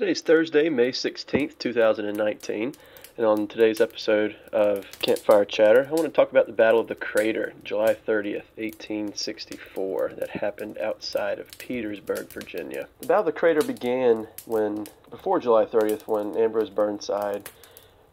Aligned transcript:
Today's 0.00 0.22
Thursday, 0.22 0.70
May 0.70 0.92
16th, 0.92 1.58
2019, 1.58 2.74
and 3.18 3.26
on 3.26 3.46
today's 3.46 3.82
episode 3.82 4.34
of 4.50 4.90
Campfire 5.02 5.44
Chatter, 5.44 5.88
I 5.90 5.92
want 5.92 6.04
to 6.04 6.08
talk 6.08 6.30
about 6.30 6.46
the 6.46 6.54
Battle 6.54 6.80
of 6.80 6.88
the 6.88 6.94
Crater, 6.94 7.52
July 7.64 7.92
30th, 7.92 8.46
1864, 8.56 10.12
that 10.16 10.30
happened 10.30 10.78
outside 10.78 11.38
of 11.38 11.50
Petersburg, 11.58 12.30
Virginia. 12.30 12.88
The 13.00 13.08
Battle 13.08 13.20
of 13.20 13.26
the 13.26 13.38
Crater 13.38 13.60
began 13.60 14.26
when, 14.46 14.86
before 15.10 15.38
July 15.38 15.66
30th, 15.66 16.06
when 16.06 16.34
Ambrose 16.34 16.70
Burnside, 16.70 17.50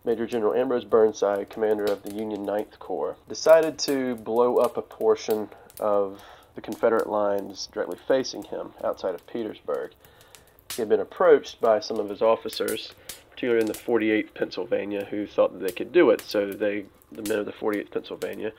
Major 0.03 0.27
General 0.27 0.55
Ambrose 0.55 0.83
Burnside, 0.83 1.49
commander 1.49 1.85
of 1.85 2.03
the 2.03 2.11
Union 2.11 2.43
Ninth 2.43 2.79
Corps, 2.79 3.15
decided 3.29 3.79
to 3.79 4.15
blow 4.15 4.57
up 4.57 4.75
a 4.75 4.81
portion 4.81 5.47
of 5.79 6.21
the 6.53 6.61
Confederate 6.61 7.07
lines 7.07 7.69
directly 7.71 7.97
facing 8.09 8.43
him 8.43 8.73
outside 8.83 9.15
of 9.15 9.25
Petersburg. 9.25 9.91
He 10.77 10.81
had 10.83 10.89
been 10.89 10.99
approached 10.99 11.59
by 11.59 11.79
some 11.79 11.99
of 11.99 12.07
his 12.07 12.21
officers, 12.21 12.93
particularly 13.31 13.61
in 13.61 13.65
the 13.65 13.73
48th 13.73 14.35
Pennsylvania, 14.35 15.05
who 15.05 15.25
thought 15.25 15.51
that 15.53 15.65
they 15.65 15.71
could 15.71 15.91
do 15.91 16.11
it. 16.11 16.21
So 16.21 16.51
they, 16.51 16.85
the 17.11 17.23
men 17.23 17.39
of 17.39 17.47
the 17.47 17.51
48th 17.51 17.89
Pennsylvania, 17.89 18.51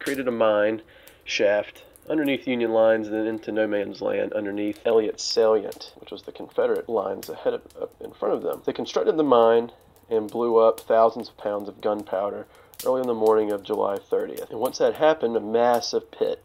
created 0.00 0.26
a 0.26 0.32
mine 0.32 0.82
shaft 1.22 1.84
underneath 2.10 2.48
Union 2.48 2.72
lines 2.72 3.06
and 3.06 3.16
then 3.16 3.28
into 3.28 3.52
no 3.52 3.68
man's 3.68 4.00
land 4.00 4.32
underneath 4.32 4.84
Elliott's 4.84 5.22
Salient, 5.22 5.94
which 5.98 6.10
was 6.10 6.22
the 6.22 6.32
Confederate 6.32 6.88
lines 6.88 7.28
ahead 7.28 7.54
of, 7.54 7.62
up 7.80 7.94
in 8.00 8.10
front 8.10 8.34
of 8.34 8.42
them. 8.42 8.62
They 8.66 8.72
constructed 8.72 9.16
the 9.16 9.22
mine 9.22 9.70
and 10.10 10.28
blew 10.28 10.56
up 10.56 10.80
thousands 10.80 11.28
of 11.28 11.36
pounds 11.36 11.68
of 11.68 11.80
gunpowder 11.80 12.48
early 12.84 13.02
in 13.02 13.06
the 13.06 13.14
morning 13.14 13.52
of 13.52 13.62
July 13.62 13.98
30th. 13.98 14.50
And 14.50 14.58
once 14.58 14.78
that 14.78 14.94
happened, 14.94 15.36
a 15.36 15.40
massive 15.40 16.10
pit 16.10 16.44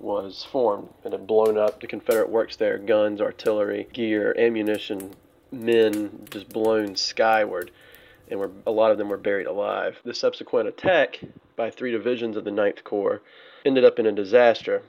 was 0.00 0.46
formed 0.50 0.88
and 1.04 1.12
had 1.12 1.26
blown 1.26 1.58
up 1.58 1.80
the 1.80 1.86
Confederate 1.86 2.30
works 2.30 2.56
there 2.56 2.78
guns, 2.78 3.20
artillery, 3.20 3.86
gear, 3.92 4.34
ammunition, 4.38 5.14
men 5.52 6.26
just 6.30 6.48
blown 6.48 6.96
skyward. 6.96 7.70
And 8.30 8.38
were, 8.38 8.50
a 8.66 8.70
lot 8.70 8.92
of 8.92 8.98
them 8.98 9.08
were 9.08 9.16
buried 9.16 9.46
alive. 9.46 9.98
The 10.04 10.14
subsequent 10.14 10.68
attack 10.68 11.20
by 11.56 11.70
three 11.70 11.90
divisions 11.90 12.36
of 12.36 12.44
the 12.44 12.50
Ninth 12.50 12.84
Corps 12.84 13.20
ended 13.64 13.84
up 13.84 13.98
in 13.98 14.06
a 14.06 14.12
disaster. 14.12 14.82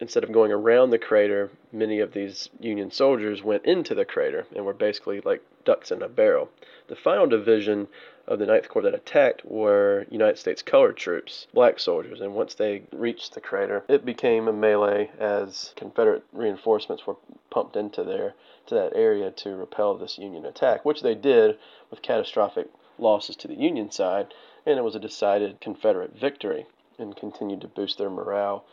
Instead 0.00 0.24
of 0.24 0.32
going 0.32 0.50
around 0.50 0.90
the 0.90 0.98
crater, 0.98 1.50
many 1.70 2.00
of 2.00 2.12
these 2.12 2.50
Union 2.58 2.90
soldiers 2.90 3.42
went 3.42 3.64
into 3.64 3.94
the 3.94 4.04
crater 4.04 4.46
and 4.54 4.64
were 4.64 4.74
basically 4.74 5.20
like 5.20 5.42
ducks 5.64 5.92
in 5.92 6.02
a 6.02 6.08
barrel. 6.08 6.50
The 6.88 6.96
final 6.96 7.26
division 7.28 7.86
of 8.26 8.38
the 8.38 8.46
Ninth 8.46 8.68
Corps 8.68 8.82
that 8.82 8.94
attacked 8.94 9.44
were 9.44 10.06
United 10.10 10.38
States 10.38 10.62
colored 10.62 10.96
troops, 10.96 11.46
black 11.52 11.78
soldiers, 11.78 12.20
and 12.20 12.34
once 12.34 12.54
they 12.54 12.82
reached 12.92 13.34
the 13.34 13.40
crater, 13.40 13.84
it 13.88 14.04
became 14.04 14.48
a 14.48 14.52
melee 14.52 15.10
as 15.18 15.72
Confederate 15.76 16.24
reinforcements 16.32 17.06
were 17.06 17.16
pumped 17.50 17.76
into 17.76 18.04
there 18.04 18.34
to 18.66 18.74
that 18.74 18.94
area 18.94 19.30
to 19.30 19.56
repel 19.56 19.94
this 19.94 20.18
Union 20.18 20.46
attack, 20.46 20.84
which 20.84 21.02
they 21.02 21.14
did 21.14 21.58
with 21.90 22.02
catastrophic 22.02 22.68
losses 22.98 23.36
to 23.36 23.48
the 23.48 23.54
Union 23.54 23.90
side, 23.90 24.32
and 24.64 24.78
it 24.78 24.84
was 24.84 24.94
a 24.94 25.00
decided 25.00 25.60
Confederate 25.60 26.14
victory 26.14 26.66
and 26.98 27.16
continued 27.16 27.60
to 27.60 27.68
boost 27.68 27.98
their 27.98 28.10
morale 28.10 28.64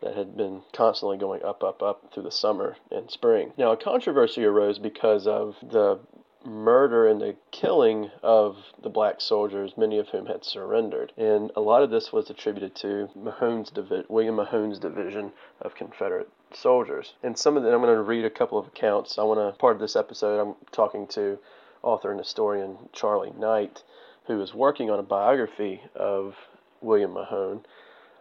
that 0.00 0.16
had 0.16 0.36
been 0.36 0.62
constantly 0.72 1.16
going 1.16 1.42
up, 1.42 1.64
up, 1.64 1.82
up 1.82 2.12
through 2.12 2.22
the 2.22 2.30
summer 2.30 2.76
and 2.90 3.10
spring. 3.10 3.52
Now, 3.56 3.72
a 3.72 3.76
controversy 3.76 4.44
arose 4.44 4.78
because 4.78 5.26
of 5.26 5.56
the 5.62 5.98
murder 6.46 7.06
and 7.06 7.20
the 7.20 7.36
killing 7.50 8.10
of 8.22 8.56
the 8.82 8.88
black 8.88 9.20
soldiers, 9.20 9.76
many 9.76 9.98
of 9.98 10.08
whom 10.08 10.26
had 10.26 10.44
surrendered. 10.44 11.12
And 11.16 11.50
a 11.56 11.60
lot 11.60 11.82
of 11.82 11.90
this 11.90 12.12
was 12.12 12.30
attributed 12.30 12.74
to 12.76 13.10
Mahone's 13.14 13.70
divi- 13.70 14.04
William 14.08 14.36
Mahone's 14.36 14.78
division 14.78 15.32
of 15.60 15.74
Confederate 15.74 16.30
soldiers. 16.54 17.14
And 17.22 17.36
some 17.36 17.56
of 17.56 17.62
them, 17.62 17.74
I'm 17.74 17.80
going 17.80 17.94
to 17.94 18.02
read 18.02 18.24
a 18.24 18.30
couple 18.30 18.58
of 18.58 18.68
accounts. 18.68 19.18
I 19.18 19.22
want 19.24 19.40
to, 19.40 19.58
part 19.58 19.74
of 19.74 19.80
this 19.80 19.96
episode, 19.96 20.40
I'm 20.40 20.54
talking 20.72 21.06
to 21.08 21.38
author 21.82 22.10
and 22.10 22.20
historian 22.20 22.76
Charlie 22.92 23.32
Knight, 23.36 23.82
who 24.26 24.40
is 24.40 24.54
working 24.54 24.90
on 24.90 24.98
a 24.98 25.04
biography 25.04 25.82
of 25.94 26.36
William 26.80 27.12
Mahone. 27.12 27.64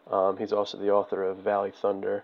Um, 0.10 0.38
he's 0.38 0.54
also 0.54 0.78
the 0.78 0.92
author 0.92 1.24
of 1.24 1.38
Valley 1.38 1.72
Thunder 1.82 2.24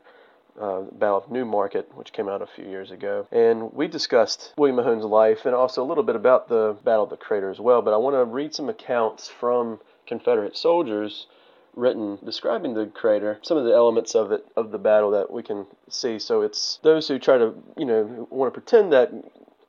uh, 0.60 0.82
Battle 0.82 1.18
of 1.18 1.32
New 1.32 1.46
Market, 1.46 1.90
which 1.96 2.14
came 2.14 2.28
out 2.28 2.42
a 2.42 2.48
few 2.48 2.66
years 2.66 2.92
ago. 2.92 3.28
And 3.32 3.74
we 3.74 3.88
discussed 3.88 4.54
William 4.58 4.78
Mahone's 4.78 5.06
life 5.06 5.46
and 5.46 5.56
also 5.56 5.84
a 5.84 5.88
little 5.88 6.04
bit 6.04 6.16
about 6.16 6.50
the 6.50 6.78
Battle 6.84 7.04
of 7.04 7.10
the 7.10 7.18
Crater 7.18 7.50
as 7.50 7.60
well. 7.60 7.82
But 7.82 7.94
I 7.94 7.98
want 7.98 8.16
to 8.16 8.26
read 8.26 8.54
some 8.54 8.70
accounts 8.70 9.30
from 9.30 9.80
Confederate 10.08 10.58
soldiers 10.58 11.28
written 11.76 12.20
describing 12.24 12.74
the 12.74 12.86
crater, 12.88 13.40
some 13.42 13.58
of 13.58 13.64
the 13.64 13.74
elements 13.74 14.16
of 14.16 14.32
it, 14.32 14.46
of 14.56 14.72
the 14.72 14.78
battle 14.78 15.12
that 15.12 15.32
we 15.32 15.42
can 15.44 15.66
see. 15.90 16.20
So 16.20 16.42
it's 16.42 16.80
those 16.84 17.08
who 17.08 17.18
try 17.18 17.38
to, 17.38 17.54
you 17.78 17.86
know, 17.86 18.28
want 18.30 18.54
to 18.54 18.60
pretend 18.60 18.92
that 18.94 19.12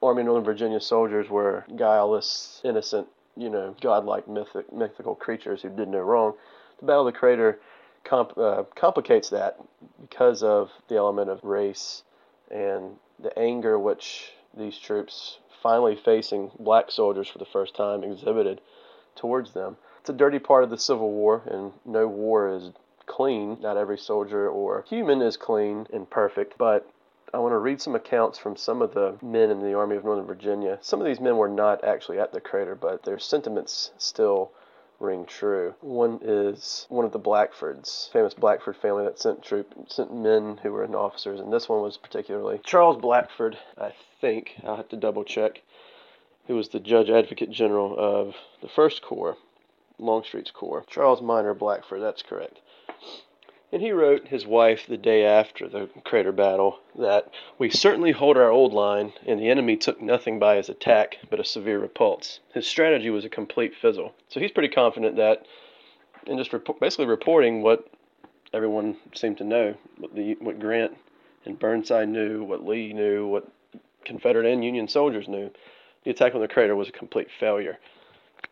Army 0.03 0.25
Northern 0.25 0.44
Virginia 0.44 0.81
soldiers 0.81 1.28
were 1.31 1.64
guileless, 1.76 2.60
innocent, 2.64 3.06
you 3.37 3.49
know, 3.49 3.76
godlike 3.81 4.26
mythic, 4.26 4.72
mythical 4.72 5.14
creatures 5.14 5.62
who 5.62 5.69
did 5.69 5.88
no 5.88 6.00
wrong. 6.00 6.34
The 6.81 6.87
Battle 6.87 7.06
of 7.06 7.14
the 7.14 7.19
Crater 7.19 7.60
comp, 8.04 8.36
uh, 8.36 8.64
complicates 8.74 9.30
that 9.30 9.58
because 10.00 10.42
of 10.42 10.70
the 10.88 10.96
element 10.96 11.30
of 11.30 11.42
race 11.44 12.02
and 12.50 12.96
the 13.18 13.36
anger 13.38 13.78
which 13.78 14.32
these 14.56 14.78
troops, 14.78 15.38
finally 15.62 15.96
facing 15.96 16.50
black 16.58 16.90
soldiers 16.90 17.28
for 17.28 17.38
the 17.38 17.44
first 17.44 17.74
time, 17.74 18.02
exhibited 18.02 18.60
towards 19.14 19.52
them. 19.52 19.76
It's 20.00 20.10
a 20.10 20.14
dirty 20.14 20.38
part 20.38 20.64
of 20.64 20.70
the 20.70 20.78
Civil 20.78 21.10
War, 21.12 21.42
and 21.46 21.72
no 21.84 22.08
war 22.08 22.48
is 22.48 22.70
clean. 23.06 23.58
Not 23.60 23.76
every 23.76 23.98
soldier 23.98 24.48
or 24.48 24.84
human 24.88 25.22
is 25.22 25.36
clean 25.36 25.86
and 25.92 26.08
perfect, 26.10 26.58
but 26.58 26.88
I 27.34 27.38
want 27.38 27.52
to 27.52 27.58
read 27.58 27.80
some 27.80 27.94
accounts 27.94 28.38
from 28.38 28.56
some 28.56 28.82
of 28.82 28.92
the 28.92 29.16
men 29.22 29.50
in 29.50 29.60
the 29.60 29.74
Army 29.74 29.96
of 29.96 30.04
Northern 30.04 30.26
Virginia. 30.26 30.78
Some 30.82 31.00
of 31.00 31.06
these 31.06 31.20
men 31.20 31.36
were 31.36 31.48
not 31.48 31.82
actually 31.82 32.19
at 32.19 32.32
the 32.32 32.40
crater, 32.40 32.74
but 32.74 33.04
their 33.04 33.19
sentiments 33.19 33.92
still 33.96 34.50
ring 35.02 35.26
true. 35.26 35.74
One 35.80 36.20
is 36.22 36.86
one 36.88 37.04
of 37.04 37.12
the 37.12 37.18
Blackfords, 37.18 38.10
famous 38.10 38.34
Blackford 38.34 38.76
family 38.76 39.04
that 39.04 39.18
sent 39.18 39.42
troop 39.42 39.74
sent 39.88 40.14
men 40.14 40.60
who 40.62 40.72
were 40.72 40.84
in 40.84 40.94
officers, 40.94 41.40
and 41.40 41.52
this 41.52 41.68
one 41.68 41.82
was 41.82 41.96
particularly 41.96 42.60
Charles 42.64 43.00
Blackford, 43.00 43.58
I 43.76 43.92
think. 44.20 44.54
I'll 44.64 44.76
have 44.76 44.88
to 44.90 44.96
double 44.96 45.24
check. 45.24 45.62
Who 46.46 46.56
was 46.56 46.68
the 46.70 46.80
Judge 46.80 47.10
Advocate 47.10 47.50
General 47.50 47.94
of 47.98 48.34
the 48.60 48.68
First 48.68 49.02
Corps, 49.02 49.36
Longstreet's 49.98 50.50
Corps. 50.50 50.84
Charles 50.88 51.20
Minor 51.20 51.54
Blackford, 51.54 52.02
that's 52.02 52.22
correct. 52.22 52.60
And 53.72 53.81
he 53.81 53.91
wrote 53.91 54.28
his 54.28 54.44
wife 54.44 54.87
the 54.87 54.99
day 54.99 55.25
after 55.25 55.66
the 55.66 55.88
crater 56.05 56.31
battle 56.31 56.81
that 56.99 57.31
we 57.59 57.71
certainly 57.71 58.12
hold 58.12 58.37
our 58.37 58.50
old 58.50 58.75
line, 58.75 59.15
and 59.27 59.41
the 59.41 59.49
enemy 59.49 59.78
took 59.78 60.00
nothing 60.00 60.38
by 60.38 60.56
his 60.56 60.69
attack 60.69 61.16
but 61.31 61.41
a 61.41 61.44
severe 61.44 61.78
repulse. 61.78 62.41
His 62.53 62.66
strategy 62.66 63.09
was 63.09 63.25
a 63.25 63.31
complete 63.31 63.75
fizzle. 63.75 64.15
So 64.28 64.41
he's 64.41 64.50
pretty 64.50 64.69
confident 64.69 65.16
that, 65.16 65.47
and 66.27 66.38
just 66.38 66.53
rep- 66.53 66.81
basically 66.81 67.06
reporting 67.06 67.62
what 67.62 67.88
everyone 68.53 68.99
seemed 69.15 69.38
to 69.38 69.44
know, 69.44 69.75
what, 69.97 70.15
the, 70.15 70.34
what 70.34 70.61
Grant 70.61 70.94
and 71.47 71.59
Burnside 71.59 72.11
knew, 72.11 72.44
what 72.44 72.66
Lee 72.66 72.93
knew, 72.93 73.27
what 73.27 73.49
Confederate 74.05 74.44
and 74.44 74.62
Union 74.62 74.87
soldiers 74.87 75.28
knew. 75.28 75.50
The 76.05 76.11
attack 76.11 76.34
on 76.34 76.43
the 76.43 76.49
crater 76.49 76.77
was 76.77 76.91
a 76.91 76.93
complete 76.93 77.28
failure. 77.41 77.78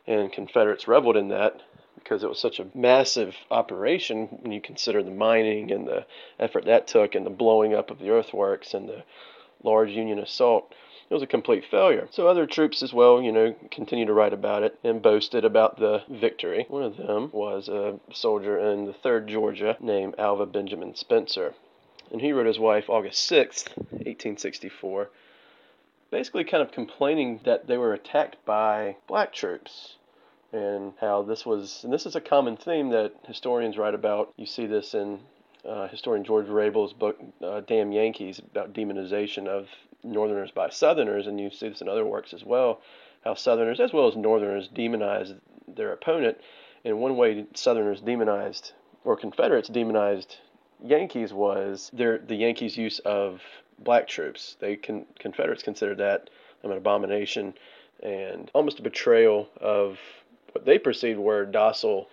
And 0.06 0.32
Confederates 0.32 0.88
reveled 0.88 1.18
in 1.18 1.28
that 1.28 1.60
because 2.02 2.22
it 2.22 2.28
was 2.28 2.38
such 2.38 2.58
a 2.58 2.66
massive 2.74 3.34
operation 3.50 4.26
when 4.40 4.52
you 4.52 4.60
consider 4.60 5.02
the 5.02 5.10
mining 5.10 5.70
and 5.70 5.86
the 5.86 6.06
effort 6.38 6.64
that 6.64 6.86
took 6.86 7.14
and 7.14 7.24
the 7.24 7.30
blowing 7.30 7.74
up 7.74 7.90
of 7.90 7.98
the 7.98 8.10
earthworks 8.10 8.74
and 8.74 8.88
the 8.88 9.04
large 9.62 9.90
Union 9.90 10.18
assault. 10.18 10.74
It 11.08 11.14
was 11.14 11.22
a 11.22 11.26
complete 11.26 11.64
failure. 11.68 12.08
So 12.12 12.28
other 12.28 12.46
troops 12.46 12.82
as 12.82 12.92
well, 12.92 13.20
you 13.20 13.32
know, 13.32 13.54
continued 13.70 14.06
to 14.06 14.12
write 14.12 14.32
about 14.32 14.62
it 14.62 14.78
and 14.84 15.02
boasted 15.02 15.44
about 15.44 15.78
the 15.78 16.02
victory. 16.08 16.66
One 16.68 16.84
of 16.84 16.96
them 16.96 17.30
was 17.32 17.68
a 17.68 17.98
soldier 18.12 18.58
in 18.58 18.86
the 18.86 18.92
3rd 18.92 19.26
Georgia 19.26 19.76
named 19.80 20.14
Alva 20.18 20.46
Benjamin 20.46 20.94
Spencer. 20.94 21.54
And 22.12 22.20
he 22.20 22.32
wrote 22.32 22.46
his 22.46 22.58
wife 22.58 22.88
August 22.88 23.28
6th, 23.30 23.76
1864, 23.90 25.10
basically 26.10 26.44
kind 26.44 26.62
of 26.62 26.72
complaining 26.72 27.40
that 27.44 27.66
they 27.66 27.76
were 27.76 27.92
attacked 27.92 28.36
by 28.44 28.96
black 29.06 29.32
troops 29.32 29.96
and 30.52 30.92
how 31.00 31.22
this 31.22 31.46
was, 31.46 31.84
and 31.84 31.92
this 31.92 32.06
is 32.06 32.16
a 32.16 32.20
common 32.20 32.56
theme 32.56 32.90
that 32.90 33.12
historians 33.26 33.78
write 33.78 33.94
about. 33.94 34.32
You 34.36 34.46
see 34.46 34.66
this 34.66 34.94
in 34.94 35.20
uh, 35.68 35.88
historian 35.88 36.24
George 36.24 36.48
Rable's 36.48 36.92
book, 36.92 37.18
uh, 37.42 37.60
Damn 37.60 37.92
Yankees, 37.92 38.38
about 38.38 38.72
demonization 38.72 39.46
of 39.46 39.68
Northerners 40.02 40.50
by 40.50 40.70
Southerners, 40.70 41.26
and 41.26 41.38
you 41.38 41.50
see 41.50 41.68
this 41.68 41.80
in 41.80 41.88
other 41.88 42.04
works 42.04 42.32
as 42.32 42.44
well, 42.44 42.80
how 43.24 43.34
Southerners 43.34 43.80
as 43.80 43.92
well 43.92 44.08
as 44.08 44.16
Northerners 44.16 44.68
demonized 44.68 45.34
their 45.68 45.92
opponent. 45.92 46.38
In 46.84 46.98
one 46.98 47.16
way, 47.16 47.46
Southerners 47.54 48.00
demonized, 48.00 48.72
or 49.04 49.16
Confederates 49.16 49.68
demonized 49.68 50.38
Yankees 50.82 51.32
was 51.32 51.90
their 51.92 52.18
the 52.18 52.34
Yankees' 52.34 52.76
use 52.76 52.98
of 53.00 53.42
black 53.78 54.08
troops. 54.08 54.56
They 54.60 54.76
con, 54.76 55.06
Confederates 55.18 55.62
considered 55.62 55.98
that 55.98 56.30
an 56.62 56.72
abomination 56.72 57.54
and 58.02 58.50
almost 58.54 58.78
a 58.78 58.82
betrayal 58.82 59.48
of 59.60 59.98
what 60.52 60.64
they 60.64 60.78
perceived 60.78 61.18
were 61.18 61.44
docile, 61.44 62.08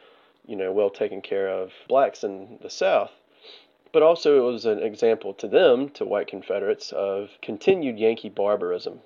you 0.46 0.56
know, 0.56 0.72
well 0.72 0.90
taken 0.90 1.22
care 1.22 1.50
of 1.50 1.72
blacks 1.88 2.24
in 2.24 2.60
the 2.62 2.70
South. 2.70 3.12
But 3.94 4.04
also, 4.04 4.38
it 4.38 4.52
was 4.52 4.66
an 4.66 4.80
example 4.80 5.34
to 5.36 5.48
them, 5.48 5.90
to 5.92 6.06
white 6.06 6.28
Confederates, 6.28 6.92
of 6.92 7.30
continued 7.42 7.98
Yankee 7.98 8.30
barbarism. 8.30 9.02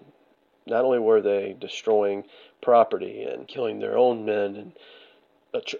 not 0.65 0.85
only 0.85 0.99
were 0.99 1.21
they 1.21 1.55
destroying 1.59 2.23
property 2.61 3.23
and 3.23 3.47
killing 3.47 3.79
their 3.79 3.97
own 3.97 4.25
men 4.25 4.55
and 4.55 4.73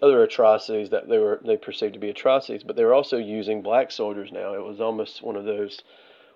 other 0.02 0.24
atrocities 0.24 0.90
that 0.90 1.08
they 1.08 1.18
were 1.18 1.40
they 1.44 1.58
perceived 1.58 1.94
to 1.94 2.00
be 2.00 2.10
atrocities, 2.10 2.64
but 2.64 2.76
they 2.76 2.84
were 2.84 2.94
also 2.94 3.18
using 3.18 3.62
black 3.62 3.92
soldiers 3.92 4.32
now. 4.32 4.54
It 4.54 4.64
was 4.64 4.82
almost 4.82 5.22
one 5.22 5.36
of 5.36 5.46
those 5.46 5.82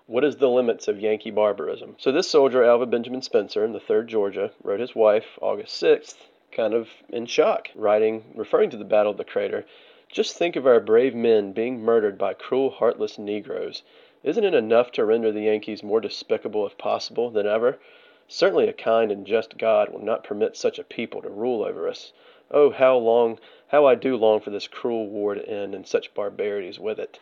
what 0.06 0.24
is 0.24 0.36
the 0.36 0.48
limits 0.48 0.86
of 0.86 1.00
Yankee 1.00 1.32
barbarism? 1.32 1.96
So 1.98 2.12
this 2.12 2.30
soldier, 2.30 2.64
Alva 2.64 2.86
Benjamin 2.86 3.22
Spencer, 3.22 3.64
in 3.64 3.72
the 3.72 3.80
3rd 3.80 4.06
Georgia, 4.06 4.52
wrote 4.62 4.80
his 4.80 4.94
wife 4.94 5.24
August 5.40 5.82
6th, 5.82 6.14
kind 6.56 6.72
of 6.72 6.88
in 7.10 7.26
shock, 7.26 7.68
writing, 7.74 8.24
referring 8.34 8.70
to 8.70 8.78
the 8.78 8.84
Battle 8.84 9.12
of 9.12 9.18
the 9.18 9.24
Crater, 9.24 9.66
just 10.08 10.36
think 10.38 10.56
of 10.56 10.66
our 10.66 10.80
brave 10.80 11.14
men 11.14 11.52
being 11.52 11.82
murdered 11.82 12.16
by 12.16 12.32
cruel, 12.32 12.70
heartless 12.70 13.18
Negroes. 13.18 13.82
Isn't 14.22 14.44
it 14.44 14.54
enough 14.54 14.90
to 14.92 15.04
render 15.04 15.30
the 15.30 15.42
Yankees 15.42 15.82
more 15.82 16.00
despicable, 16.00 16.66
if 16.66 16.78
possible, 16.78 17.28
than 17.28 17.46
ever? 17.46 17.78
Certainly 18.26 18.68
a 18.68 18.72
kind 18.72 19.12
and 19.12 19.26
just 19.26 19.58
God 19.58 19.90
will 19.90 20.00
not 20.00 20.24
permit 20.24 20.56
such 20.56 20.78
a 20.78 20.84
people 20.84 21.20
to 21.20 21.28
rule 21.28 21.62
over 21.62 21.86
us. 21.86 22.14
Oh, 22.50 22.70
how 22.70 22.96
long, 22.96 23.38
how 23.68 23.84
I 23.84 23.94
do 23.94 24.16
long 24.16 24.40
for 24.40 24.50
this 24.50 24.66
cruel 24.66 25.08
war 25.08 25.34
to 25.34 25.46
end 25.46 25.74
and 25.74 25.86
such 25.86 26.14
barbarities 26.14 26.78
with 26.78 26.98
it. 26.98 27.18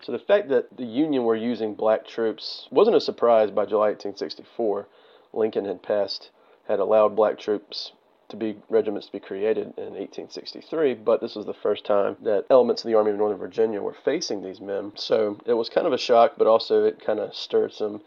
So 0.00 0.12
the 0.12 0.18
fact 0.18 0.48
that 0.48 0.78
the 0.78 0.86
Union 0.86 1.24
were 1.24 1.36
using 1.36 1.74
black 1.74 2.06
troops 2.06 2.68
wasn't 2.70 2.96
a 2.96 3.00
surprise 3.00 3.50
by 3.50 3.66
July 3.66 3.88
1864. 3.88 4.88
Lincoln 5.34 5.66
had 5.66 5.82
passed, 5.82 6.30
had 6.66 6.80
allowed 6.80 7.14
black 7.14 7.38
troops 7.38 7.92
to 8.30 8.36
be 8.36 8.56
regiments 8.68 9.06
to 9.06 9.12
be 9.12 9.20
created 9.20 9.74
in 9.76 9.94
1863, 9.94 10.94
but 10.94 11.20
this 11.20 11.34
was 11.34 11.46
the 11.46 11.54
first 11.54 11.84
time 11.84 12.16
that 12.22 12.46
elements 12.50 12.82
of 12.82 12.88
the 12.88 12.96
Army 12.96 13.10
of 13.10 13.18
Northern 13.18 13.38
Virginia 13.38 13.80
were 13.80 13.96
facing 14.04 14.42
these 14.42 14.60
men. 14.60 14.92
So 14.96 15.38
it 15.46 15.54
was 15.54 15.68
kind 15.68 15.86
of 15.86 15.92
a 15.92 15.98
shock, 15.98 16.34
but 16.36 16.46
also 16.46 16.84
it 16.84 17.04
kind 17.04 17.18
of 17.18 17.34
stirred 17.34 17.72
some 17.72 18.02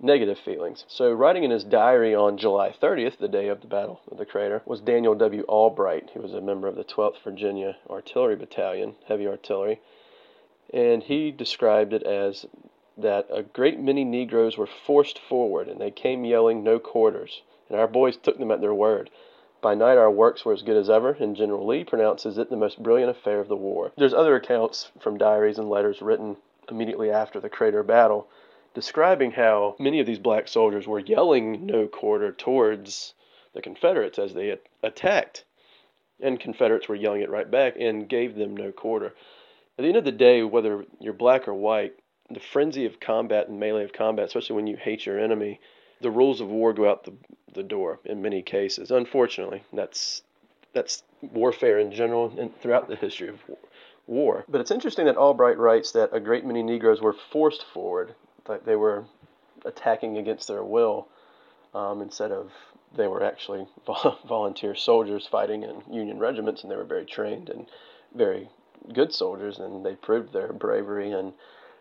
negative 0.00 0.38
feelings. 0.38 0.84
So, 0.88 1.12
writing 1.12 1.44
in 1.44 1.50
his 1.50 1.64
diary 1.64 2.14
on 2.14 2.36
July 2.36 2.74
30th, 2.82 3.18
the 3.18 3.28
day 3.28 3.48
of 3.48 3.60
the 3.60 3.66
Battle 3.66 4.00
of 4.10 4.18
the 4.18 4.26
Crater, 4.26 4.62
was 4.66 4.80
Daniel 4.80 5.14
W. 5.14 5.42
Albright. 5.48 6.10
He 6.12 6.18
was 6.18 6.34
a 6.34 6.40
member 6.40 6.68
of 6.68 6.76
the 6.76 6.84
12th 6.84 7.22
Virginia 7.24 7.76
Artillery 7.88 8.36
Battalion, 8.36 8.96
heavy 9.06 9.26
artillery, 9.26 9.80
and 10.72 11.02
he 11.02 11.30
described 11.30 11.92
it 11.92 12.02
as 12.02 12.46
that 12.98 13.26
a 13.30 13.42
great 13.42 13.78
many 13.78 14.04
Negroes 14.04 14.56
were 14.56 14.66
forced 14.66 15.18
forward 15.18 15.68
and 15.68 15.80
they 15.80 15.90
came 15.90 16.24
yelling, 16.24 16.62
No 16.62 16.78
quarters, 16.78 17.42
and 17.68 17.78
our 17.78 17.86
boys 17.86 18.16
took 18.16 18.38
them 18.38 18.50
at 18.50 18.60
their 18.60 18.74
word. 18.74 19.10
By 19.66 19.74
night, 19.74 19.98
our 19.98 20.12
works 20.12 20.44
were 20.44 20.52
as 20.52 20.62
good 20.62 20.76
as 20.76 20.88
ever, 20.88 21.16
and 21.18 21.34
General 21.34 21.66
Lee 21.66 21.82
pronounces 21.82 22.38
it 22.38 22.50
the 22.50 22.56
most 22.56 22.80
brilliant 22.80 23.10
affair 23.10 23.40
of 23.40 23.48
the 23.48 23.56
war. 23.56 23.90
There's 23.96 24.14
other 24.14 24.36
accounts 24.36 24.92
from 25.00 25.18
diaries 25.18 25.58
and 25.58 25.68
letters 25.68 26.00
written 26.00 26.36
immediately 26.70 27.10
after 27.10 27.40
the 27.40 27.48
Crater 27.48 27.82
Battle 27.82 28.28
describing 28.74 29.32
how 29.32 29.74
many 29.80 29.98
of 29.98 30.06
these 30.06 30.20
black 30.20 30.46
soldiers 30.46 30.86
were 30.86 31.00
yelling 31.00 31.66
no 31.66 31.88
quarter 31.88 32.30
towards 32.30 33.14
the 33.54 33.60
Confederates 33.60 34.20
as 34.20 34.34
they 34.34 34.56
attacked. 34.84 35.44
And 36.20 36.38
Confederates 36.38 36.88
were 36.88 36.94
yelling 36.94 37.22
it 37.22 37.28
right 37.28 37.50
back 37.50 37.74
and 37.76 38.08
gave 38.08 38.36
them 38.36 38.56
no 38.56 38.70
quarter. 38.70 39.16
At 39.76 39.82
the 39.82 39.88
end 39.88 39.96
of 39.96 40.04
the 40.04 40.12
day, 40.12 40.44
whether 40.44 40.84
you're 41.00 41.12
black 41.12 41.48
or 41.48 41.54
white, 41.54 41.96
the 42.30 42.38
frenzy 42.38 42.86
of 42.86 43.00
combat 43.00 43.48
and 43.48 43.58
melee 43.58 43.82
of 43.82 43.92
combat, 43.92 44.26
especially 44.26 44.54
when 44.54 44.68
you 44.68 44.76
hate 44.76 45.06
your 45.06 45.18
enemy, 45.18 45.58
the 46.00 46.10
rules 46.10 46.40
of 46.40 46.48
war 46.48 46.72
go 46.72 46.88
out 46.88 47.04
the, 47.04 47.12
the 47.54 47.62
door 47.62 48.00
in 48.04 48.22
many 48.22 48.42
cases. 48.42 48.90
Unfortunately, 48.90 49.62
that's 49.72 50.22
that's 50.72 51.02
warfare 51.22 51.78
in 51.78 51.90
general 51.90 52.32
and 52.38 52.54
throughout 52.60 52.88
the 52.88 52.96
history 52.96 53.28
of 53.28 53.40
war. 54.06 54.44
But 54.48 54.60
it's 54.60 54.70
interesting 54.70 55.06
that 55.06 55.16
Albright 55.16 55.58
writes 55.58 55.92
that 55.92 56.10
a 56.12 56.20
great 56.20 56.44
many 56.44 56.62
Negroes 56.62 57.00
were 57.00 57.16
forced 57.32 57.64
forward 57.72 58.14
like 58.46 58.64
they 58.64 58.76
were 58.76 59.06
attacking 59.64 60.18
against 60.18 60.48
their 60.48 60.62
will 60.62 61.08
um, 61.74 62.02
instead 62.02 62.30
of 62.30 62.52
they 62.96 63.06
were 63.06 63.22
actually 63.22 63.66
volunteer 64.28 64.74
soldiers 64.74 65.26
fighting 65.26 65.62
in 65.62 65.82
Union 65.92 66.18
regiments, 66.18 66.62
and 66.62 66.70
they 66.70 66.76
were 66.76 66.84
very 66.84 67.04
trained 67.04 67.48
and 67.48 67.66
very 68.14 68.48
good 68.92 69.12
soldiers, 69.12 69.58
and 69.58 69.84
they 69.84 69.94
proved 69.94 70.32
their 70.32 70.52
bravery 70.52 71.12
and 71.12 71.32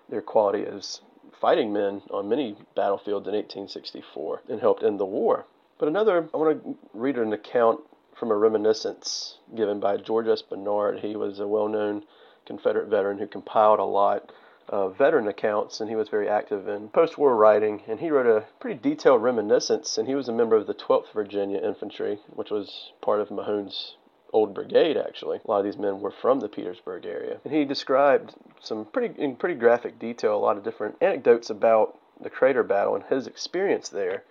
their 0.10 0.22
quality 0.22 0.66
as 0.66 1.02
fighting 1.46 1.72
men 1.72 2.02
on 2.10 2.28
many 2.28 2.56
battlefields 2.76 3.28
in 3.28 3.36
1864 3.36 4.42
and 4.50 4.60
helped 4.60 4.82
end 4.82 5.00
the 5.00 5.06
war. 5.06 5.46
But 5.78 5.88
another, 5.88 6.28
I 6.34 6.38
want 6.38 6.64
to 6.64 6.76
read 6.92 7.18
an 7.18 7.34
account 7.34 7.82
from 8.16 8.32
a 8.32 8.36
reminiscence 8.36 9.38
given 9.56 9.80
by 9.80 9.98
George 9.98 10.26
S. 10.26 10.42
Bernard. 10.42 11.02
He 11.02 11.16
was 11.16 11.40
a 11.40 11.48
well 11.48 11.68
known 11.68 12.04
Confederate 12.48 12.88
veteran 12.88 13.20
who 13.20 13.28
compiled 13.28 13.78
a 13.78 13.84
lot 13.84 14.32
of 14.70 14.98
veteran 14.98 15.28
accounts, 15.28 15.80
and 15.80 15.88
he 15.88 15.96
was 15.96 16.10
very 16.10 16.28
active 16.28 16.68
in 16.68 16.90
post 16.90 17.16
war 17.16 17.36
writing. 17.36 17.84
And 17.88 18.00
he 18.00 18.10
wrote 18.10 18.26
a 18.26 18.48
pretty 18.60 18.80
detailed 18.80 19.22
reminiscence, 19.22 20.00
and 20.00 20.08
he 20.08 20.16
was 20.16 20.28
a 20.28 20.34
member 20.34 20.56
of 20.56 20.66
the 20.66 20.74
12th 20.74 21.14
Virginia 21.14 21.60
Infantry, 21.60 22.22
which 22.34 22.50
was 22.50 22.92
part 23.02 23.22
of 23.22 23.30
Mahone's 23.30 23.98
old 24.36 24.54
brigade 24.54 24.98
actually. 24.98 25.40
A 25.44 25.50
lot 25.50 25.60
of 25.60 25.66
these 25.66 25.78
men 25.78 26.02
were 26.02 26.12
from 26.12 26.42
the 26.42 26.50
Petersburg 26.50 27.06
area. 27.06 27.38
And 27.46 27.54
he 27.54 27.64
described 27.64 28.34
some 28.62 28.84
pretty 28.86 29.20
in 29.20 29.38
pretty 29.38 29.56
graphic 29.56 29.98
detail 29.98 30.36
a 30.36 30.38
lot 30.38 30.58
of 30.58 30.64
different 30.64 30.98
anecdotes 31.02 31.50
about 31.50 31.98
the 32.22 32.30
Crater 32.30 32.64
Battle 32.64 32.96
and 32.96 33.04
his 33.06 33.28
experience 33.28 33.88
there. 33.88 34.24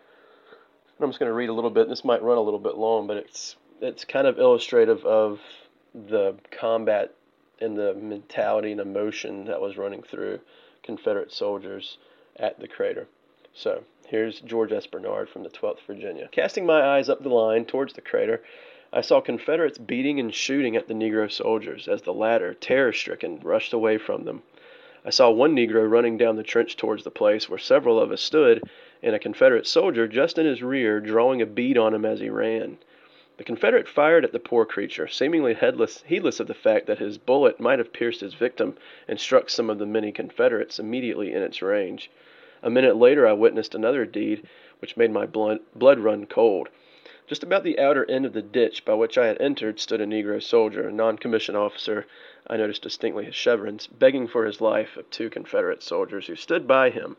And 0.97 1.01
I'm 1.01 1.09
just 1.09 1.19
going 1.19 1.31
to 1.31 1.35
read 1.35 1.49
a 1.49 1.55
little 1.55 1.71
bit. 1.71 1.89
This 1.89 2.05
might 2.05 2.23
run 2.23 2.37
a 2.37 2.43
little 2.43 2.61
bit 2.61 2.77
long, 2.77 3.06
but 3.06 3.17
it's 3.17 3.56
it's 3.81 4.05
kind 4.05 4.27
of 4.27 4.39
illustrative 4.39 5.05
of 5.06 5.41
the 5.95 6.37
combat 6.51 7.15
and 7.61 7.77
the 7.77 7.95
mentality 7.95 8.73
and 8.73 8.81
emotion 8.81 9.47
that 9.47 9.61
was 9.61 9.79
running 9.79 10.03
through 10.03 10.41
Confederate 10.83 11.33
soldiers 11.33 11.97
at 12.37 12.61
the 12.61 12.69
crater. 12.69 13.06
So, 13.55 13.85
here's 14.06 14.41
George 14.41 14.73
S. 14.73 14.87
Bernard 14.87 15.29
from 15.29 15.45
the 15.45 15.49
12th 15.49 15.87
Virginia. 15.87 16.29
Casting 16.33 16.67
my 16.67 16.83
eyes 16.83 17.09
up 17.09 17.23
the 17.23 17.29
line 17.29 17.65
towards 17.65 17.93
the 17.95 18.01
crater, 18.01 18.43
I 18.96 19.00
saw 19.00 19.20
Confederates 19.20 19.76
beating 19.76 20.20
and 20.20 20.32
shooting 20.32 20.76
at 20.76 20.87
the 20.87 20.94
Negro 20.94 21.29
soldiers 21.29 21.88
as 21.88 22.02
the 22.02 22.14
latter, 22.14 22.55
terror 22.55 22.93
stricken, 22.93 23.41
rushed 23.41 23.73
away 23.73 23.99
from 23.99 24.23
them. 24.23 24.44
I 25.05 25.11
saw 25.11 25.31
one 25.31 25.56
Negro 25.56 25.91
running 25.91 26.17
down 26.17 26.37
the 26.37 26.44
trench 26.44 26.76
towards 26.76 27.02
the 27.02 27.11
place 27.11 27.49
where 27.49 27.58
several 27.58 27.99
of 27.99 28.12
us 28.12 28.20
stood, 28.20 28.62
and 29.02 29.12
a 29.12 29.19
Confederate 29.19 29.67
soldier 29.67 30.06
just 30.06 30.38
in 30.38 30.46
his 30.46 30.62
rear 30.62 31.00
drawing 31.00 31.43
a 31.43 31.46
bead 31.46 31.76
on 31.76 31.93
him 31.93 32.05
as 32.05 32.20
he 32.20 32.31
ran. 32.31 32.79
The 33.37 33.43
Confederate 33.43 33.88
fired 33.88 34.25
at 34.25 34.31
the 34.31 34.38
poor 34.38 34.64
creature, 34.64 35.08
seemingly 35.08 35.55
headless, 35.55 36.05
heedless 36.06 36.38
of 36.38 36.46
the 36.46 36.55
fact 36.55 36.87
that 36.87 37.00
his 37.00 37.19
bullet 37.19 37.58
might 37.58 37.81
have 37.81 37.93
pierced 37.93 38.20
his 38.20 38.35
victim 38.35 38.76
and 39.08 39.19
struck 39.19 39.50
some 39.50 39.70
of 39.70 39.81
the 39.81 39.87
many 39.87 40.12
Confederates 40.12 40.79
immediately 40.79 41.32
in 41.32 41.43
its 41.43 41.61
range. 41.61 42.12
A 42.62 42.70
minute 42.70 42.94
later 42.94 43.26
I 43.26 43.32
witnessed 43.32 43.75
another 43.75 44.06
deed 44.06 44.46
which 44.79 44.96
made 44.96 45.11
my 45.11 45.26
blood, 45.26 45.58
blood 45.75 45.99
run 45.99 46.26
cold. 46.26 46.69
Just 47.26 47.43
about 47.43 47.63
the 47.63 47.79
outer 47.79 48.05
end 48.10 48.27
of 48.27 48.34
the 48.34 48.43
ditch 48.43 48.84
by 48.84 48.93
which 48.93 49.17
I 49.17 49.29
had 49.29 49.41
entered 49.41 49.81
stood 49.81 50.03
a 50.03 50.06
Negro 50.06 50.43
soldier, 50.43 50.89
a 50.89 50.93
non 50.93 51.17
commissioned 51.17 51.56
officer, 51.56 52.05
I 52.46 52.58
noticed 52.58 52.82
distinctly 52.82 53.25
his 53.25 53.34
chevrons, 53.34 53.87
begging 53.87 54.27
for 54.27 54.44
his 54.44 54.60
life 54.60 54.99
of 54.99 55.08
two 55.08 55.31
Confederate 55.31 55.82
soldiers 55.82 56.27
who 56.27 56.37
stood 56.37 56.69
by 56.69 56.91
him 56.91 57.17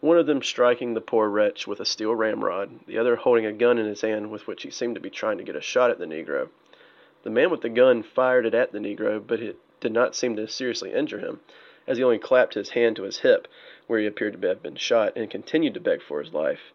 one 0.00 0.16
of 0.16 0.26
them 0.26 0.42
striking 0.42 0.94
the 0.94 1.00
poor 1.00 1.28
wretch 1.28 1.66
with 1.66 1.80
a 1.80 1.84
steel 1.84 2.14
ramrod, 2.14 2.86
the 2.86 2.98
other 2.98 3.16
holding 3.16 3.46
a 3.46 3.52
gun 3.52 3.78
in 3.78 3.86
his 3.86 4.02
hand 4.02 4.30
with 4.30 4.46
which 4.46 4.62
he 4.62 4.70
seemed 4.70 4.94
to 4.94 5.00
be 5.00 5.10
trying 5.10 5.38
to 5.38 5.42
get 5.42 5.56
a 5.56 5.60
shot 5.60 5.90
at 5.90 5.98
the 5.98 6.06
Negro. 6.06 6.50
The 7.24 7.30
man 7.30 7.50
with 7.50 7.62
the 7.62 7.68
gun 7.68 8.04
fired 8.04 8.46
it 8.46 8.54
at 8.54 8.70
the 8.70 8.78
Negro, 8.78 9.20
but 9.26 9.40
it 9.40 9.56
did 9.80 9.90
not 9.90 10.14
seem 10.14 10.36
to 10.36 10.46
seriously 10.46 10.92
injure 10.92 11.18
him, 11.18 11.40
as 11.84 11.98
he 11.98 12.04
only 12.04 12.18
clapped 12.18 12.54
his 12.54 12.70
hand 12.70 12.94
to 12.94 13.02
his 13.02 13.18
hip, 13.18 13.48
where 13.88 13.98
he 13.98 14.06
appeared 14.06 14.40
to 14.40 14.48
have 14.48 14.62
been 14.62 14.76
shot, 14.76 15.14
and 15.16 15.28
continued 15.28 15.74
to 15.74 15.80
beg 15.80 16.00
for 16.00 16.22
his 16.22 16.32
life. 16.32 16.72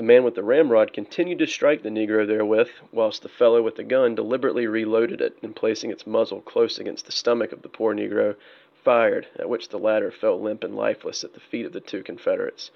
The 0.00 0.06
man 0.06 0.24
with 0.24 0.34
the 0.34 0.42
ramrod 0.42 0.94
continued 0.94 1.40
to 1.40 1.46
strike 1.46 1.82
the 1.82 1.90
Negro 1.90 2.26
therewith, 2.26 2.70
whilst 2.90 3.22
the 3.22 3.28
fellow 3.28 3.60
with 3.60 3.76
the 3.76 3.84
gun 3.84 4.14
deliberately 4.14 4.66
reloaded 4.66 5.20
it, 5.20 5.36
and 5.42 5.54
placing 5.54 5.90
its 5.90 6.06
muzzle 6.06 6.40
close 6.40 6.78
against 6.78 7.04
the 7.04 7.12
stomach 7.12 7.52
of 7.52 7.60
the 7.60 7.68
poor 7.68 7.94
Negro, 7.94 8.36
fired, 8.82 9.26
at 9.36 9.50
which 9.50 9.68
the 9.68 9.78
latter 9.78 10.10
fell 10.10 10.40
limp 10.40 10.64
and 10.64 10.74
lifeless 10.74 11.22
at 11.22 11.34
the 11.34 11.38
feet 11.38 11.66
of 11.66 11.74
the 11.74 11.80
two 11.80 12.02
Confederates. 12.02 12.70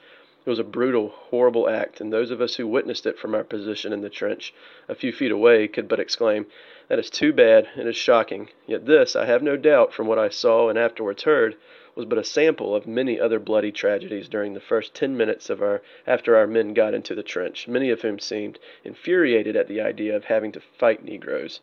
It 0.44 0.50
was 0.50 0.58
a 0.58 0.64
brutal, 0.64 1.08
horrible 1.08 1.66
act, 1.66 1.98
and 1.98 2.12
those 2.12 2.30
of 2.30 2.42
us 2.42 2.56
who 2.56 2.66
witnessed 2.66 3.06
it 3.06 3.18
from 3.18 3.34
our 3.34 3.42
position 3.42 3.94
in 3.94 4.02
the 4.02 4.10
trench, 4.10 4.52
a 4.86 4.94
few 4.94 5.10
feet 5.10 5.32
away, 5.32 5.66
could 5.66 5.88
but 5.88 6.00
exclaim, 6.00 6.44
That 6.88 6.98
is 6.98 7.08
too 7.08 7.32
bad, 7.32 7.70
it 7.74 7.86
is 7.86 7.96
shocking. 7.96 8.50
Yet 8.66 8.84
this, 8.84 9.16
I 9.16 9.24
have 9.24 9.42
no 9.42 9.56
doubt, 9.56 9.94
from 9.94 10.06
what 10.08 10.18
I 10.18 10.28
saw 10.28 10.68
and 10.68 10.78
afterwards 10.78 11.22
heard, 11.22 11.56
was 11.96 12.06
but 12.06 12.18
a 12.18 12.24
sample 12.24 12.74
of 12.74 12.86
many 12.86 13.20
other 13.20 13.38
bloody 13.38 13.70
tragedies 13.70 14.28
during 14.28 14.54
the 14.54 14.60
first 14.60 14.94
ten 14.94 15.16
minutes 15.16 15.48
of 15.48 15.62
our 15.62 15.80
after 16.06 16.36
our 16.36 16.46
men 16.46 16.74
got 16.74 16.94
into 16.94 17.14
the 17.14 17.22
trench, 17.22 17.68
many 17.68 17.90
of 17.90 18.02
whom 18.02 18.18
seemed 18.18 18.58
infuriated 18.82 19.54
at 19.54 19.68
the 19.68 19.80
idea 19.80 20.16
of 20.16 20.24
having 20.24 20.50
to 20.52 20.60
fight 20.60 21.04
Negroes. 21.04 21.60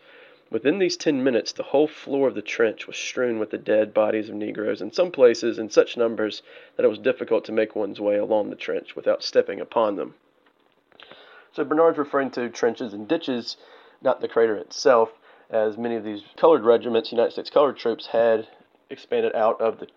Within 0.49 0.79
these 0.79 0.97
ten 0.97 1.23
minutes 1.23 1.51
the 1.51 1.63
whole 1.63 1.87
floor 1.87 2.27
of 2.27 2.35
the 2.35 2.41
trench 2.41 2.87
was 2.87 2.97
strewn 2.97 3.39
with 3.39 3.51
the 3.51 3.57
dead 3.57 3.93
bodies 3.93 4.29
of 4.29 4.35
Negroes, 4.35 4.81
in 4.81 4.91
some 4.91 5.11
places 5.11 5.57
in 5.59 5.69
such 5.69 5.97
numbers 5.97 6.41
that 6.75 6.85
it 6.85 6.89
was 6.89 6.99
difficult 6.99 7.45
to 7.45 7.51
make 7.51 7.75
one's 7.75 7.99
way 7.99 8.17
along 8.17 8.49
the 8.49 8.55
trench 8.55 8.95
without 8.95 9.23
stepping 9.23 9.59
upon 9.59 9.95
them. 9.95 10.13
So 11.53 11.63
Bernard's 11.65 11.97
referring 11.97 12.31
to 12.31 12.49
trenches 12.49 12.93
and 12.93 13.07
ditches, 13.07 13.57
not 14.01 14.21
the 14.21 14.27
crater 14.27 14.55
itself, 14.55 15.11
as 15.49 15.77
many 15.77 15.95
of 15.95 16.03
these 16.05 16.23
colored 16.37 16.63
regiments, 16.63 17.11
United 17.11 17.31
States 17.31 17.49
colored 17.49 17.77
troops, 17.77 18.07
had 18.07 18.47
expanded 18.89 19.35
out 19.35 19.59
of 19.59 19.79
the 19.79 19.87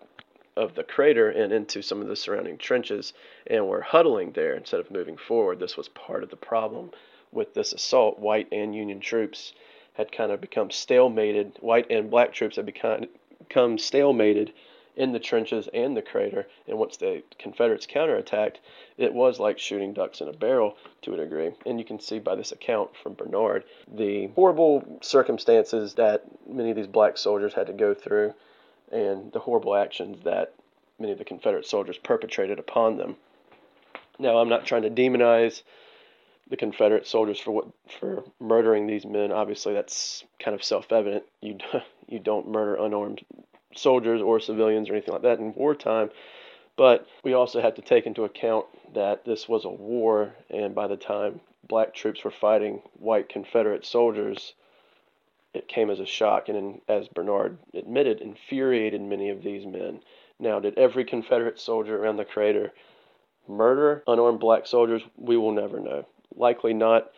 of 0.55 0.75
the 0.75 0.83
crater 0.83 1.29
and 1.29 1.51
into 1.51 1.81
some 1.81 2.01
of 2.01 2.07
the 2.07 2.15
surrounding 2.15 2.57
trenches 2.57 3.13
and 3.47 3.67
were 3.67 3.81
huddling 3.81 4.31
there 4.31 4.55
instead 4.55 4.79
of 4.79 4.91
moving 4.91 5.17
forward. 5.17 5.59
This 5.59 5.75
was 5.75 5.89
part 5.89 6.23
of 6.23 6.29
the 6.29 6.37
problem 6.37 6.91
with 7.31 7.53
this 7.53 7.73
assault. 7.73 8.19
White 8.19 8.47
and 8.51 8.73
Union 8.73 8.99
troops 8.99 9.53
had 9.93 10.11
kind 10.11 10.31
of 10.31 10.41
become 10.41 10.69
stalemated. 10.69 11.61
White 11.61 11.89
and 11.89 12.09
black 12.09 12.33
troops 12.33 12.55
had 12.55 12.65
become, 12.65 13.07
stalemated 13.49 14.51
in 14.95 15.11
the 15.11 15.19
trenches 15.19 15.67
and 15.73 15.95
the 15.95 16.01
crater. 16.01 16.47
And 16.67 16.77
once 16.77 16.97
the 16.97 17.21
Confederates 17.37 17.85
counterattacked, 17.85 18.55
it 18.97 19.13
was 19.13 19.39
like 19.39 19.59
shooting 19.59 19.93
ducks 19.93 20.21
in 20.21 20.29
a 20.29 20.33
barrel 20.33 20.77
to 21.01 21.13
a 21.13 21.17
degree. 21.17 21.51
And 21.65 21.79
you 21.79 21.85
can 21.85 21.99
see 21.99 22.19
by 22.19 22.35
this 22.35 22.53
account 22.53 22.95
from 22.95 23.13
Bernard 23.13 23.65
the 23.93 24.27
horrible 24.35 24.99
circumstances 25.01 25.95
that 25.95 26.23
many 26.47 26.69
of 26.69 26.77
these 26.77 26.87
black 26.87 27.17
soldiers 27.17 27.53
had 27.53 27.67
to 27.67 27.73
go 27.73 27.93
through 27.93 28.33
and 28.95 29.31
the 29.33 29.39
horrible 29.39 29.75
actions 29.75 30.23
that 30.23 30.53
many 30.99 31.11
of 31.11 31.17
the 31.17 31.25
Confederate 31.25 31.65
soldiers 31.65 31.97
perpetrated 31.97 32.59
upon 32.59 32.97
them. 32.97 33.17
Now, 34.17 34.37
I'm 34.37 34.47
not 34.47 34.65
trying 34.65 34.83
to 34.83 34.89
demonize 34.89 35.61
the 36.49 36.55
Confederate 36.55 37.05
soldiers 37.05 37.39
for 37.39 37.51
what 37.51 37.67
for 37.99 38.23
murdering 38.39 38.87
these 38.87 39.05
men. 39.05 39.31
Obviously, 39.31 39.73
that's 39.73 40.23
kind 40.39 40.55
of 40.55 40.63
self-evident. 40.63 41.23
You 41.41 41.57
you 42.07 42.19
don't 42.19 42.47
murder 42.47 42.75
unarmed 42.75 43.25
soldiers 43.75 44.21
or 44.21 44.39
civilians 44.39 44.89
or 44.89 44.93
anything 44.93 45.13
like 45.13 45.23
that 45.23 45.39
in 45.39 45.53
wartime. 45.53 46.09
But 46.77 47.07
we 47.23 47.33
also 47.33 47.61
have 47.61 47.75
to 47.75 47.81
take 47.81 48.05
into 48.05 48.23
account 48.23 48.65
that 48.93 49.25
this 49.25 49.47
was 49.47 49.65
a 49.65 49.69
war, 49.69 50.33
and 50.49 50.75
by 50.75 50.87
the 50.87 50.97
time 50.97 51.41
black 51.67 51.93
troops 51.93 52.23
were 52.23 52.31
fighting 52.31 52.81
white 52.99 53.27
Confederate 53.27 53.85
soldiers, 53.85 54.53
it 55.55 55.67
came 55.67 55.89
as 55.89 55.99
a 55.99 56.05
shock 56.05 56.49
and, 56.49 56.81
as 56.87 57.07
Bernard 57.07 57.57
admitted, 57.73 58.21
infuriated 58.21 59.01
many 59.01 59.29
of 59.29 59.43
these 59.43 59.65
men. 59.65 60.01
Now, 60.39 60.59
did 60.59 60.77
every 60.77 61.05
Confederate 61.05 61.59
soldier 61.59 61.97
around 61.97 62.17
the 62.17 62.25
crater 62.25 62.73
murder 63.47 64.03
unarmed 64.07 64.39
black 64.39 64.67
soldiers? 64.67 65.01
We 65.17 65.37
will 65.37 65.53
never 65.53 65.79
know. 65.79 66.05
Likely 66.35 66.73
not. 66.73 67.11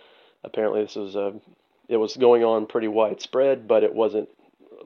Apparently, 0.43 0.83
this 0.83 0.95
was 0.95 1.15
a 1.15 1.27
uh, 1.27 1.31
it 1.89 1.97
was 1.97 2.17
going 2.17 2.43
on 2.43 2.67
pretty 2.67 2.89
widespread, 2.89 3.67
but 3.67 3.83
it 3.83 3.93
wasn't 3.93 4.27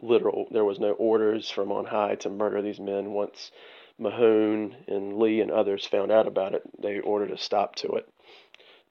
literal. 0.01 0.47
There 0.51 0.65
was 0.65 0.79
no 0.79 0.91
orders 0.91 1.49
from 1.49 1.71
on 1.71 1.85
high 1.85 2.15
to 2.15 2.29
murder 2.29 2.61
these 2.61 2.79
men. 2.79 3.11
Once 3.11 3.51
Mahone 3.97 4.75
and 4.87 5.17
Lee 5.17 5.41
and 5.41 5.51
others 5.51 5.85
found 5.85 6.11
out 6.11 6.27
about 6.27 6.53
it, 6.53 6.63
they 6.79 6.99
ordered 6.99 7.31
a 7.31 7.37
stop 7.37 7.75
to 7.77 7.93
it. 7.93 8.07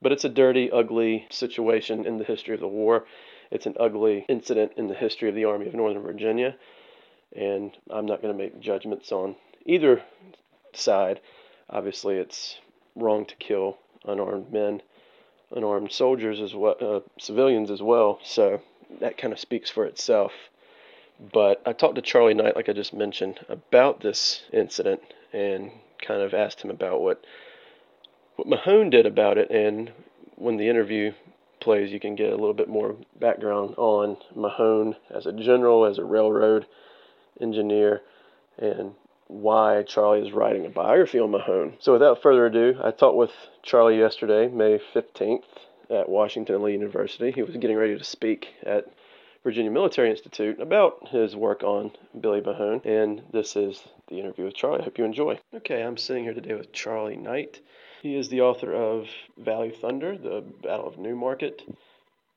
But 0.02 0.12
it's 0.12 0.24
a 0.24 0.28
dirty, 0.28 0.70
ugly 0.70 1.26
situation 1.30 2.06
in 2.06 2.18
the 2.18 2.24
history 2.24 2.54
of 2.54 2.60
the 2.60 2.68
war. 2.68 3.06
It's 3.50 3.66
an 3.66 3.76
ugly 3.80 4.24
incident 4.28 4.72
in 4.76 4.86
the 4.86 4.94
history 4.94 5.28
of 5.28 5.34
the 5.34 5.44
Army 5.44 5.66
of 5.66 5.74
Northern 5.74 6.02
Virginia. 6.02 6.56
And 7.34 7.76
I'm 7.90 8.06
not 8.06 8.22
going 8.22 8.36
to 8.36 8.42
make 8.42 8.60
judgments 8.60 9.12
on 9.12 9.36
either 9.64 10.02
side. 10.72 11.20
Obviously, 11.68 12.16
it's 12.16 12.58
wrong 12.94 13.26
to 13.26 13.36
kill 13.36 13.78
unarmed 14.04 14.52
men, 14.52 14.82
unarmed 15.50 15.92
soldiers 15.92 16.40
as 16.40 16.54
well, 16.54 16.76
uh, 16.80 17.00
civilians 17.18 17.70
as 17.70 17.82
well. 17.82 18.18
So 18.24 18.60
that 19.00 19.18
kind 19.18 19.32
of 19.32 19.38
speaks 19.38 19.70
for 19.70 19.84
itself. 19.84 20.32
But 21.32 21.62
I 21.66 21.72
talked 21.72 21.96
to 21.96 22.02
Charlie 22.02 22.34
Knight, 22.34 22.56
like 22.56 22.68
I 22.68 22.72
just 22.72 22.94
mentioned, 22.94 23.40
about 23.48 24.00
this 24.00 24.42
incident 24.52 25.00
and 25.32 25.70
kind 26.00 26.22
of 26.22 26.34
asked 26.34 26.62
him 26.62 26.70
about 26.70 27.00
what 27.00 27.24
what 28.36 28.48
Mahone 28.48 28.90
did 28.90 29.04
about 29.04 29.36
it. 29.36 29.50
And 29.50 29.92
when 30.36 30.56
the 30.56 30.68
interview 30.68 31.12
plays, 31.60 31.92
you 31.92 32.00
can 32.00 32.14
get 32.14 32.32
a 32.32 32.36
little 32.36 32.54
bit 32.54 32.68
more 32.68 32.96
background 33.18 33.74
on 33.76 34.16
Mahone 34.34 34.96
as 35.10 35.26
a 35.26 35.32
general, 35.32 35.84
as 35.84 35.98
a 35.98 36.04
railroad 36.04 36.66
engineer, 37.40 38.02
and 38.58 38.94
why 39.28 39.82
Charlie 39.84 40.26
is 40.26 40.32
writing 40.32 40.66
a 40.66 40.70
biography 40.70 41.20
on 41.20 41.30
Mahone. 41.30 41.74
So 41.78 41.92
without 41.92 42.22
further 42.22 42.46
ado, 42.46 42.78
I 42.82 42.90
talked 42.90 43.16
with 43.16 43.30
Charlie 43.62 43.98
yesterday, 43.98 44.48
May 44.48 44.80
15th, 44.94 45.44
at 45.88 46.08
Washington 46.08 46.62
Lee 46.62 46.72
University. 46.72 47.30
He 47.30 47.42
was 47.42 47.56
getting 47.56 47.76
ready 47.76 47.96
to 47.96 48.04
speak 48.04 48.54
at 48.64 48.86
Virginia 49.42 49.70
Military 49.70 50.10
Institute 50.10 50.60
about 50.60 51.08
his 51.08 51.34
work 51.34 51.62
on 51.62 51.92
Billy 52.20 52.40
Mahone. 52.40 52.80
And 52.84 53.22
this 53.32 53.56
is 53.56 53.82
the 54.08 54.18
interview 54.18 54.44
with 54.44 54.54
Charlie. 54.54 54.80
I 54.80 54.84
hope 54.84 54.98
you 54.98 55.04
enjoy. 55.04 55.38
Okay, 55.54 55.82
I'm 55.82 55.96
sitting 55.96 56.24
here 56.24 56.34
today 56.34 56.54
with 56.54 56.72
Charlie 56.72 57.16
Knight. 57.16 57.60
He 58.00 58.16
is 58.16 58.30
the 58.30 58.40
author 58.40 58.72
of 58.74 59.08
Valley 59.36 59.70
Thunder, 59.70 60.16
The 60.16 60.42
Battle 60.62 60.88
of 60.88 60.96
New 60.98 61.14
Market, 61.14 61.62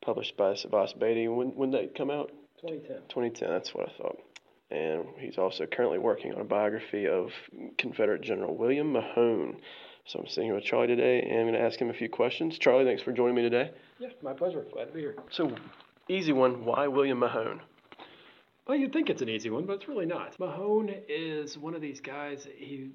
published 0.04 0.36
by 0.36 0.54
Savas 0.54 0.98
Beatie. 1.00 1.30
When, 1.30 1.56
when 1.56 1.72
did 1.72 1.82
that 1.82 1.96
come 1.96 2.12
out? 2.12 2.32
2010. 2.60 2.98
2010, 3.08 3.50
that's 3.50 3.74
what 3.74 3.88
I 3.88 3.94
thought. 3.98 4.18
And 4.72 5.06
he's 5.18 5.38
also 5.38 5.66
currently 5.66 6.00
working 6.00 6.34
on 6.34 6.42
a 6.42 6.44
biography 6.44 7.08
of 7.08 7.32
Confederate 7.78 8.22
General 8.22 8.58
William 8.58 8.92
Mahone. 8.92 9.62
So 10.06 10.20
I'm 10.20 10.28
sitting 10.28 10.50
here 10.50 10.56
with 10.56 10.66
Charlie 10.66 10.88
today, 10.88 11.22
and 11.22 11.40
I'm 11.40 11.48
going 11.48 11.54
to 11.54 11.62
ask 11.62 11.80
him 11.80 11.90
a 11.90 11.94
few 11.94 12.10
questions. 12.10 12.58
Charlie, 12.58 12.84
thanks 12.84 13.02
for 13.02 13.14
joining 13.14 13.36
me 13.36 13.44
today. 13.44 13.72
Yeah, 14.00 14.10
my 14.22 14.34
pleasure. 14.34 14.66
Glad 14.74 14.86
to 14.88 14.92
be 14.92 15.00
here. 15.00 15.16
So, 15.30 15.56
easy 16.10 16.34
one. 16.34 16.66
Why 16.66 16.88
William 16.88 17.20
Mahone? 17.20 17.62
Well, 18.68 18.78
you'd 18.78 18.92
think 18.92 19.10
it's 19.10 19.22
an 19.22 19.30
easy 19.30 19.50
one, 19.50 19.66
but 19.66 19.74
it's 19.74 19.88
really 19.88 20.06
not. 20.06 20.38
Mahone 20.40 20.94
is 21.08 21.58
one 21.58 21.74
of 21.74 21.82
these 21.82 22.02
guys. 22.02 22.46
He 22.58 22.90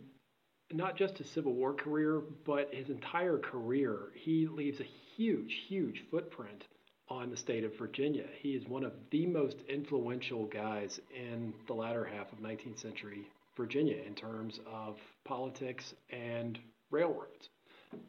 not 0.72 0.96
just 0.96 1.18
his 1.18 1.30
Civil 1.30 1.54
War 1.54 1.72
career, 1.72 2.22
but 2.44 2.72
his 2.72 2.90
entire 2.90 3.38
career. 3.38 4.10
He 4.14 4.46
leaves 4.46 4.80
a 4.80 4.88
huge, 5.16 5.64
huge 5.66 6.04
footprint 6.10 6.66
on 7.08 7.30
the 7.30 7.36
state 7.36 7.64
of 7.64 7.76
Virginia. 7.78 8.24
He 8.40 8.50
is 8.50 8.66
one 8.66 8.84
of 8.84 8.92
the 9.10 9.26
most 9.26 9.56
influential 9.68 10.44
guys 10.46 11.00
in 11.14 11.54
the 11.66 11.72
latter 11.74 12.04
half 12.04 12.32
of 12.32 12.40
19th 12.40 12.80
century 12.80 13.28
Virginia 13.56 13.96
in 14.06 14.14
terms 14.14 14.60
of 14.70 14.96
politics 15.24 15.94
and 16.10 16.58
railroads. 16.90 17.48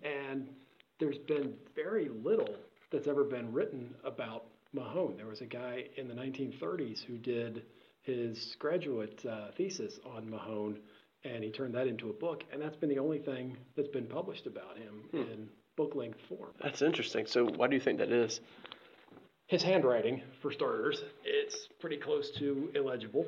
And 0.04 0.48
there's 1.00 1.18
been 1.18 1.56
very 1.76 2.10
little 2.10 2.56
that's 2.92 3.08
ever 3.08 3.24
been 3.24 3.52
written 3.52 3.96
about 4.04 4.46
Mahone. 4.74 5.18
There 5.18 5.28
was 5.28 5.42
a 5.42 5.46
guy 5.46 5.86
in 5.98 6.08
the 6.08 6.14
1930s 6.14 7.04
who 7.04 7.18
did 7.18 7.64
his 8.04 8.56
graduate 8.60 9.26
uh, 9.26 9.52
thesis 9.58 10.00
on 10.06 10.30
Mahone, 10.30 10.80
and 11.24 11.44
he 11.44 11.52
turned 11.52 11.76
that 11.76 11.88
into 11.88 12.10
a 12.10 12.14
book, 12.14 12.44
and 12.52 12.62
that's 12.62 12.78
been 12.78 12.90
the 12.90 13.00
only 13.00 13.20
thing 13.20 13.58
that's 13.76 13.90
been 13.90 14.06
published 14.06 14.48
about 14.48 14.78
him 14.78 15.04
hmm. 15.12 15.18
in 15.18 15.50
book 15.76 15.96
length 15.96 16.20
form. 16.28 16.52
That's 16.62 16.82
interesting. 16.82 17.26
So, 17.26 17.46
why 17.46 17.68
do 17.68 17.76
you 17.76 17.82
think 17.82 18.00
that 18.00 18.12
is? 18.12 18.42
His 19.48 19.64
handwriting, 19.64 20.22
for 20.42 20.52
starters, 20.52 21.04
it's 21.24 21.70
pretty 21.80 21.98
close 21.98 22.30
to 22.38 22.70
illegible. 22.76 23.26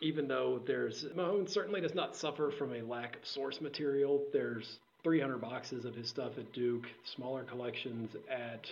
Even 0.00 0.26
though 0.26 0.60
there's 0.66 1.04
Mahone 1.14 1.46
certainly 1.46 1.80
does 1.80 1.94
not 1.94 2.16
suffer 2.16 2.50
from 2.50 2.72
a 2.72 2.82
lack 2.82 3.16
of 3.16 3.26
source 3.26 3.60
material. 3.60 4.24
There's 4.32 4.78
300 5.02 5.38
boxes 5.38 5.84
of 5.84 5.94
his 5.94 6.08
stuff 6.08 6.38
at 6.38 6.50
Duke, 6.52 6.86
smaller 7.04 7.44
collections 7.44 8.16
at 8.30 8.66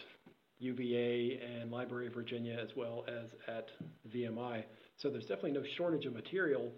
UVA 0.59 1.41
and 1.41 1.71
Library 1.71 2.07
of 2.07 2.15
Virginia, 2.15 2.59
as 2.61 2.75
well 2.75 3.05
as 3.07 3.31
at 3.49 3.69
VMI. 4.11 4.65
So 4.97 5.11
there's 5.11 5.27
definitely 5.27 5.53
no 5.53 5.65
shortage 5.77 6.07
of 6.07 6.15
material, 6.15 6.73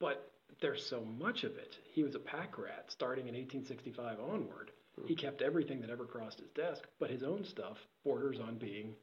but 0.00 0.32
there's 0.60 0.84
so 0.84 1.04
much 1.18 1.44
of 1.44 1.56
it. 1.56 1.76
He 1.92 2.02
was 2.02 2.14
a 2.14 2.18
pack 2.20 2.58
rat 2.58 2.86
starting 2.88 3.28
in 3.28 3.34
1865 3.34 4.18
onward. 4.20 4.70
He 5.06 5.14
hmm. 5.14 5.20
kept 5.20 5.42
everything 5.42 5.80
that 5.80 5.90
ever 5.90 6.04
crossed 6.04 6.40
his 6.40 6.50
desk, 6.50 6.86
but 6.98 7.10
his 7.10 7.22
own 7.22 7.44
stuff 7.44 7.76
borders 8.04 8.38
on 8.40 8.56
being 8.56 8.94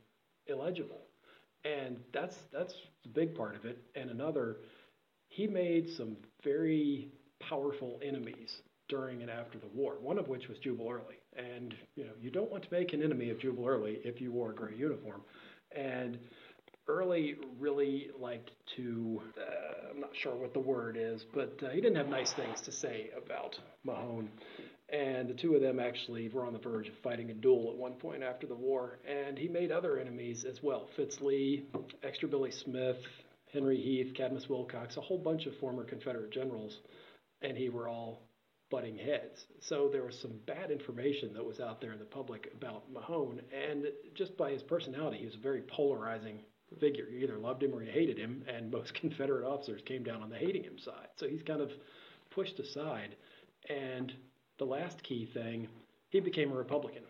illegible. 0.47 1.01
And 1.65 1.99
that's 2.11 2.35
that's 2.51 2.73
a 3.05 3.09
big 3.09 3.35
part 3.35 3.55
of 3.55 3.65
it. 3.65 3.77
And 3.95 4.09
another, 4.09 4.57
he 5.27 5.47
made 5.47 5.89
some 5.89 6.17
very 6.43 7.09
powerful 7.39 7.99
enemies 8.03 8.61
during 8.89 9.21
and 9.21 9.31
after 9.31 9.57
the 9.57 9.67
war, 9.73 9.95
one 10.01 10.17
of 10.17 10.27
which 10.27 10.47
was 10.47 10.57
Jubal 10.59 10.89
Early. 10.89 11.19
And 11.37 11.73
you 11.95 12.03
know, 12.03 12.11
you 12.19 12.29
don't 12.29 12.51
want 12.51 12.63
to 12.63 12.69
make 12.71 12.93
an 12.93 13.01
enemy 13.01 13.29
of 13.29 13.39
Jubal 13.39 13.67
Early 13.67 13.99
if 14.03 14.19
you 14.19 14.31
wore 14.31 14.51
a 14.51 14.55
gray 14.55 14.75
uniform. 14.75 15.21
And 15.75 16.19
Early 16.87 17.35
really 17.59 18.09
liked 18.19 18.51
to, 18.75 19.21
uh, 19.37 19.91
I'm 19.91 20.01
not 20.01 20.11
sure 20.13 20.35
what 20.35 20.53
the 20.53 20.59
word 20.59 20.97
is, 20.99 21.25
but 21.33 21.57
uh, 21.63 21.69
he 21.69 21.79
didn't 21.79 21.95
have 21.95 22.09
nice 22.09 22.33
things 22.33 22.59
to 22.61 22.71
say 22.71 23.09
about 23.17 23.57
Mahone. 23.85 24.29
And 24.89 25.29
the 25.29 25.33
two 25.33 25.55
of 25.55 25.61
them 25.61 25.79
actually 25.79 26.27
were 26.29 26.45
on 26.45 26.53
the 26.53 26.59
verge 26.59 26.89
of 26.89 26.93
fighting 27.01 27.31
a 27.31 27.33
duel 27.33 27.71
at 27.71 27.77
one 27.77 27.93
point 27.93 28.21
after 28.21 28.47
the 28.47 28.55
war. 28.55 28.99
And 29.07 29.37
he 29.37 29.47
made 29.47 29.71
other 29.71 29.97
enemies 29.97 30.43
as 30.43 30.61
well 30.61 30.89
Fitz 30.95 31.21
Lee, 31.21 31.65
Extra 32.03 32.27
Billy 32.27 32.51
Smith, 32.51 32.97
Henry 33.51 33.77
Heth, 33.77 34.13
Cadmus 34.15 34.49
Wilcox, 34.49 34.97
a 34.97 35.01
whole 35.01 35.17
bunch 35.17 35.45
of 35.45 35.57
former 35.57 35.83
Confederate 35.85 36.31
generals. 36.31 36.79
And 37.41 37.57
he 37.57 37.69
were 37.69 37.87
all 37.87 38.23
butting 38.73 38.97
heads. 38.97 39.45
So 39.61 39.87
there 39.91 40.03
was 40.03 40.19
some 40.19 40.33
bad 40.47 40.71
information 40.71 41.31
that 41.33 41.45
was 41.45 41.59
out 41.59 41.79
there 41.79 41.93
in 41.93 41.99
the 41.99 42.05
public 42.05 42.51
about 42.57 42.91
Mahone, 42.91 43.39
and 43.53 43.85
just 44.15 44.35
by 44.35 44.49
his 44.49 44.63
personality, 44.63 45.19
he 45.19 45.25
was 45.25 45.35
a 45.35 45.39
very 45.39 45.61
polarizing 45.61 46.39
figure. 46.79 47.05
You 47.09 47.19
either 47.19 47.37
loved 47.37 47.63
him 47.63 47.73
or 47.73 47.83
you 47.83 47.91
hated 47.91 48.17
him, 48.17 48.43
and 48.47 48.71
most 48.71 48.93
Confederate 48.99 49.45
officers 49.45 49.81
came 49.85 50.03
down 50.03 50.21
on 50.21 50.29
the 50.29 50.37
hating 50.37 50.63
him 50.63 50.77
side. 50.77 51.07
So 51.17 51.27
he's 51.27 51.43
kind 51.43 51.61
of 51.61 51.71
pushed 52.31 52.59
aside. 52.59 53.15
And 53.69 54.13
the 54.59 54.65
last 54.65 55.03
key 55.03 55.25
thing, 55.33 55.67
he 56.09 56.19
became 56.19 56.51
a 56.51 56.55
Republican 56.55 57.03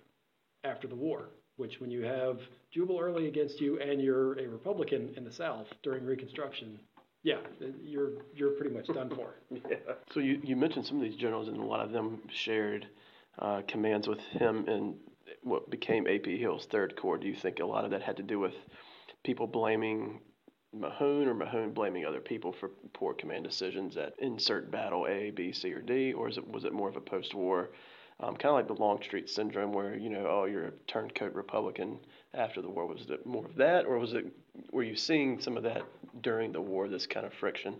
after 0.63 0.87
the 0.87 0.95
war, 0.95 1.29
which 1.57 1.79
when 1.79 1.91
you 1.91 2.03
have 2.03 2.39
Jubal 2.71 2.99
Early 2.99 3.27
against 3.27 3.59
you 3.59 3.79
and 3.79 4.01
you're 4.01 4.39
a 4.39 4.47
Republican 4.47 5.13
in 5.17 5.23
the 5.23 5.31
South 5.31 5.67
during 5.81 6.05
Reconstruction, 6.05 6.79
yeah, 7.23 7.37
you're 7.81 8.11
you're 8.35 8.51
pretty 8.51 8.75
much 8.75 8.87
done 8.87 9.09
for. 9.15 9.35
yeah. 9.69 9.77
So 10.13 10.19
you, 10.19 10.41
you 10.43 10.55
mentioned 10.57 10.85
some 10.85 10.97
of 10.97 11.03
these 11.03 11.15
generals, 11.15 11.47
and 11.47 11.57
a 11.57 11.63
lot 11.63 11.79
of 11.79 11.91
them 11.91 12.21
shared 12.29 12.87
uh, 13.39 13.61
commands 13.67 14.07
with 14.07 14.19
him 14.19 14.65
in 14.67 14.95
what 15.41 15.69
became 15.69 16.05
AP 16.05 16.25
Hill's 16.25 16.65
Third 16.65 16.95
Corps. 16.97 17.17
Do 17.17 17.27
you 17.27 17.35
think 17.35 17.59
a 17.59 17.65
lot 17.65 17.85
of 17.85 17.91
that 17.91 18.01
had 18.01 18.17
to 18.17 18.23
do 18.23 18.39
with 18.39 18.53
people 19.23 19.47
blaming 19.47 20.19
Mahone 20.73 21.27
or 21.27 21.33
Mahone 21.33 21.71
blaming 21.71 22.05
other 22.05 22.19
people 22.19 22.51
for 22.51 22.69
poor 22.93 23.13
command 23.13 23.43
decisions 23.43 23.95
at 23.95 24.13
insert 24.19 24.71
battle 24.71 25.07
A, 25.07 25.31
B, 25.31 25.51
C, 25.51 25.71
or 25.71 25.81
D, 25.81 26.13
or 26.13 26.29
is 26.29 26.37
it 26.37 26.47
was 26.47 26.65
it 26.65 26.73
more 26.73 26.89
of 26.89 26.95
a 26.95 27.01
post-war, 27.01 27.69
um, 28.19 28.35
kind 28.35 28.49
of 28.49 28.55
like 28.55 28.67
the 28.67 28.81
Longstreet 28.81 29.29
syndrome, 29.29 29.71
where 29.71 29.95
you 29.95 30.09
know, 30.09 30.25
oh, 30.27 30.45
you're 30.45 30.65
a 30.65 30.71
turncoat 30.87 31.33
Republican 31.33 31.99
after 32.33 32.61
the 32.61 32.69
war? 32.69 32.87
Was 32.87 33.05
it 33.09 33.25
more 33.25 33.45
of 33.45 33.55
that, 33.55 33.85
or 33.85 33.99
was 33.99 34.13
it 34.13 34.25
were 34.71 34.83
you 34.83 34.95
seeing 34.95 35.39
some 35.39 35.57
of 35.57 35.63
that 35.63 35.83
during 36.21 36.51
the 36.51 36.61
war? 36.61 36.87
This 36.87 37.05
kind 37.05 37.25
of 37.25 37.33
friction. 37.33 37.75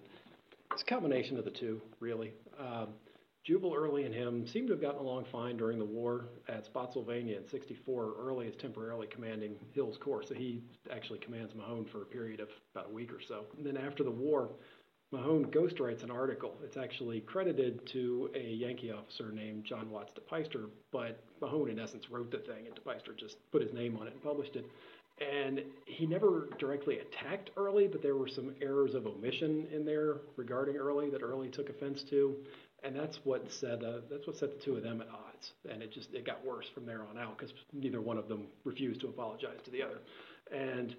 It's 0.71 0.83
a 0.83 0.85
combination 0.85 1.37
of 1.37 1.45
the 1.45 1.51
two, 1.51 1.81
really. 1.99 2.33
Um, 2.59 2.89
Jubal 3.43 3.73
Early 3.75 4.05
and 4.05 4.15
him 4.15 4.47
seemed 4.47 4.67
to 4.67 4.73
have 4.73 4.81
gotten 4.81 5.01
along 5.01 5.25
fine 5.25 5.57
during 5.57 5.77
the 5.77 5.83
war 5.83 6.29
at 6.47 6.65
Spotsylvania 6.65 7.35
in 7.35 7.47
64. 7.49 8.13
Early 8.17 8.47
is 8.47 8.55
temporarily 8.55 9.07
commanding 9.07 9.55
Hill's 9.73 9.97
Corps, 9.97 10.23
so 10.23 10.33
he 10.33 10.63
actually 10.89 11.19
commands 11.19 11.53
Mahone 11.53 11.85
for 11.85 12.03
a 12.03 12.05
period 12.05 12.39
of 12.39 12.47
about 12.73 12.89
a 12.89 12.93
week 12.93 13.11
or 13.11 13.19
so. 13.21 13.45
And 13.57 13.65
then 13.65 13.75
after 13.75 14.03
the 14.03 14.11
war, 14.11 14.49
Mahone 15.11 15.45
ghostwrites 15.51 16.03
an 16.03 16.09
article. 16.09 16.55
It's 16.63 16.77
actually 16.77 17.19
credited 17.19 17.85
to 17.87 18.31
a 18.33 18.53
Yankee 18.53 18.91
officer 18.91 19.31
named 19.33 19.65
John 19.65 19.91
Watts 19.91 20.13
DePeyster, 20.13 20.69
but 20.91 21.21
Mahone, 21.41 21.69
in 21.69 21.79
essence, 21.79 22.09
wrote 22.09 22.31
the 22.31 22.39
thing, 22.39 22.65
and 22.65 22.75
DePeyster 22.75 23.15
just 23.17 23.35
put 23.51 23.61
his 23.61 23.73
name 23.73 23.97
on 23.97 24.07
it 24.07 24.13
and 24.13 24.23
published 24.23 24.55
it. 24.55 24.65
And 25.19 25.61
he 25.85 26.07
never 26.07 26.49
directly 26.57 26.99
attacked 26.99 27.51
Early, 27.57 27.87
but 27.87 28.01
there 28.01 28.15
were 28.15 28.27
some 28.27 28.55
errors 28.61 28.95
of 28.95 29.05
omission 29.05 29.67
in 29.71 29.85
there 29.85 30.21
regarding 30.37 30.77
Early 30.77 31.09
that 31.11 31.21
Early 31.21 31.49
took 31.49 31.69
offense 31.69 32.03
to 32.09 32.35
and 32.83 32.95
that's 32.95 33.19
what 33.23 33.51
set 33.51 33.83
uh, 33.83 34.01
that's 34.09 34.27
what 34.27 34.37
set 34.37 34.51
the 34.51 34.63
two 34.63 34.75
of 34.75 34.83
them 34.83 35.01
at 35.01 35.07
odds. 35.07 35.53
And 35.69 35.81
it 35.81 35.91
just 35.91 36.13
it 36.13 36.25
got 36.25 36.45
worse 36.45 36.67
from 36.73 36.85
there 36.85 37.03
on 37.03 37.17
out 37.17 37.37
because 37.37 37.53
neither 37.71 38.01
one 38.01 38.17
of 38.17 38.27
them 38.27 38.47
refused 38.63 39.01
to 39.01 39.07
apologize 39.07 39.59
to 39.65 39.71
the 39.71 39.81
other, 39.81 40.01
and 40.51 40.95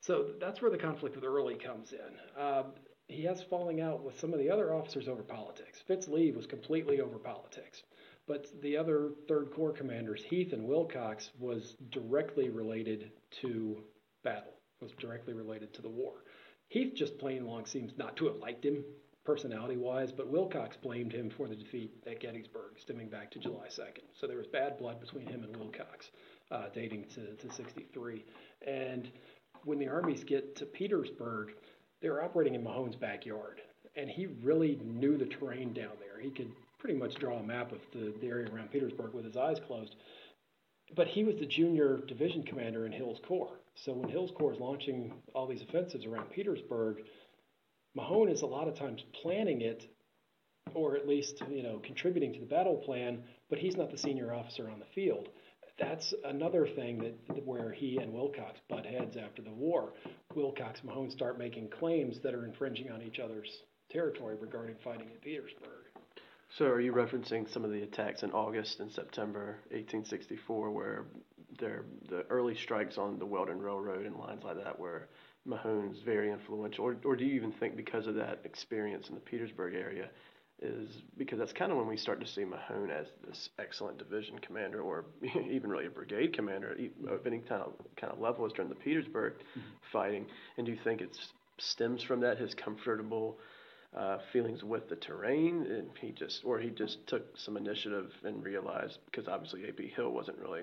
so 0.00 0.30
that's 0.40 0.62
where 0.62 0.70
the 0.70 0.78
conflict 0.78 1.14
with 1.14 1.24
Early 1.24 1.56
comes 1.56 1.92
in. 1.92 2.40
Uh, 2.42 2.62
he 3.08 3.24
has 3.24 3.42
falling 3.42 3.80
out 3.80 4.04
with 4.04 4.18
some 4.20 4.32
of 4.32 4.38
the 4.38 4.50
other 4.50 4.72
officers 4.72 5.08
over 5.08 5.22
politics. 5.22 5.82
Fitz 5.86 6.08
Lee 6.08 6.30
was 6.30 6.46
completely 6.46 7.00
over 7.00 7.18
politics, 7.18 7.82
but 8.26 8.46
the 8.62 8.76
other 8.76 9.10
Third 9.28 9.50
Corps 9.52 9.72
commanders, 9.72 10.22
Heth 10.30 10.52
and 10.52 10.66
Wilcox, 10.66 11.30
was 11.38 11.76
directly 11.90 12.48
related 12.48 13.10
to 13.42 13.82
battle. 14.22 14.52
Was 14.80 14.92
directly 14.92 15.34
related 15.34 15.74
to 15.74 15.82
the 15.82 15.90
war. 15.90 16.14
Heth 16.72 16.94
just 16.94 17.18
plain 17.18 17.46
long 17.46 17.66
seems 17.66 17.92
not 17.98 18.16
to 18.16 18.26
have 18.28 18.36
liked 18.36 18.64
him 18.64 18.82
personality 19.24 19.76
wise, 19.76 20.12
but 20.12 20.28
Wilcox 20.28 20.76
blamed 20.76 21.12
him 21.12 21.30
for 21.30 21.48
the 21.48 21.54
defeat 21.54 21.92
at 22.06 22.20
Gettysburg, 22.20 22.72
stemming 22.78 23.08
back 23.08 23.30
to 23.32 23.38
July 23.38 23.66
2nd. 23.68 24.04
So 24.18 24.26
there 24.26 24.38
was 24.38 24.46
bad 24.46 24.78
blood 24.78 25.00
between 25.00 25.26
him 25.26 25.44
and 25.44 25.56
Wilcox, 25.56 26.10
uh, 26.50 26.66
dating 26.74 27.06
to, 27.14 27.34
to 27.34 27.54
63. 27.54 28.24
And 28.66 29.10
when 29.64 29.78
the 29.78 29.88
armies 29.88 30.24
get 30.24 30.56
to 30.56 30.66
Petersburg, 30.66 31.52
they 32.00 32.08
were 32.08 32.22
operating 32.22 32.54
in 32.54 32.62
Mahone's 32.62 32.96
backyard. 32.96 33.60
And 33.96 34.08
he 34.08 34.26
really 34.42 34.80
knew 34.82 35.18
the 35.18 35.26
terrain 35.26 35.72
down 35.72 35.92
there. 36.00 36.20
He 36.20 36.30
could 36.30 36.50
pretty 36.78 36.98
much 36.98 37.14
draw 37.16 37.38
a 37.38 37.42
map 37.42 37.72
of 37.72 37.80
the, 37.92 38.14
the 38.20 38.26
area 38.26 38.48
around 38.50 38.70
Petersburg 38.70 39.12
with 39.12 39.24
his 39.24 39.36
eyes 39.36 39.58
closed. 39.66 39.96
But 40.96 41.06
he 41.06 41.24
was 41.24 41.36
the 41.36 41.46
junior 41.46 41.98
division 42.08 42.42
commander 42.42 42.86
in 42.86 42.92
Hill's 42.92 43.20
Corps. 43.26 43.60
So 43.74 43.92
when 43.92 44.08
Hill's 44.08 44.32
Corps 44.32 44.54
is 44.54 44.60
launching 44.60 45.12
all 45.34 45.46
these 45.46 45.62
offensives 45.62 46.06
around 46.06 46.30
Petersburg, 46.30 47.02
Mahone 47.94 48.28
is 48.28 48.42
a 48.42 48.46
lot 48.46 48.68
of 48.68 48.74
times 48.78 49.02
planning 49.22 49.62
it, 49.62 49.86
or 50.74 50.96
at 50.96 51.08
least 51.08 51.42
you 51.50 51.62
know 51.62 51.80
contributing 51.82 52.32
to 52.34 52.40
the 52.40 52.46
battle 52.46 52.76
plan, 52.76 53.22
but 53.48 53.58
he's 53.58 53.76
not 53.76 53.90
the 53.90 53.98
senior 53.98 54.32
officer 54.32 54.70
on 54.70 54.78
the 54.78 54.84
field. 54.94 55.28
That's 55.78 56.12
another 56.24 56.66
thing 56.66 56.98
that 56.98 57.46
where 57.46 57.72
he 57.72 57.96
and 57.96 58.12
Wilcox 58.12 58.60
butt 58.68 58.84
heads 58.84 59.16
after 59.16 59.40
the 59.40 59.50
war. 59.50 59.94
Wilcox 60.34 60.84
Mahone 60.84 61.10
start 61.10 61.38
making 61.38 61.70
claims 61.70 62.20
that 62.20 62.34
are 62.34 62.44
infringing 62.44 62.90
on 62.90 63.02
each 63.02 63.18
other's 63.18 63.62
territory 63.90 64.36
regarding 64.38 64.76
fighting 64.84 65.08
at 65.08 65.22
Petersburg. 65.22 65.86
So, 66.50 66.66
are 66.66 66.80
you 66.80 66.92
referencing 66.92 67.50
some 67.50 67.64
of 67.64 67.70
the 67.70 67.82
attacks 67.82 68.22
in 68.22 68.32
August 68.32 68.80
and 68.80 68.90
September 68.90 69.58
1864, 69.70 70.70
where 70.70 71.06
there 71.58 71.84
the 72.08 72.26
early 72.28 72.54
strikes 72.54 72.98
on 72.98 73.18
the 73.18 73.26
Weldon 73.26 73.60
Railroad 73.60 74.04
and 74.04 74.16
lines 74.16 74.42
like 74.44 74.62
that, 74.62 74.78
where 74.78 75.08
Mahone's 75.46 76.00
very 76.02 76.30
influential, 76.30 76.84
or, 76.84 76.96
or 77.04 77.16
do 77.16 77.24
you 77.24 77.34
even 77.34 77.52
think 77.52 77.76
because 77.76 78.06
of 78.06 78.14
that 78.16 78.40
experience 78.44 79.08
in 79.08 79.14
the 79.14 79.20
Petersburg 79.20 79.74
area, 79.74 80.10
is 80.62 81.02
because 81.16 81.38
that's 81.38 81.54
kind 81.54 81.72
of 81.72 81.78
when 81.78 81.86
we 81.86 81.96
start 81.96 82.20
to 82.20 82.26
see 82.26 82.44
Mahone 82.44 82.90
as 82.90 83.06
this 83.26 83.48
excellent 83.58 83.96
division 83.98 84.38
commander, 84.38 84.82
or 84.82 85.06
even 85.50 85.70
really 85.70 85.86
a 85.86 85.90
brigade 85.90 86.34
commander 86.34 86.76
of 87.08 87.26
any 87.26 87.38
kind 87.38 87.62
of 87.62 87.72
kind 87.96 88.12
of 88.12 88.20
level 88.20 88.44
as 88.44 88.52
during 88.52 88.68
the 88.68 88.74
Petersburg 88.74 89.34
mm-hmm. 89.34 89.60
fighting. 89.92 90.26
And 90.58 90.66
do 90.66 90.72
you 90.72 90.78
think 90.84 91.00
it 91.00 91.16
stems 91.58 92.02
from 92.02 92.20
that 92.20 92.38
his 92.38 92.54
comfortable 92.54 93.38
uh, 93.96 94.18
feelings 94.32 94.62
with 94.62 94.88
the 94.88 94.96
terrain, 94.96 95.66
and 95.66 95.88
he 96.00 96.12
just, 96.12 96.44
or 96.44 96.58
he 96.58 96.70
just 96.70 97.06
took 97.06 97.36
some 97.36 97.56
initiative 97.56 98.12
and 98.22 98.44
realized 98.44 98.98
because 99.06 99.28
obviously 99.28 99.66
AP 99.66 99.80
Hill 99.96 100.10
wasn't 100.10 100.38
really 100.38 100.62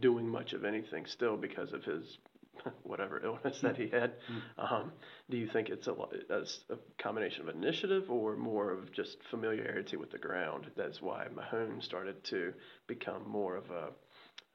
doing 0.00 0.28
much 0.28 0.52
of 0.52 0.64
anything 0.64 1.06
still 1.06 1.36
because 1.36 1.72
of 1.72 1.84
his 1.84 2.18
whatever 2.82 3.20
illness 3.24 3.60
that 3.62 3.76
he 3.76 3.88
had. 3.88 4.12
Mm-hmm. 4.12 4.74
Um, 4.74 4.92
do 5.30 5.36
you 5.36 5.48
think 5.48 5.68
it's 5.68 5.86
a, 5.86 5.92
a 5.92 6.76
combination 7.02 7.48
of 7.48 7.54
initiative 7.54 8.10
or 8.10 8.36
more 8.36 8.70
of 8.72 8.92
just 8.92 9.16
familiarity 9.30 9.96
with 9.96 10.10
the 10.10 10.18
ground? 10.18 10.70
That's 10.76 11.00
why 11.00 11.26
Mahone 11.34 11.80
started 11.80 12.22
to 12.24 12.52
become 12.86 13.28
more 13.28 13.56
of 13.56 13.70
a, 13.70 13.88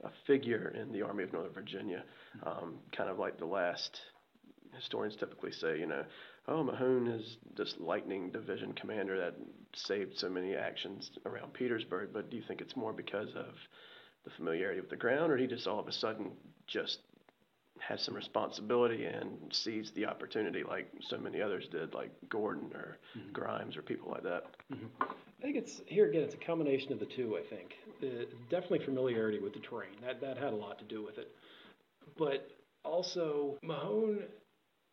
a 0.05 0.11
figure 0.25 0.69
in 0.79 0.91
the 0.91 1.01
Army 1.01 1.23
of 1.23 1.33
Northern 1.33 1.53
Virginia, 1.53 2.03
mm-hmm. 2.37 2.47
um, 2.47 2.75
kind 2.95 3.09
of 3.09 3.17
like 3.17 3.37
the 3.37 3.45
last 3.45 3.99
historians 4.75 5.15
typically 5.15 5.51
say, 5.51 5.79
you 5.79 5.87
know, 5.87 6.03
oh, 6.47 6.63
Mahone 6.63 7.07
is 7.07 7.37
this 7.55 7.75
lightning 7.79 8.31
division 8.31 8.73
commander 8.73 9.17
that 9.17 9.35
saved 9.73 10.17
so 10.17 10.29
many 10.29 10.55
actions 10.55 11.11
around 11.25 11.53
Petersburg. 11.53 12.09
But 12.13 12.29
do 12.29 12.37
you 12.37 12.43
think 12.47 12.61
it's 12.61 12.75
more 12.75 12.93
because 12.93 13.29
of 13.35 13.53
the 14.23 14.31
familiarity 14.37 14.79
with 14.79 14.89
the 14.89 14.95
ground, 14.95 15.31
or 15.31 15.37
he 15.37 15.47
just 15.47 15.67
all 15.67 15.79
of 15.79 15.87
a 15.87 15.91
sudden 15.91 16.31
just 16.67 16.99
has 17.79 18.01
some 18.01 18.15
responsibility 18.15 19.05
and 19.05 19.37
sees 19.51 19.91
the 19.95 20.05
opportunity 20.05 20.63
like 20.63 20.91
so 21.01 21.17
many 21.17 21.41
others 21.41 21.67
did, 21.67 21.93
like 21.93 22.11
Gordon 22.29 22.71
or 22.73 22.97
mm-hmm. 23.17 23.31
Grimes 23.31 23.77
or 23.77 23.81
people 23.81 24.11
like 24.11 24.23
that. 24.23 24.45
Mm-hmm. 24.73 25.03
I 25.03 25.41
think 25.41 25.55
it's 25.55 25.81
here 25.85 26.09
again. 26.09 26.23
It's 26.23 26.33
a 26.33 26.37
combination 26.37 26.91
of 26.91 26.99
the 26.99 27.05
two. 27.05 27.37
I 27.37 27.55
think 27.55 27.75
the, 28.01 28.27
definitely 28.49 28.79
familiarity 28.85 29.39
with 29.39 29.53
the 29.53 29.59
terrain 29.59 29.95
that 30.05 30.19
that 30.21 30.37
had 30.37 30.53
a 30.53 30.55
lot 30.55 30.79
to 30.79 30.85
do 30.85 31.03
with 31.03 31.17
it, 31.17 31.31
but 32.17 32.49
also 32.83 33.57
Mahone. 33.61 34.23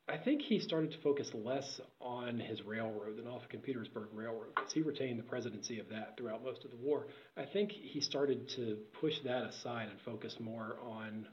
I 0.07 0.19
think 0.19 0.43
he 0.43 0.59
started 0.59 0.93
to 0.93 0.99
focus 0.99 1.31
less 1.33 1.81
on 1.99 2.39
his 2.39 2.61
railroad, 2.63 3.17
the 3.17 3.23
Norfolk 3.23 3.55
and 3.55 3.63
Petersburg 3.63 4.09
Railroad, 4.13 4.55
because 4.55 4.71
he 4.71 4.83
retained 4.83 5.19
the 5.19 5.23
presidency 5.23 5.79
of 5.79 5.89
that 5.89 6.19
throughout 6.19 6.45
most 6.45 6.63
of 6.67 6.71
the 6.71 6.77
war. 6.77 7.07
I 7.39 7.47
think 7.47 7.73
he 7.73 8.03
started 8.03 8.47
to 8.51 8.77
push 9.01 9.15
that 9.25 9.45
aside 9.45 9.89
and 9.89 9.99
focus 10.05 10.37
more 10.39 10.77
on 10.83 11.27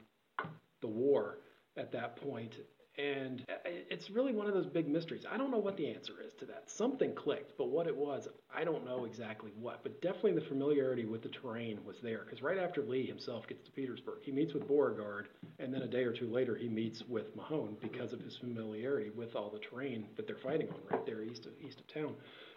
the 0.82 0.88
war 0.88 1.38
at 1.78 1.90
that 1.92 2.16
point. 2.16 2.54
And 2.98 3.42
it's 3.64 4.10
really 4.10 4.34
one 4.34 4.46
of 4.46 4.52
those 4.52 4.66
big 4.66 4.86
mysteries. 4.86 5.24
I 5.30 5.38
don't 5.38 5.50
know 5.50 5.56
what 5.56 5.78
the 5.78 5.88
answer 5.88 6.12
is 6.22 6.34
to 6.40 6.44
that. 6.46 6.64
Something 6.70 7.14
clicked, 7.14 7.56
but 7.56 7.70
what 7.70 7.86
it 7.86 7.96
was, 7.96 8.28
I 8.54 8.64
don't 8.64 8.84
know 8.84 9.06
exactly 9.06 9.50
what. 9.58 9.82
But 9.82 10.02
definitely 10.02 10.34
the 10.34 10.42
familiarity 10.42 11.06
with 11.06 11.22
the 11.22 11.30
terrain 11.30 11.78
was 11.86 11.96
there. 12.02 12.20
Because 12.26 12.42
right 12.42 12.58
after 12.58 12.82
Lee 12.82 13.06
himself 13.06 13.48
gets 13.48 13.64
to 13.64 13.70
Petersburg, 13.70 14.18
he 14.22 14.30
meets 14.30 14.52
with 14.52 14.68
Beauregard, 14.68 15.28
and 15.58 15.72
then 15.72 15.80
a 15.80 15.88
day 15.88 16.04
or 16.04 16.12
two 16.12 16.30
later, 16.30 16.54
he 16.54 16.68
meets 16.68 17.02
with 17.08 17.34
Mahone 17.34 17.78
because 17.80 18.12
of 18.12 18.20
his 18.20 18.36
familiarity 18.36 19.08
with 19.08 19.34
all 19.34 19.48
the 19.48 19.58
terrain 19.58 20.06
that 20.16 20.26
they're 20.26 20.36
fighting 20.36 20.68
on 20.68 20.80
right 20.90 21.06
there 21.06 21.22
east 21.22 21.46
of 21.46 21.52
east 21.66 21.80
of 21.80 21.86
town. 21.86 22.14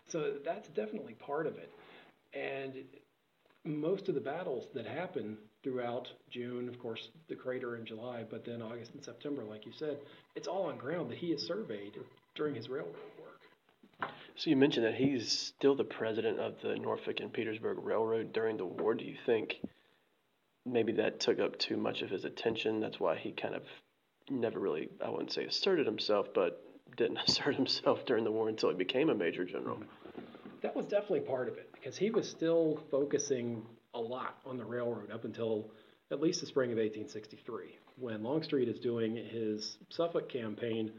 So 0.09 0.33
that's 0.43 0.67
definitely 0.67 1.13
part 1.13 1.47
of 1.47 1.55
it. 1.55 1.71
And 2.33 2.83
most 3.63 4.09
of 4.09 4.15
the 4.15 4.21
battles 4.21 4.67
that 4.73 4.85
happen 4.85 5.37
throughout 5.65 6.07
June, 6.29 6.69
of 6.69 6.77
course, 6.77 7.09
the 7.27 7.35
crater 7.35 7.75
in 7.75 7.85
July, 7.87 8.23
but 8.29 8.45
then 8.45 8.61
August 8.61 8.93
and 8.93 9.03
September, 9.03 9.43
like 9.43 9.65
you 9.65 9.71
said, 9.75 9.97
it's 10.35 10.47
all 10.47 10.67
on 10.67 10.77
ground 10.77 11.09
that 11.09 11.17
he 11.17 11.31
has 11.31 11.41
surveyed 11.41 11.97
during 12.35 12.53
his 12.53 12.69
railroad 12.69 12.93
work. 13.19 14.11
So 14.35 14.51
you 14.51 14.55
mentioned 14.55 14.85
that 14.85 14.93
he's 14.93 15.27
still 15.31 15.73
the 15.73 15.83
president 15.83 16.39
of 16.39 16.53
the 16.61 16.75
Norfolk 16.75 17.19
and 17.19 17.33
Petersburg 17.33 17.79
Railroad 17.81 18.31
during 18.31 18.57
the 18.57 18.65
war. 18.65 18.93
Do 18.93 19.05
you 19.05 19.15
think 19.25 19.55
maybe 20.67 20.91
that 20.93 21.19
took 21.19 21.39
up 21.39 21.57
too 21.57 21.77
much 21.77 22.03
of 22.03 22.11
his 22.11 22.25
attention? 22.25 22.79
That's 22.79 22.99
why 22.99 23.15
he 23.17 23.31
kind 23.31 23.55
of 23.55 23.63
never 24.29 24.59
really, 24.59 24.89
I 25.03 25.09
wouldn't 25.09 25.31
say 25.31 25.45
asserted 25.45 25.87
himself, 25.87 26.27
but 26.35 26.61
didn't 26.95 27.17
assert 27.27 27.55
himself 27.55 28.05
during 28.05 28.23
the 28.23 28.31
war 28.31 28.49
until 28.49 28.69
he 28.69 28.75
became 28.75 29.09
a 29.09 29.15
major 29.15 29.45
general. 29.45 29.79
That 30.61 30.75
was 30.75 30.85
definitely 30.85 31.21
part 31.21 31.47
of 31.47 31.57
it 31.57 31.71
because 31.73 31.97
he 31.97 32.11
was 32.11 32.29
still 32.29 32.83
focusing 32.91 33.65
a 33.95 33.99
lot 33.99 34.37
on 34.45 34.57
the 34.57 34.65
railroad 34.65 35.09
up 35.11 35.25
until 35.25 35.71
at 36.11 36.21
least 36.21 36.41
the 36.41 36.45
spring 36.45 36.71
of 36.71 36.77
1863, 36.77 37.77
when 37.97 38.21
Longstreet 38.21 38.69
is 38.69 38.79
doing 38.79 39.15
his 39.15 39.77
Suffolk 39.89 40.29
campaign. 40.31 40.91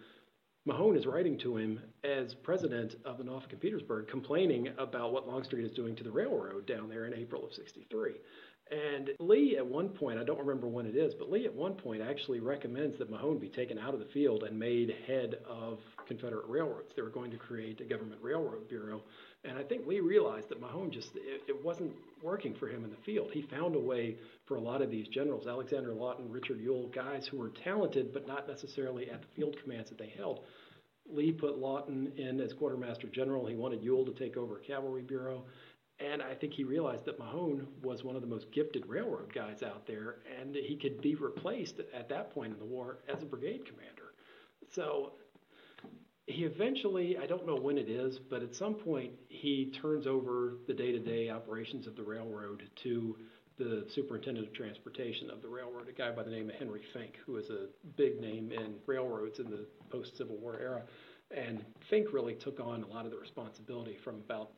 Mahone 0.65 0.97
is 0.97 1.07
writing 1.07 1.39
to 1.39 1.57
him 1.57 1.81
as 2.03 2.35
president 2.35 2.97
of 3.05 3.19
the 3.19 3.25
Norfolk 3.25 3.53
and 3.53 3.61
Petersburg, 3.61 4.09
complaining 4.09 4.69
about 4.79 5.13
what 5.13 5.29
Longstreet 5.29 5.65
is 5.65 5.71
doing 5.71 5.95
to 5.95 6.03
the 6.03 6.11
railroad 6.11 6.67
down 6.67 6.89
there 6.89 7.07
in 7.07 7.15
April 7.15 7.47
of 7.47 7.53
63. 7.53 8.15
And 8.69 9.11
Lee, 9.21 9.57
at 9.57 9.65
one 9.65 9.91
point, 9.91 10.19
I 10.19 10.25
don't 10.25 10.41
remember 10.41 10.67
when 10.67 10.87
it 10.87 10.97
is, 10.97 11.15
but 11.15 11.31
Lee 11.31 11.47
at 11.47 11.55
one 11.55 11.75
point 11.75 12.03
actually 12.03 12.41
recommends 12.41 12.99
that 12.99 13.11
Mahone 13.11 13.39
be 13.39 13.49
taken 13.49 13.79
out 13.79 13.95
of 13.95 14.01
the 14.01 14.07
field 14.07 14.43
and 14.43 14.59
made 14.59 14.93
head 15.07 15.37
of 15.49 15.79
Confederate 16.09 16.49
railroads. 16.49 16.93
They 16.97 17.03
were 17.03 17.11
going 17.11 17.31
to 17.31 17.37
create 17.37 17.81
a 17.81 17.85
government 17.85 18.21
railroad 18.21 18.69
bureau. 18.69 19.03
And 19.49 19.59
I 19.59 19.63
think 19.63 19.87
Lee 19.87 20.01
realized 20.01 20.49
that 20.49 20.61
Mahone 20.61 20.91
just, 20.91 21.15
it, 21.15 21.43
it 21.49 21.65
wasn't 21.65 21.93
working 22.23 22.55
for 22.55 22.69
him 22.69 22.85
in 22.85 22.91
the 22.91 22.97
field. 22.97 23.31
He 23.33 23.43
found 23.43 23.77
a 23.77 23.81
way 23.81 24.17
for 24.47 24.57
a 24.57 24.61
lot 24.61 24.83
of 24.83 24.91
these 24.91 25.09
generals, 25.09 25.47
Alexander 25.47 25.93
Lawton, 25.93 26.31
Richard 26.31 26.61
Ewell, 26.61 26.89
guys 26.89 27.27
who 27.27 27.39
were 27.39 27.51
talented, 27.51 28.13
but 28.13 28.27
not 28.27 28.49
necessarily 28.49 29.11
at 29.11 29.23
the 29.23 29.29
field 29.37 29.57
commands 29.63 29.91
that 29.91 29.99
they 29.99 30.13
held. 30.17 30.41
Lee 31.09 31.31
put 31.33 31.59
Lawton 31.59 32.13
in 32.17 32.41
as 32.41 32.53
quartermaster 32.53 33.07
general. 33.07 33.47
He 33.47 33.55
wanted 33.55 33.83
Ewell 33.83 34.05
to 34.07 34.13
take 34.13 34.37
over 34.37 34.57
cavalry 34.57 35.03
bureau. 35.03 35.45
And 35.99 36.21
I 36.21 36.35
think 36.35 36.53
he 36.53 36.65
realized 36.65 37.05
that 37.07 37.19
Mahone 37.19 37.67
was 37.83 38.05
one 38.05 38.17
of 38.17 38.23
the 38.23 38.29
most 38.29 38.51
gifted 38.53 38.87
railroad 38.87 39.33
guys 39.33 39.63
out 39.63 39.87
there, 39.87 40.17
and 40.41 40.55
he 40.55 40.77
could 40.77 41.01
be 41.01 41.15
replaced 41.15 41.81
at 41.95 42.09
that 42.11 42.35
point 42.35 42.53
in 42.53 42.59
the 42.59 42.67
war 42.67 42.99
as 43.09 43.23
a 43.23 43.27
brigade 43.27 43.65
commander. 43.65 44.13
So 44.73 45.13
he 46.27 46.45
eventually, 46.45 47.17
I 47.17 47.27
don't 47.27 47.47
know 47.47 47.57
when 47.57 47.79
it 47.79 47.89
is, 47.89 48.19
but 48.19 48.43
at 48.43 48.55
some 48.55 48.75
point 48.75 49.13
he 49.29 49.73
turns 49.81 50.07
over 50.07 50.55
the 50.67 50.75
day 50.75 50.91
to 50.93 50.99
day 50.99 51.31
operations 51.31 51.87
of 51.87 51.95
the 51.95 52.03
railroad 52.03 52.69
to 52.83 53.17
the 53.59 53.87
superintendent 53.89 54.47
of 54.47 54.53
transportation 54.53 55.31
of 55.31 55.41
the 55.41 55.49
railroad, 55.49 55.89
a 55.89 55.93
guy 55.93 56.11
by 56.11 56.23
the 56.23 56.31
name 56.31 56.51
of 56.51 56.57
Henry 56.57 56.83
Fink, 56.93 57.19
who 57.25 57.37
is 57.37 57.49
a 57.49 57.69
big 57.97 58.21
name 58.21 58.53
in 58.53 58.75
railroads 58.87 59.39
in 59.39 59.49
the 59.49 59.67
post 59.89 60.17
Civil 60.17 60.37
War 60.37 60.59
era. 60.61 60.83
And 61.31 61.65
Fink 61.89 62.13
really 62.13 62.35
took 62.35 62.61
on 62.61 62.83
a 62.83 62.87
lot 62.87 63.05
of 63.05 63.13
the 63.13 63.19
responsibility 63.19 63.97
from 63.97 64.17
about 64.17 64.51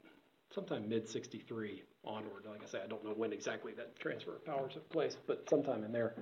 sometime 0.55 0.89
mid 0.89 1.09
63 1.09 1.83
onward. 2.05 2.47
Like 2.49 2.63
I 2.63 2.67
say, 2.67 2.81
I 2.83 2.87
don't 2.87 3.05
know 3.05 3.13
when 3.13 3.33
exactly 3.33 3.73
that 3.75 3.99
transfer 3.99 4.37
of 4.37 4.45
power 4.45 4.69
took 4.69 4.89
place, 4.89 5.17
but 5.27 5.49
sometime 5.49 5.85
in 5.85 5.93
there. 5.93 6.15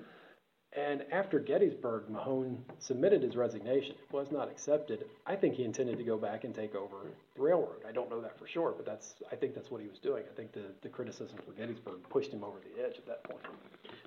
And 0.77 1.05
after 1.11 1.39
Gettysburg, 1.39 2.11
Mahone 2.11 2.63
submitted 2.81 3.23
his 3.23 3.35
resignation. 3.35 3.93
It 3.93 4.13
was 4.13 4.31
not 4.31 4.51
accepted. 4.51 5.07
I 5.27 5.35
think 5.35 5.55
he 5.55 5.65
intended 5.65 5.97
to 5.97 6.05
go 6.05 6.19
back 6.19 6.45
and 6.45 6.55
take 6.55 6.75
over 6.75 6.97
the 7.35 7.43
railroad. 7.43 7.83
I 7.89 7.93
don't 7.93 8.11
know 8.11 8.21
that 8.21 8.39
for 8.39 8.47
sure, 8.47 8.75
but 8.77 8.85
that's 8.85 9.15
I 9.33 9.37
think 9.37 9.55
that's 9.55 9.71
what 9.71 9.81
he 9.81 9.89
was 9.89 9.99
doing. 9.99 10.25
I 10.31 10.37
think 10.37 10.53
the, 10.53 10.67
the 10.83 10.91
criticism 10.91 11.39
for 11.47 11.53
Gettysburg 11.53 12.01
pushed 12.11 12.31
him 12.31 12.45
over 12.45 12.59
the 12.61 12.85
edge 12.85 12.99
at 12.99 13.07
that 13.07 13.25
point. 13.25 13.41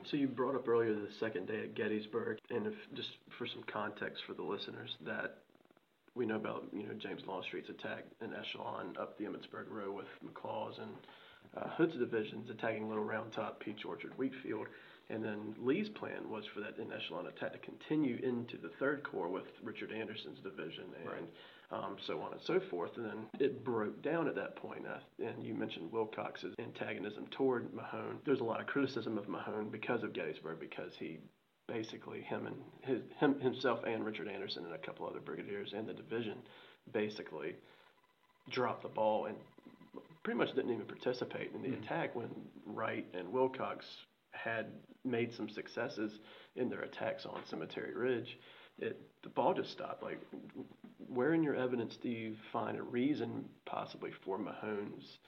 So 0.03 0.15
you 0.15 0.27
brought 0.27 0.55
up 0.55 0.67
earlier 0.67 0.93
the 0.93 1.11
second 1.19 1.47
day 1.47 1.61
at 1.63 1.73
Gettysburg, 1.73 2.37
and 2.51 2.67
if, 2.67 2.73
just 2.93 3.09
for 3.35 3.47
some 3.47 3.63
context 3.63 4.23
for 4.27 4.33
the 4.33 4.43
listeners, 4.43 4.95
that 5.05 5.37
we 6.13 6.27
know 6.27 6.35
about 6.35 6.67
you 6.71 6.83
know 6.83 6.93
James 6.93 7.23
Longstreet's 7.27 7.69
attack 7.69 8.03
in 8.21 8.33
echelon 8.35 8.95
up 8.99 9.17
the 9.17 9.25
Emmitsburg 9.25 9.71
Road 9.71 9.95
with 9.95 10.07
McLaws 10.23 10.79
and 10.79 10.91
uh, 11.57 11.69
Hood's 11.69 11.97
divisions 11.97 12.49
attacking 12.49 12.87
Little 12.89 13.03
Round 13.03 13.31
Top, 13.31 13.59
Peach 13.59 13.85
Orchard, 13.85 14.11
Wheatfield, 14.17 14.67
and 15.09 15.23
then 15.23 15.55
Lee's 15.61 15.89
plan 15.89 16.29
was 16.29 16.45
for 16.53 16.59
that 16.61 16.77
in 16.77 16.91
echelon 16.91 17.27
attack 17.27 17.53
to 17.53 17.57
continue 17.59 18.17
into 18.23 18.57
the 18.57 18.69
Third 18.79 19.03
Corps 19.03 19.29
with 19.29 19.45
Richard 19.63 19.91
Anderson's 19.91 20.39
division 20.39 20.85
and. 21.01 21.09
Right. 21.09 21.29
Um, 21.71 21.97
so 22.07 22.19
on 22.21 22.31
and 22.31 22.41
so 22.41 22.59
forth, 22.59 22.97
and 22.97 23.05
then 23.05 23.27
it 23.39 23.63
broke 23.63 24.01
down 24.01 24.27
at 24.27 24.33
that 24.33 24.55
point. 24.55 24.87
Uh, 24.87 24.97
and 25.23 25.43
you 25.45 25.53
mentioned 25.53 25.91
Wilcox's 25.91 26.55
antagonism 26.57 27.27
toward 27.29 27.71
Mahone. 27.75 28.17
There's 28.25 28.39
a 28.39 28.43
lot 28.43 28.59
of 28.59 28.65
criticism 28.65 29.19
of 29.19 29.29
Mahone 29.29 29.69
because 29.69 30.01
of 30.01 30.11
Gettysburg, 30.11 30.59
because 30.59 30.93
he 30.97 31.19
basically 31.67 32.21
him 32.21 32.47
and 32.47 32.55
his, 32.81 33.01
him 33.19 33.39
himself 33.39 33.81
and 33.85 34.03
Richard 34.03 34.27
Anderson 34.27 34.65
and 34.65 34.73
a 34.73 34.79
couple 34.79 35.05
other 35.05 35.19
brigadiers 35.19 35.73
and 35.73 35.87
the 35.87 35.93
division 35.93 36.39
basically 36.91 37.53
dropped 38.49 38.81
the 38.81 38.89
ball 38.89 39.25
and 39.25 39.35
pretty 40.23 40.39
much 40.39 40.55
didn't 40.55 40.71
even 40.73 40.87
participate 40.87 41.51
in 41.53 41.61
the 41.61 41.67
Mhm. 41.69 41.83
attack 41.83 42.15
when 42.15 42.29
Wright 42.65 43.05
and 43.13 43.31
Wilcox 43.31 43.85
had 44.43 44.67
made 45.03 45.33
some 45.33 45.49
successes 45.49 46.19
in 46.55 46.69
their 46.69 46.81
attacks 46.81 47.25
on 47.25 47.41
Cemetery 47.49 47.93
Ridge. 47.95 48.37
It 48.77 49.01
the 49.23 49.29
ball 49.29 49.53
just 49.53 49.71
stopped. 49.71 50.03
Like, 50.03 50.21
where 51.07 51.33
in 51.33 51.43
your 51.43 51.55
evidence 51.55 51.97
do 51.97 52.09
you 52.09 52.35
find 52.53 52.77
a 52.77 52.83
reason 52.83 53.45
possibly 53.65 54.11
for 54.23 54.37
Mahone's 54.37 55.19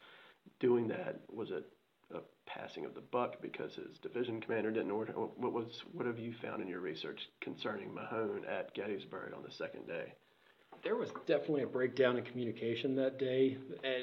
doing 0.60 0.88
that? 0.88 1.20
Was 1.30 1.52
it 1.52 1.66
a 2.14 2.20
passing 2.46 2.86
of 2.86 2.94
the 2.94 3.02
buck 3.02 3.42
because 3.42 3.76
his 3.76 3.98
division 4.02 4.40
commander 4.40 4.72
didn't 4.72 4.92
order? 4.92 5.14
What 5.14 5.54
was 5.54 5.84
what 5.92 6.06
have 6.06 6.20
you 6.20 6.34
found 6.42 6.62
in 6.62 6.68
your 6.68 6.80
research 6.80 7.30
concerning 7.42 7.94
Mahone 7.94 8.46
at 8.46 8.74
Gettysburg 8.74 9.34
on 9.36 9.44
the 9.44 9.52
second 9.52 9.88
day? 9.88 10.14
There 10.84 10.96
was 10.96 11.10
definitely 11.28 11.62
a 11.64 11.68
breakdown 11.68 12.18
in 12.18 12.24
communication 12.24 12.96
that 12.96 13.20
day, 13.20 13.58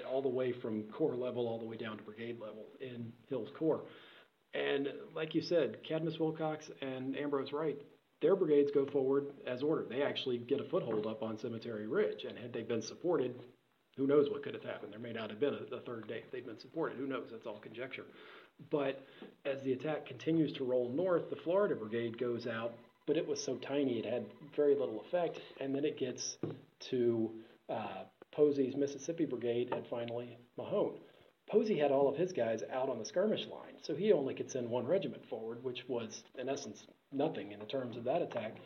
all 0.09 0.23
the 0.23 0.29
way 0.29 0.53
from 0.53 0.85
corps 0.85 1.17
level 1.17 1.49
all 1.49 1.59
the 1.59 1.65
way 1.65 1.77
down 1.77 1.97
to 1.97 2.05
brigade 2.05 2.39
level 2.41 2.67
in 2.81 3.13
Hill's 3.29 3.49
Corps. 3.59 3.83
And 4.55 4.89
like 5.15 5.35
you 5.35 5.43
said, 5.43 5.79
Cadmus 5.87 6.19
Wilcox 6.19 6.71
and 6.81 7.17
Ambrose 7.17 7.53
Wright, 7.53 7.77
their 8.21 8.35
brigades 8.35 8.71
go 8.73 8.87
forward 8.87 9.27
as 9.47 9.63
ordered. 9.63 9.89
They 9.89 10.03
actually 10.03 10.39
get 10.39 10.61
a 10.61 10.65
foothold 10.65 11.07
up 11.07 11.23
on 11.23 11.39
Cemetery 11.39 11.87
Ridge, 11.87 12.25
and 12.25 12.37
had 12.39 12.53
they 12.53 12.63
been 12.63 12.83
supported, 12.83 13.35
who 13.97 14.07
knows 14.07 14.31
what 14.31 14.43
could 14.43 14.55
have 14.55 14.65
happened? 14.65 14.93
There 14.93 15.01
may 15.01 15.13
not 15.13 15.31
have 15.31 15.41
been 15.41 15.55
a, 15.55 15.77
a 15.77 15.81
third 15.81 16.09
day 16.09 16.23
if 16.25 16.31
they'd 16.33 16.47
been 16.47 16.59
supported. 16.59 16.99
Who 16.99 17.07
knows? 17.07 17.29
That's 17.31 17.47
all 17.47 17.59
conjecture. 17.59 18.07
But 18.71 19.05
as 19.45 19.63
the 19.63 19.73
attack 19.73 20.07
continues 20.07 20.53
to 20.55 20.65
roll 20.65 20.89
north, 20.89 21.31
the 21.31 21.37
Florida 21.37 21.77
Brigade 21.77 22.19
goes 22.19 22.47
out, 22.47 22.75
but 23.07 23.17
it 23.17 23.27
was 23.27 23.43
so 23.43 23.57
tiny 23.57 23.99
it 23.99 24.05
had 24.05 24.27
very 24.57 24.75
little 24.75 25.01
effect. 25.01 25.41
And 25.61 25.75
then 25.75 25.85
it 25.85 25.97
gets 25.97 26.39
to 26.91 27.31
uh, 27.69 28.05
Posey's 28.33 28.77
Mississippi 28.77 29.27
Brigade 29.27 29.73
and 29.73 29.87
finally 29.87 30.39
Mahone. 30.57 30.99
Posey 31.49 31.79
had 31.79 31.91
all 31.91 32.09
of 32.09 32.17
his 32.17 32.33
guys 32.33 32.63
out 32.73 32.89
on 32.89 32.99
the 32.99 33.05
skirmish 33.05 33.47
line, 33.47 33.75
so 33.83 33.95
he 33.95 34.13
only 34.13 34.35
could 34.35 34.51
send 34.51 34.69
one 34.69 34.87
regiment 34.87 35.25
forward, 35.29 35.63
which 35.65 35.89
was, 35.89 36.23
in 36.39 36.49
essence, 36.49 36.87
nothing 37.11 37.53
in 37.53 37.59
the 37.59 37.67
terms 37.67 37.97
of 37.97 38.05
that 38.05 38.23
attack. 38.23 38.57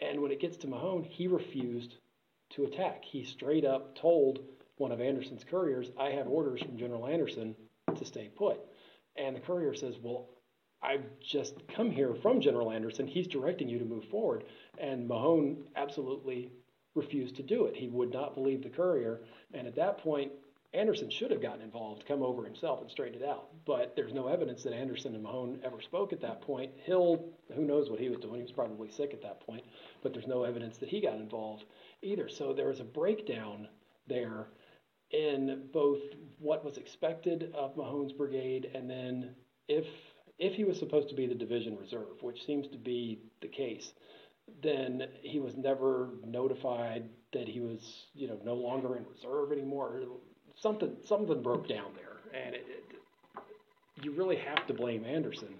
And 0.00 0.20
when 0.20 0.30
it 0.30 0.40
gets 0.40 0.58
to 0.58 0.66
Mahone, 0.66 1.04
he 1.04 1.26
refused 1.28 1.94
to 2.50 2.64
attack. 2.64 3.04
He 3.04 3.24
straight 3.24 3.64
up 3.64 3.96
told 3.96 4.40
one 4.76 4.92
of 4.92 5.00
Anderson's 5.00 5.44
couriers, 5.44 5.90
I 5.98 6.10
have 6.10 6.28
orders 6.28 6.60
from 6.60 6.76
General 6.76 7.06
Anderson 7.06 7.56
to 7.96 8.04
stay 8.04 8.28
put. 8.36 8.60
And 9.16 9.34
the 9.34 9.40
courier 9.40 9.74
says, 9.74 9.94
Well, 10.02 10.28
I've 10.82 11.04
just 11.20 11.54
come 11.74 11.90
here 11.90 12.14
from 12.14 12.40
General 12.40 12.70
Anderson. 12.70 13.06
He's 13.06 13.26
directing 13.26 13.68
you 13.68 13.78
to 13.78 13.84
move 13.84 14.04
forward. 14.10 14.44
And 14.78 15.08
Mahone 15.08 15.64
absolutely 15.74 16.52
refused 16.94 17.36
to 17.36 17.42
do 17.42 17.64
it. 17.64 17.76
He 17.76 17.88
would 17.88 18.12
not 18.12 18.34
believe 18.34 18.62
the 18.62 18.68
courier. 18.68 19.22
And 19.54 19.66
at 19.66 19.76
that 19.76 19.98
point, 19.98 20.32
Anderson 20.76 21.10
should 21.10 21.30
have 21.30 21.40
gotten 21.40 21.62
involved, 21.62 22.06
come 22.06 22.22
over 22.22 22.44
himself 22.44 22.80
and 22.80 22.90
straightened 22.90 23.22
it 23.22 23.28
out. 23.28 23.48
But 23.64 23.96
there's 23.96 24.12
no 24.12 24.28
evidence 24.28 24.62
that 24.62 24.74
Anderson 24.74 25.14
and 25.14 25.22
Mahone 25.22 25.58
ever 25.64 25.80
spoke 25.80 26.12
at 26.12 26.20
that 26.20 26.42
point. 26.42 26.72
Hill, 26.84 27.24
who 27.54 27.64
knows 27.64 27.90
what 27.90 28.00
he 28.00 28.08
was 28.08 28.18
doing? 28.18 28.36
He 28.36 28.42
was 28.42 28.52
probably 28.52 28.90
sick 28.90 29.12
at 29.12 29.22
that 29.22 29.40
point. 29.40 29.64
But 30.02 30.12
there's 30.12 30.26
no 30.26 30.44
evidence 30.44 30.78
that 30.78 30.88
he 30.88 31.00
got 31.00 31.14
involved 31.14 31.64
either. 32.02 32.28
So 32.28 32.52
there 32.52 32.68
was 32.68 32.80
a 32.80 32.84
breakdown 32.84 33.68
there 34.06 34.48
in 35.10 35.68
both 35.72 36.00
what 36.38 36.64
was 36.64 36.76
expected 36.76 37.52
of 37.54 37.76
Mahone's 37.76 38.12
brigade 38.12 38.70
and 38.74 38.90
then 38.90 39.34
if 39.68 39.86
if 40.38 40.54
he 40.54 40.64
was 40.64 40.78
supposed 40.78 41.08
to 41.08 41.14
be 41.14 41.26
the 41.26 41.34
division 41.34 41.78
reserve, 41.78 42.22
which 42.22 42.44
seems 42.44 42.68
to 42.68 42.76
be 42.76 43.20
the 43.40 43.48
case, 43.48 43.94
then 44.62 45.08
he 45.22 45.40
was 45.40 45.56
never 45.56 46.10
notified 46.26 47.08
that 47.32 47.48
he 47.48 47.60
was, 47.60 48.06
you 48.14 48.28
know, 48.28 48.38
no 48.44 48.54
longer 48.54 48.96
in 48.96 49.04
reserve 49.12 49.52
anymore. 49.52 50.00
Something 50.56 50.96
something 51.04 51.42
broke 51.42 51.68
down 51.68 51.92
there, 51.94 52.40
and 52.40 52.54
it, 52.54 52.66
it, 52.68 54.04
you 54.04 54.12
really 54.12 54.36
have 54.36 54.66
to 54.66 54.74
blame 54.74 55.04
Anderson 55.04 55.54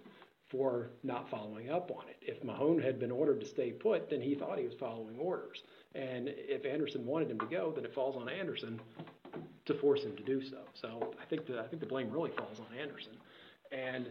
for 0.48 0.90
not 1.02 1.28
following 1.28 1.70
up 1.70 1.90
on 1.90 2.04
it. 2.08 2.16
If 2.22 2.42
Mahone 2.44 2.80
had 2.80 2.98
been 2.98 3.10
ordered 3.10 3.40
to 3.40 3.46
stay 3.46 3.72
put, 3.72 4.08
then 4.08 4.20
he 4.20 4.34
thought 4.34 4.58
he 4.58 4.64
was 4.64 4.74
following 4.78 5.18
orders, 5.18 5.62
and 5.94 6.28
if 6.28 6.64
Anderson 6.64 7.04
wanted 7.04 7.30
him 7.30 7.40
to 7.40 7.46
go, 7.46 7.72
then 7.74 7.84
it 7.84 7.94
falls 7.94 8.16
on 8.16 8.28
Anderson 8.28 8.80
to 9.66 9.74
force 9.74 10.02
him 10.02 10.16
to 10.16 10.22
do 10.22 10.42
so. 10.42 10.58
So 10.74 11.14
I 11.20 11.24
think 11.26 11.46
the 11.46 11.60
I 11.60 11.66
think 11.66 11.80
the 11.80 11.88
blame 11.88 12.10
really 12.10 12.30
falls 12.30 12.58
on 12.60 12.78
Anderson, 12.78 13.16
and 13.72 14.08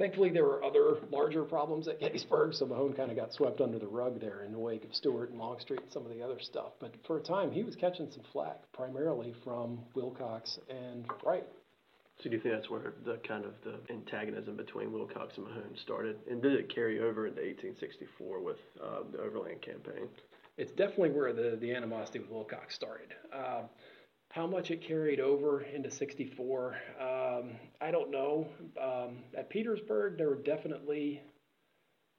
Thankfully, 0.00 0.30
there 0.30 0.44
were 0.44 0.64
other 0.64 0.96
larger 1.12 1.44
problems 1.44 1.86
at 1.86 2.00
Gettysburg, 2.00 2.54
so 2.54 2.64
Mahone 2.64 2.94
kind 2.94 3.10
of 3.10 3.18
got 3.18 3.34
swept 3.34 3.60
under 3.60 3.78
the 3.78 3.86
rug 3.86 4.18
there 4.18 4.44
in 4.44 4.50
the 4.50 4.58
wake 4.58 4.82
of 4.82 4.94
Stuart 4.94 5.28
and 5.28 5.38
Longstreet 5.38 5.82
and 5.82 5.92
some 5.92 6.06
of 6.06 6.10
the 6.10 6.22
other 6.22 6.38
stuff. 6.40 6.72
But 6.80 6.94
for 7.06 7.18
a 7.18 7.20
time, 7.20 7.50
he 7.50 7.62
was 7.62 7.76
catching 7.76 8.10
some 8.10 8.22
flack, 8.32 8.60
primarily 8.72 9.34
from 9.44 9.80
Wilcox 9.94 10.58
and 10.70 11.04
Wright. 11.22 11.46
So 12.16 12.30
do 12.30 12.36
you 12.36 12.40
think 12.40 12.54
that's 12.54 12.70
where 12.70 12.94
the 13.04 13.18
kind 13.28 13.44
of 13.44 13.52
the 13.62 13.74
antagonism 13.92 14.56
between 14.56 14.90
Wilcox 14.90 15.36
and 15.36 15.46
Mahone 15.46 15.76
started, 15.76 16.16
and 16.30 16.40
did 16.40 16.54
it 16.54 16.74
carry 16.74 17.00
over 17.00 17.26
into 17.26 17.42
1864 17.42 18.40
with 18.40 18.56
uh, 18.82 19.00
the 19.12 19.18
Overland 19.18 19.60
Campaign? 19.60 20.08
It's 20.56 20.72
definitely 20.72 21.10
where 21.10 21.34
the, 21.34 21.58
the 21.60 21.74
animosity 21.74 22.20
with 22.20 22.30
Wilcox 22.30 22.74
started. 22.74 23.12
Uh, 23.30 23.64
how 24.30 24.46
much 24.46 24.70
it 24.70 24.80
carried 24.80 25.18
over 25.20 25.62
into 25.62 25.90
64, 25.90 26.76
um, 27.00 27.50
I 27.80 27.90
don't 27.90 28.10
know. 28.10 28.48
Um, 28.80 29.24
at 29.36 29.50
Petersburg, 29.50 30.16
there 30.16 30.28
were 30.28 30.36
definitely 30.36 31.20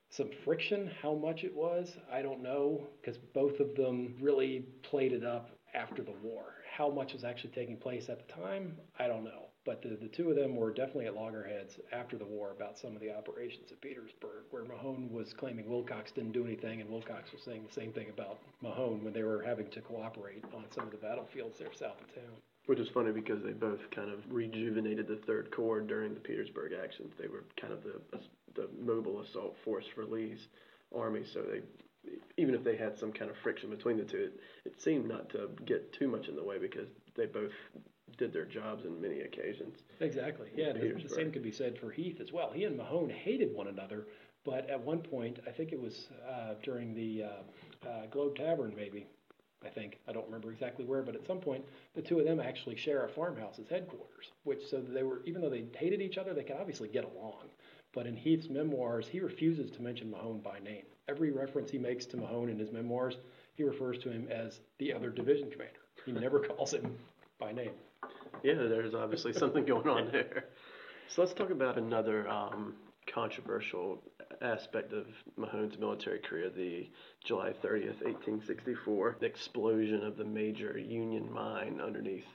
some 0.10 0.30
friction. 0.44 0.92
How 1.02 1.14
much 1.14 1.46
it 1.46 1.56
was, 1.56 1.96
I 2.12 2.22
don't 2.22 2.44
know, 2.44 2.88
because 3.00 3.18
both 3.18 3.62
of 3.62 3.76
them 3.76 4.16
really 4.20 4.66
played 4.84 5.14
it 5.14 5.24
up 5.24 5.52
after 5.74 6.04
the 6.04 6.14
war. 6.22 6.56
How 6.70 6.90
much 6.90 7.14
was 7.14 7.24
actually 7.24 7.52
taking 7.52 7.78
place 7.78 8.10
at 8.10 8.28
the 8.28 8.34
time, 8.34 8.78
I 9.00 9.08
don't 9.08 9.24
know. 9.24 9.51
But 9.64 9.82
the, 9.82 9.90
the 9.90 10.08
two 10.08 10.30
of 10.30 10.36
them 10.36 10.56
were 10.56 10.72
definitely 10.72 11.06
at 11.06 11.16
loggerheads 11.16 11.80
after 11.92 12.18
the 12.18 12.26
war 12.26 12.52
about 12.52 12.80
some 12.80 12.96
of 12.96 13.02
the 13.02 13.16
operations 13.16 13.72
at 13.72 13.80
Petersburg, 13.80 14.46
where 14.50 14.64
Mahone 14.64 15.10
was 15.12 15.34
claiming 15.34 15.70
Wilcox 15.70 16.12
didn't 16.12 16.32
do 16.32 16.46
anything, 16.46 16.82
and 16.82 16.90
Wilcox 16.90 17.32
was 17.32 17.44
saying 17.44 17.64
the 17.68 17.74
same 17.74 17.92
thing 17.92 18.10
about 18.10 18.40
Mahone 18.62 19.04
when 19.04 19.14
they 19.14 19.24
were 19.24 19.44
having 19.44 19.70
to 19.70 19.82
cooperate 19.82 20.44
on 20.56 20.66
some 20.72 20.86
of 20.86 20.92
the 20.92 20.98
battlefields 20.98 21.60
there 21.60 21.74
south 21.74 22.02
of 22.02 22.14
town. 22.16 22.34
Which 22.66 22.80
is 22.80 22.90
funny 22.90 23.12
because 23.12 23.44
they 23.44 23.54
both 23.54 23.90
kind 23.92 24.10
of 24.12 24.20
rejuvenated 24.30 25.08
the 25.08 25.18
Third 25.18 25.52
Corps 25.52 25.82
during 25.82 26.14
the 26.14 26.20
Petersburg 26.20 26.74
actions. 26.74 27.14
They 27.20 27.28
were 27.28 27.44
kind 27.60 27.74
of 27.74 27.84
the 27.84 28.02
the 28.54 28.68
mobile 28.80 29.22
assault 29.22 29.56
force 29.64 29.86
for 29.96 30.06
Lee's 30.06 30.48
army, 30.94 31.24
so 31.24 31.42
they 31.42 31.62
even 32.38 32.56
if 32.56 32.64
they 32.64 32.76
had 32.76 32.98
some 32.98 33.12
kind 33.12 33.30
of 33.30 33.38
friction 33.38 33.70
between 33.70 33.98
the 33.98 34.04
two, 34.04 34.18
it, 34.18 34.40
it 34.66 34.82
seemed 34.82 35.08
not 35.08 35.30
to 35.30 35.50
get 35.66 35.94
too 35.94 36.08
much 36.08 36.28
in 36.28 36.36
the 36.36 36.44
way 36.44 36.58
because 36.58 36.88
they 37.16 37.26
both 37.26 37.52
did 38.22 38.32
their 38.32 38.46
jobs 38.46 38.86
in 38.86 39.02
many 39.02 39.22
occasions. 39.22 39.80
Exactly. 40.00 40.50
Yeah, 40.56 40.74
the, 40.74 40.94
the, 41.02 41.10
same 41.10 41.32
could 41.32 41.42
be 41.42 41.52
said 41.52 41.76
for 41.80 41.90
Heth 41.90 42.22
as 42.22 42.32
well. 42.32 42.52
He 42.54 42.66
and 42.66 42.78
Mahone 42.78 43.10
hated 43.10 43.52
one 43.52 43.68
another, 43.68 44.06
but 44.46 44.70
at 44.70 44.80
one 44.80 45.00
point, 45.00 45.40
I 45.48 45.50
think 45.50 45.72
it 45.72 45.82
was 45.82 46.08
uh, 46.30 46.54
during 46.62 46.94
the 46.94 47.24
uh, 47.24 47.90
uh, 47.90 48.06
Globe 48.12 48.36
Tavern, 48.36 48.74
maybe. 48.76 49.08
I 49.66 49.70
think 49.70 49.98
I 50.08 50.12
don't 50.12 50.26
remember 50.28 50.52
exactly 50.52 50.86
where, 50.86 51.02
but 51.02 51.16
at 51.16 51.26
some 51.26 51.40
point, 51.40 51.66
the 51.96 52.02
two 52.04 52.20
of 52.20 52.26
them 52.26 52.40
actually 52.40 52.76
share 52.76 53.06
a 53.06 53.10
farmhouse 53.10 53.58
as 53.58 53.68
headquarters. 53.68 54.32
Which 54.44 54.68
so 54.70 54.82
they 54.82 55.02
were, 55.02 55.24
even 55.26 55.42
though 55.42 55.50
they 55.50 55.66
hated 55.76 56.00
each 56.00 56.20
other, 56.20 56.36
they 56.36 56.44
could 56.44 56.58
obviously 56.58 56.90
get 56.90 57.06
along. 57.06 57.50
But 57.92 58.06
in 58.06 58.16
Heth's 58.16 58.50
memoirs, 58.50 59.08
he 59.08 59.20
refuses 59.20 59.72
to 59.72 59.82
mention 59.82 60.12
Mahone 60.12 60.42
by 60.42 60.60
name. 60.60 60.86
Every 61.08 61.32
reference 61.32 61.72
he 61.72 61.80
makes 61.80 62.06
to 62.08 62.18
Mahone 62.18 62.50
in 62.50 62.60
his 62.60 62.72
memoirs, 62.72 63.18
he 63.56 63.64
refers 63.64 63.98
to 64.00 64.12
him 64.12 64.28
as 64.30 64.60
the 64.78 64.94
other 64.94 65.10
division 65.10 65.50
commander. 65.50 65.82
He 66.06 66.12
never 66.12 66.40
calls 66.48 66.74
him 66.74 66.96
by 67.40 67.52
name. 67.52 67.72
Yeah, 68.44 68.56
there's 68.56 68.94
obviously 68.94 69.34
something 69.34 69.66
going 69.66 69.88
on 69.88 70.10
there. 70.12 70.46
So 71.10 71.22
let's 71.22 71.34
talk 71.34 71.50
about 71.50 71.78
another 71.78 72.28
um, 72.30 72.76
controversial 73.14 74.02
aspect 74.42 74.94
of 74.94 75.06
Mahone's 75.38 75.78
military 75.78 76.20
career, 76.20 76.50
the 76.50 76.90
July 77.24 77.50
30th, 77.64 78.02
1864, 78.04 79.18
the 79.20 79.26
explosion 79.26 80.04
of 80.04 80.18
the 80.18 80.24
major 80.24 80.78
Union 80.78 81.32
mine 81.32 81.80
underneath 81.84 82.26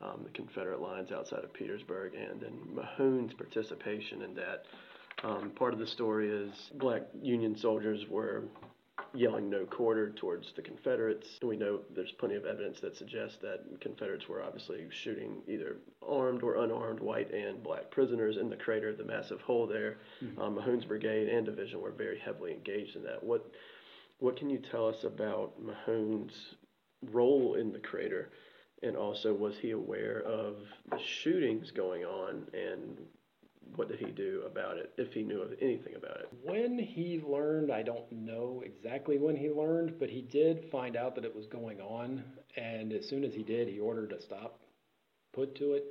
um, 0.00 0.20
the 0.24 0.30
Confederate 0.30 0.80
lines 0.80 1.12
outside 1.12 1.44
of 1.44 1.52
Petersburg, 1.52 2.14
and 2.14 2.40
then 2.40 2.52
Mahone's 2.74 3.34
participation 3.34 4.22
in 4.22 4.34
that. 4.34 4.64
Um, 5.22 5.50
part 5.50 5.74
of 5.74 5.78
the 5.78 5.86
story 5.86 6.30
is 6.30 6.70
black 6.74 7.02
Union 7.20 7.54
soldiers 7.54 8.08
were 8.08 8.44
yelling 9.14 9.50
no 9.50 9.64
quarter 9.64 10.10
towards 10.10 10.52
the 10.52 10.62
Confederates. 10.62 11.38
And 11.40 11.48
We 11.48 11.56
know 11.56 11.80
there's 11.94 12.12
plenty 12.12 12.36
of 12.36 12.44
evidence 12.44 12.80
that 12.80 12.96
suggests 12.96 13.38
that 13.42 13.80
Confederates 13.80 14.28
were 14.28 14.42
obviously 14.42 14.86
shooting 14.90 15.42
either 15.48 15.78
armed 16.06 16.42
or 16.42 16.62
unarmed 16.62 17.00
white 17.00 17.32
and 17.32 17.62
black 17.62 17.90
prisoners 17.90 18.36
in 18.36 18.48
the 18.48 18.56
crater, 18.56 18.94
the 18.94 19.04
massive 19.04 19.40
hole 19.40 19.66
there. 19.66 19.98
Mm-hmm. 20.22 20.40
Um, 20.40 20.54
Mahone's 20.56 20.84
brigade 20.84 21.28
and 21.28 21.44
division 21.44 21.80
were 21.80 21.90
very 21.90 22.18
heavily 22.18 22.52
engaged 22.52 22.96
in 22.96 23.02
that. 23.04 23.22
What 23.22 23.50
what 24.18 24.36
can 24.36 24.50
you 24.50 24.58
tell 24.58 24.86
us 24.86 25.04
about 25.04 25.54
Mahone's 25.62 26.56
role 27.10 27.54
in 27.54 27.72
the 27.72 27.78
crater? 27.78 28.30
And 28.82 28.96
also, 28.96 29.32
was 29.34 29.58
he 29.58 29.72
aware 29.72 30.22
of 30.22 30.56
the 30.90 30.98
shootings 30.98 31.70
going 31.70 32.04
on 32.04 32.46
and 32.54 32.98
what 33.76 33.88
did 33.88 33.98
he 33.98 34.10
do 34.10 34.42
about 34.46 34.76
it, 34.76 34.92
if 34.96 35.12
he 35.12 35.22
knew 35.22 35.40
of 35.40 35.52
anything 35.60 35.94
about 35.94 36.18
it? 36.18 36.28
When 36.42 36.78
he 36.78 37.20
learned, 37.26 37.70
I 37.70 37.82
don't 37.82 38.10
know 38.10 38.62
exactly 38.64 39.18
when 39.18 39.36
he 39.36 39.48
learned, 39.50 39.98
but 39.98 40.10
he 40.10 40.22
did 40.22 40.70
find 40.70 40.96
out 40.96 41.14
that 41.14 41.24
it 41.24 41.34
was 41.34 41.46
going 41.46 41.80
on. 41.80 42.22
And 42.56 42.92
as 42.92 43.08
soon 43.08 43.24
as 43.24 43.34
he 43.34 43.42
did, 43.42 43.68
he 43.68 43.78
ordered 43.78 44.12
a 44.12 44.20
stop 44.20 44.60
put 45.32 45.54
to 45.56 45.74
it. 45.74 45.84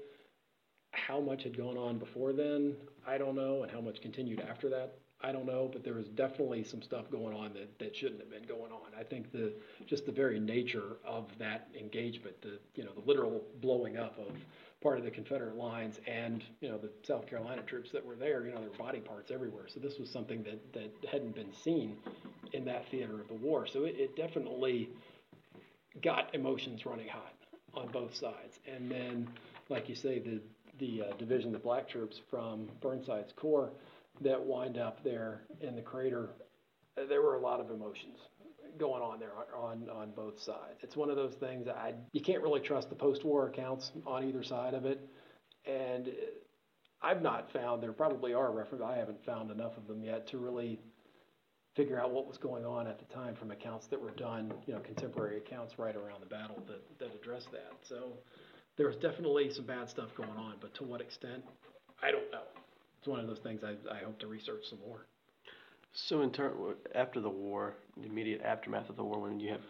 How 0.91 1.19
much 1.19 1.43
had 1.43 1.57
gone 1.57 1.77
on 1.77 1.97
before 1.97 2.33
then, 2.33 2.75
I 3.07 3.17
don't 3.17 3.35
know, 3.35 3.63
and 3.63 3.71
how 3.71 3.79
much 3.79 4.01
continued 4.01 4.41
after 4.41 4.69
that, 4.69 4.97
I 5.21 5.31
don't 5.31 5.45
know, 5.45 5.69
but 5.71 5.83
there 5.83 5.93
was 5.93 6.07
definitely 6.07 6.63
some 6.63 6.81
stuff 6.81 7.11
going 7.11 7.35
on 7.35 7.53
that, 7.53 7.77
that 7.79 7.95
shouldn't 7.95 8.21
have 8.21 8.29
been 8.29 8.47
going 8.47 8.71
on. 8.71 8.91
I 8.97 9.03
think 9.03 9.31
the 9.31 9.53
just 9.85 10.05
the 10.05 10.11
very 10.11 10.39
nature 10.39 10.97
of 11.05 11.25
that 11.39 11.67
engagement, 11.77 12.41
the 12.41 12.59
you 12.75 12.85
know 12.85 12.91
the 12.93 13.05
literal 13.05 13.43
blowing 13.61 13.97
up 13.97 14.17
of 14.17 14.33
part 14.81 14.97
of 14.97 15.03
the 15.03 15.11
Confederate 15.11 15.55
lines 15.55 15.99
and 16.07 16.43
you 16.61 16.69
know 16.69 16.77
the 16.77 16.89
South 17.03 17.27
Carolina 17.27 17.61
troops 17.63 17.91
that 17.91 18.05
were 18.05 18.15
there, 18.15 18.45
you 18.45 18.53
know 18.53 18.61
their 18.61 18.77
body 18.77 18.99
parts 18.99 19.31
everywhere. 19.31 19.65
So 19.67 19.79
this 19.79 19.97
was 19.99 20.09
something 20.09 20.43
that 20.43 20.73
that 20.73 21.09
hadn't 21.11 21.35
been 21.35 21.53
seen 21.53 21.97
in 22.53 22.65
that 22.65 22.89
theater 22.89 23.19
of 23.21 23.27
the 23.27 23.35
war. 23.35 23.67
So 23.67 23.85
it, 23.85 23.95
it 23.97 24.15
definitely 24.15 24.89
got 26.01 26.33
emotions 26.33 26.85
running 26.85 27.07
hot 27.07 27.33
on 27.73 27.87
both 27.91 28.15
sides. 28.15 28.59
And 28.67 28.89
then, 28.89 29.29
like 29.69 29.89
you 29.89 29.95
say, 29.95 30.19
the 30.19 30.41
the 30.79 31.03
uh, 31.09 31.17
division, 31.17 31.51
the 31.51 31.59
black 31.59 31.89
troops 31.89 32.21
from 32.29 32.69
Burnside's 32.81 33.33
corps 33.33 33.71
that 34.21 34.41
wind 34.41 34.77
up 34.77 35.03
there 35.03 35.41
in 35.61 35.75
the 35.75 35.81
crater, 35.81 36.29
uh, 36.97 37.05
there 37.07 37.21
were 37.21 37.35
a 37.35 37.41
lot 37.41 37.59
of 37.59 37.69
emotions 37.69 38.17
going 38.79 39.01
on 39.01 39.19
there 39.19 39.31
on, 39.55 39.87
on 39.89 40.11
both 40.15 40.39
sides. 40.39 40.79
It's 40.81 40.95
one 40.95 41.09
of 41.09 41.15
those 41.15 41.35
things 41.35 41.67
I 41.67 41.93
you 42.13 42.21
can't 42.21 42.41
really 42.41 42.61
trust 42.61 42.89
the 42.89 42.95
post-war 42.95 43.47
accounts 43.47 43.91
on 44.05 44.23
either 44.23 44.43
side 44.43 44.73
of 44.73 44.85
it, 44.85 45.07
and 45.65 46.09
I've 47.01 47.21
not 47.21 47.51
found 47.51 47.83
there 47.83 47.93
probably 47.93 48.33
are 48.33 48.51
references. 48.51 48.87
I 48.87 48.97
haven't 48.97 49.23
found 49.25 49.51
enough 49.51 49.77
of 49.77 49.87
them 49.87 50.03
yet 50.03 50.27
to 50.27 50.37
really 50.37 50.79
figure 51.75 51.99
out 51.99 52.11
what 52.11 52.27
was 52.27 52.37
going 52.37 52.65
on 52.65 52.87
at 52.87 52.97
the 52.99 53.05
time 53.13 53.35
from 53.35 53.51
accounts 53.51 53.87
that 53.87 54.01
were 54.01 54.11
done, 54.11 54.51
you 54.65 54.73
know, 54.73 54.79
contemporary 54.79 55.37
accounts 55.37 55.77
right 55.77 55.95
around 55.95 56.21
the 56.21 56.27
battle 56.27 56.61
that 56.67 56.81
that 56.99 57.13
address 57.13 57.45
that. 57.51 57.73
So 57.83 58.13
there 58.77 58.87
was 58.87 58.95
definitely 58.95 59.51
some 59.51 59.65
bad 59.65 59.89
stuff 59.89 60.15
going 60.15 60.29
on, 60.37 60.55
but 60.59 60.73
to 60.75 60.83
what 60.83 61.01
extent, 61.01 61.43
I 62.01 62.11
don't 62.11 62.31
know 62.31 62.43
it's 62.99 63.07
one 63.07 63.19
of 63.19 63.27
those 63.27 63.39
things 63.39 63.61
I, 63.63 63.75
I 63.93 64.03
hope 64.03 64.19
to 64.19 64.27
research 64.27 64.65
some 64.69 64.79
more. 64.85 65.05
So, 65.93 66.21
in 66.21 66.31
turn, 66.31 66.53
after 66.93 67.19
the 67.19 67.29
war, 67.29 67.75
the 67.97 68.07
immediate 68.07 68.41
aftermath 68.41 68.89
of 68.89 68.95
the 68.95 69.03
war, 69.03 69.19
when 69.19 69.39
you 69.39 69.49
have 69.49 69.61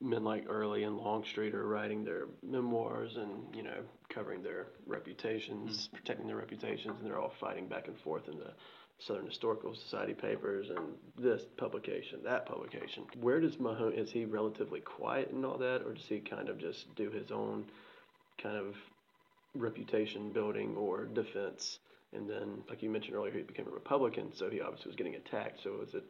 men 0.00 0.24
like 0.24 0.46
Early 0.48 0.84
and 0.84 0.96
Longstreet 0.96 1.54
are 1.54 1.66
writing 1.66 2.04
their 2.04 2.26
memoirs 2.42 3.16
and 3.16 3.54
you 3.54 3.62
know 3.62 3.82
covering 4.08 4.42
their 4.42 4.68
reputations, 4.86 5.86
mm-hmm. 5.86 5.96
protecting 5.96 6.26
their 6.26 6.36
reputations, 6.36 6.94
and 6.98 7.06
they're 7.06 7.20
all 7.20 7.34
fighting 7.40 7.68
back 7.68 7.88
and 7.88 7.98
forth 8.00 8.28
in 8.28 8.38
the 8.38 8.52
Southern 9.00 9.26
Historical 9.26 9.74
Society 9.74 10.14
papers 10.14 10.70
and 10.70 10.94
this 11.16 11.42
publication, 11.56 12.20
that 12.24 12.46
publication. 12.46 13.04
Where 13.20 13.40
does 13.40 13.58
Mahone? 13.58 13.92
Is 13.92 14.10
he 14.10 14.24
relatively 14.24 14.80
quiet 14.80 15.30
in 15.30 15.44
all 15.44 15.58
that, 15.58 15.82
or 15.82 15.94
does 15.94 16.06
he 16.06 16.20
kind 16.20 16.48
of 16.48 16.58
just 16.58 16.94
do 16.96 17.10
his 17.10 17.30
own 17.30 17.66
kind 18.42 18.56
of 18.56 18.74
reputation 19.54 20.30
building 20.30 20.76
or 20.76 21.04
defense? 21.04 21.78
And 22.12 22.28
then, 22.28 22.62
like 22.68 22.82
you 22.82 22.90
mentioned 22.90 23.16
earlier, 23.16 23.32
he 23.32 23.42
became 23.42 23.66
a 23.66 23.70
Republican, 23.70 24.32
so 24.34 24.48
he 24.48 24.60
obviously 24.60 24.88
was 24.88 24.96
getting 24.96 25.16
attacked. 25.16 25.60
So 25.62 25.72
was 25.78 25.94
it 25.94 26.04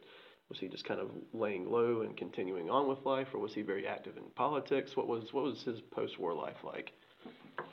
was 0.49 0.59
he 0.59 0.67
just 0.67 0.85
kind 0.85 0.99
of 0.99 1.11
laying 1.33 1.69
low 1.69 2.01
and 2.01 2.17
continuing 2.17 2.69
on 2.69 2.87
with 2.87 3.05
life, 3.05 3.27
or 3.33 3.39
was 3.39 3.53
he 3.53 3.61
very 3.61 3.85
active 3.85 4.17
in 4.17 4.23
politics? 4.35 4.95
What 4.95 5.07
was 5.07 5.33
what 5.33 5.43
was 5.43 5.63
his 5.63 5.81
post-war 5.81 6.33
life 6.33 6.63
like? 6.63 6.93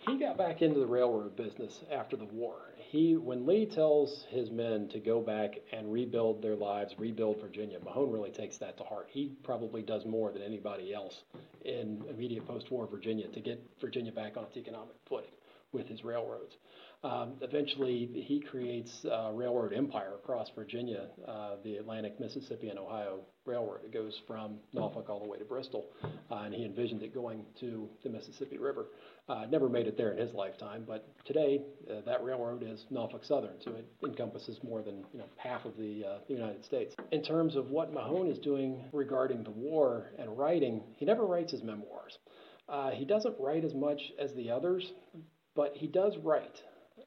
He 0.06 0.18
got 0.18 0.36
back 0.36 0.62
into 0.62 0.80
the 0.80 0.86
railroad 0.86 1.36
business 1.36 1.82
after 1.90 2.16
the 2.16 2.24
war. 2.24 2.72
He, 2.76 3.16
when 3.16 3.46
Lee 3.46 3.66
tells 3.66 4.24
his 4.30 4.50
men 4.50 4.88
to 4.88 5.00
go 5.00 5.20
back 5.20 5.54
and 5.72 5.92
rebuild 5.92 6.42
their 6.42 6.54
lives, 6.54 6.94
rebuild 6.98 7.40
Virginia, 7.40 7.78
Mahone 7.84 8.12
really 8.12 8.30
takes 8.30 8.58
that 8.58 8.76
to 8.78 8.84
heart. 8.84 9.08
He 9.10 9.36
probably 9.42 9.82
does 9.82 10.04
more 10.04 10.30
than 10.32 10.42
anybody 10.42 10.94
else 10.94 11.22
in 11.64 12.04
immediate 12.08 12.46
post-war 12.46 12.86
Virginia 12.86 13.26
to 13.28 13.40
get 13.40 13.64
Virginia 13.80 14.12
back 14.12 14.36
on 14.36 14.44
its 14.44 14.56
economic 14.56 14.94
footing 15.08 15.30
with 15.72 15.88
his 15.88 16.04
railroads. 16.04 16.56
Um, 17.06 17.34
eventually, 17.40 18.10
he 18.14 18.40
creates 18.40 19.04
a 19.04 19.30
railroad 19.32 19.72
empire 19.72 20.14
across 20.14 20.50
Virginia, 20.56 21.06
uh, 21.26 21.50
the 21.62 21.76
Atlantic, 21.76 22.18
Mississippi, 22.18 22.68
and 22.68 22.80
Ohio 22.80 23.20
Railroad. 23.44 23.84
It 23.84 23.92
goes 23.92 24.20
from 24.26 24.56
Norfolk 24.72 25.08
all 25.08 25.20
the 25.20 25.28
way 25.28 25.38
to 25.38 25.44
Bristol, 25.44 25.86
uh, 26.02 26.34
and 26.34 26.52
he 26.52 26.64
envisioned 26.64 27.02
it 27.04 27.14
going 27.14 27.44
to 27.60 27.88
the 28.02 28.10
Mississippi 28.10 28.58
River. 28.58 28.86
Uh, 29.28 29.46
never 29.48 29.68
made 29.68 29.86
it 29.86 29.96
there 29.96 30.10
in 30.10 30.18
his 30.18 30.34
lifetime, 30.34 30.82
but 30.84 31.08
today 31.24 31.62
uh, 31.88 32.00
that 32.04 32.24
railroad 32.24 32.64
is 32.64 32.86
Norfolk 32.90 33.24
Southern, 33.24 33.54
so 33.62 33.70
it 33.70 33.86
encompasses 34.04 34.58
more 34.64 34.82
than 34.82 35.04
you 35.12 35.20
know 35.20 35.26
half 35.36 35.64
of 35.64 35.76
the, 35.76 36.04
uh, 36.04 36.18
the 36.26 36.34
United 36.34 36.64
States. 36.64 36.96
In 37.12 37.22
terms 37.22 37.54
of 37.54 37.70
what 37.70 37.92
Mahone 37.92 38.26
is 38.28 38.38
doing 38.40 38.82
regarding 38.92 39.44
the 39.44 39.50
war 39.50 40.10
and 40.18 40.36
writing, 40.36 40.82
he 40.96 41.04
never 41.04 41.24
writes 41.24 41.52
his 41.52 41.62
memoirs. 41.62 42.18
Uh, 42.68 42.90
he 42.90 43.04
doesn't 43.04 43.36
write 43.38 43.64
as 43.64 43.74
much 43.74 44.00
as 44.18 44.34
the 44.34 44.50
others, 44.50 44.92
but 45.54 45.70
he 45.76 45.86
does 45.86 46.16
write. 46.18 46.62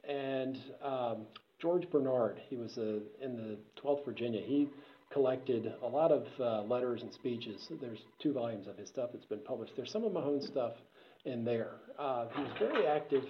And 0.09 0.57
um, 0.83 1.27
George 1.59 1.89
Bernard, 1.89 2.41
he 2.49 2.57
was 2.57 2.77
uh, 2.77 2.99
in 3.21 3.37
the 3.37 3.57
12th 3.81 4.03
Virginia. 4.05 4.41
He 4.43 4.67
collected 5.11 5.73
a 5.81 5.87
lot 5.87 6.11
of 6.11 6.27
uh, 6.39 6.63
letters 6.63 7.01
and 7.03 7.13
speeches. 7.13 7.67
There's 7.79 7.99
two 8.19 8.33
volumes 8.33 8.67
of 8.67 8.77
his 8.77 8.89
stuff 8.89 9.11
that's 9.13 9.25
been 9.25 9.39
published. 9.39 9.73
There's 9.75 9.91
some 9.91 10.03
of 10.03 10.11
Mahone's 10.11 10.47
stuff 10.47 10.73
in 11.25 11.45
there. 11.45 11.73
Uh, 11.97 12.25
he 12.35 12.41
was 12.41 12.51
very 12.57 12.87
active 12.87 13.23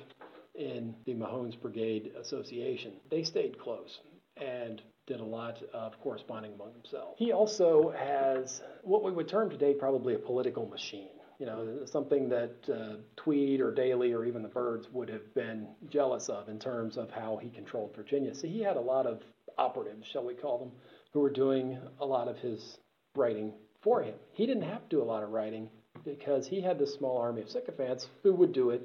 in 0.55 0.95
the 1.05 1.13
Mahone's 1.13 1.55
Brigade 1.55 2.11
Association. 2.19 2.93
They 3.11 3.23
stayed 3.23 3.59
close. 3.59 3.99
And 4.37 4.81
did 5.09 5.19
a 5.19 5.25
lot 5.25 5.57
of 5.73 5.99
corresponding 5.99 6.53
among 6.53 6.71
themselves. 6.71 7.15
He 7.17 7.33
also 7.33 7.91
has 7.97 8.61
what 8.83 9.03
we 9.03 9.11
would 9.11 9.27
term 9.27 9.49
today 9.49 9.73
probably 9.73 10.13
a 10.13 10.19
political 10.19 10.67
machine. 10.67 11.09
You 11.39 11.45
know, 11.45 11.86
something 11.86 12.28
that 12.30 12.56
uh, 12.69 12.97
Tweed 13.15 13.62
or 13.62 13.73
Daley 13.73 14.12
or 14.12 14.25
even 14.25 14.43
the 14.43 14.49
Byrds 14.49 14.89
would 14.91 15.10
have 15.10 15.34
been 15.34 15.67
jealous 15.89 16.28
of 16.28 16.49
in 16.49 16.60
terms 16.60 16.97
of 16.97 17.10
how 17.12 17.38
he 17.38 17.49
controlled 17.49 17.95
Virginia. 17.95 18.36
So 18.36 18.47
he 18.47 18.62
had 18.62 18.75
a 18.75 18.82
lot 18.82 19.08
of 19.08 19.23
operatives, 19.58 20.06
shall 20.06 20.25
we 20.25 20.34
call 20.34 20.60
them, 20.60 20.71
who 21.13 21.21
were 21.21 21.30
doing 21.30 21.80
a 21.99 22.06
lot 22.06 22.28
of 22.28 22.38
his 22.39 22.78
writing 23.15 23.54
for 23.82 24.04
him. 24.04 24.15
He 24.34 24.45
didn't 24.45 24.63
have 24.63 24.84
to 24.84 24.97
do 24.97 25.02
a 25.02 25.06
lot 25.06 25.23
of 25.23 25.32
writing 25.32 25.69
because 26.04 26.45
he 26.45 26.62
had 26.62 26.78
this 26.78 26.93
small 26.93 27.17
army 27.17 27.41
of 27.41 27.49
sycophants 27.49 28.08
who 28.21 28.34
would 28.34 28.54
do 28.54 28.71
it 28.71 28.82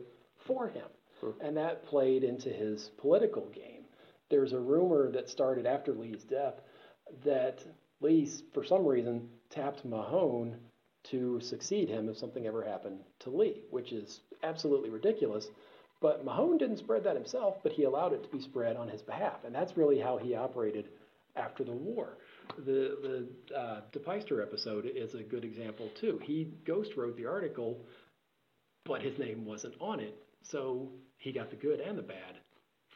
for 0.47 0.69
him. 0.69 0.87
And 1.41 1.57
that 1.57 1.87
played 1.87 2.23
into 2.23 2.51
his 2.51 2.91
political 2.99 3.47
game. 3.47 3.85
There's 4.31 4.53
a 4.53 4.61
rumor 4.61 5.11
that 5.13 5.31
started 5.31 5.67
after 5.67 5.93
Lee's 5.93 6.25
death 6.25 6.61
that 7.25 7.65
Lee, 8.01 8.29
for 8.53 8.65
some 8.65 8.87
reason, 8.87 9.29
tapped 9.49 9.85
Mahone 9.85 10.57
to 11.11 11.41
succeed 11.41 11.89
him 11.89 12.09
if 12.09 12.17
something 12.17 12.47
ever 12.47 12.65
happened 12.65 13.01
to 13.21 13.31
Lee, 13.31 13.63
which 13.71 13.93
is 13.93 14.21
absolutely 14.43 14.91
ridiculous. 14.91 15.49
But 16.01 16.25
Mahone 16.25 16.59
didn't 16.59 16.79
spread 16.79 17.05
that 17.05 17.17
himself, 17.17 17.57
but 17.63 17.73
he 17.73 17.85
allowed 17.85 18.13
it 18.13 18.23
to 18.23 18.29
be 18.29 18.41
spread 18.41 18.77
on 18.77 18.89
his 18.89 19.03
behalf. 19.03 19.45
And 19.45 19.55
that's 19.55 19.77
really 19.77 19.99
how 19.99 20.19
he 20.19 20.35
operated 20.35 20.89
after 21.37 21.65
the 21.65 21.73
war. 21.73 22.19
The, 22.59 23.27
the 23.49 23.57
uh, 23.57 23.81
DePeyster 23.93 24.43
episode 24.43 24.91
is 24.95 25.15
a 25.15 25.23
good 25.23 25.45
example, 25.45 25.91
too. 25.99 26.21
He 26.23 26.53
ghost 26.67 26.93
wrote 26.97 27.17
the 27.17 27.27
article, 27.27 27.79
but 28.85 29.03
his 29.03 29.19
name 29.19 29.45
wasn't 29.45 29.75
on 29.81 30.01
it. 30.01 30.17
So 30.43 30.91
he 31.17 31.33
got 31.33 31.51
the 31.51 31.57
good 31.57 31.81
and 31.81 31.97
the 31.97 32.03
bad 32.03 32.39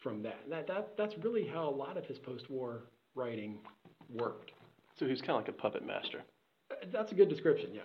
from 0.02 0.22
that. 0.22 0.40
And 0.44 0.52
that, 0.52 0.66
that 0.66 0.96
that's 0.96 1.14
really 1.18 1.46
how 1.46 1.68
a 1.68 1.70
lot 1.70 1.96
of 1.96 2.04
his 2.04 2.18
post 2.18 2.50
war 2.50 2.84
writing 3.14 3.58
worked. 4.10 4.52
So 4.98 5.06
he's 5.06 5.20
kind 5.20 5.30
of 5.30 5.36
like 5.36 5.48
a 5.48 5.52
puppet 5.52 5.86
master. 5.86 6.22
Uh, 6.70 6.74
That's 6.92 7.12
a 7.12 7.14
good 7.14 7.28
description, 7.28 7.70
yeah. 7.72 7.82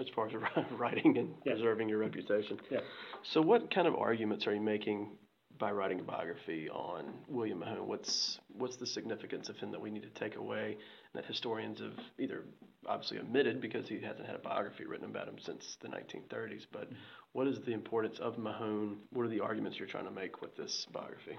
As 0.00 0.06
far 0.14 0.26
as 0.26 0.32
writing 0.78 1.18
and 1.18 1.34
Yeah. 1.44 1.52
preserving 1.54 1.88
your 1.88 1.98
reputation. 1.98 2.58
Yeah. 2.70 2.80
So, 3.22 3.40
what 3.40 3.72
kind 3.72 3.86
of 3.86 3.94
arguments 3.94 4.46
are 4.46 4.54
you 4.54 4.60
making 4.60 5.16
by 5.58 5.70
writing 5.70 6.00
a 6.00 6.02
biography 6.02 6.68
on 6.68 7.14
William 7.28 7.60
Mahone? 7.60 7.86
What's 7.86 8.40
what's 8.56 8.76
the 8.76 8.86
significance 8.86 9.48
of 9.48 9.56
him 9.56 9.70
that 9.72 9.80
we 9.80 9.90
need 9.90 10.02
to 10.02 10.10
take 10.10 10.36
away, 10.36 10.76
that 11.14 11.24
historians 11.26 11.80
have 11.80 11.98
either 12.18 12.44
obviously 12.86 13.18
omitted 13.18 13.60
because 13.60 13.88
he 13.88 14.00
hasn't 14.00 14.26
had 14.26 14.34
a 14.36 14.40
biography 14.40 14.84
written 14.84 15.06
about 15.06 15.28
him 15.28 15.36
since 15.38 15.76
the 15.80 15.88
1930s? 15.88 16.66
But 16.72 16.90
what 17.32 17.46
is 17.46 17.60
the 17.64 17.72
importance 17.72 18.18
of 18.18 18.36
Mahone? 18.38 18.98
What 19.12 19.24
are 19.26 19.28
the 19.30 19.40
arguments 19.40 19.78
you're 19.78 19.88
trying 19.88 20.04
to 20.06 20.10
make 20.10 20.40
with 20.42 20.56
this 20.56 20.86
biography? 20.92 21.38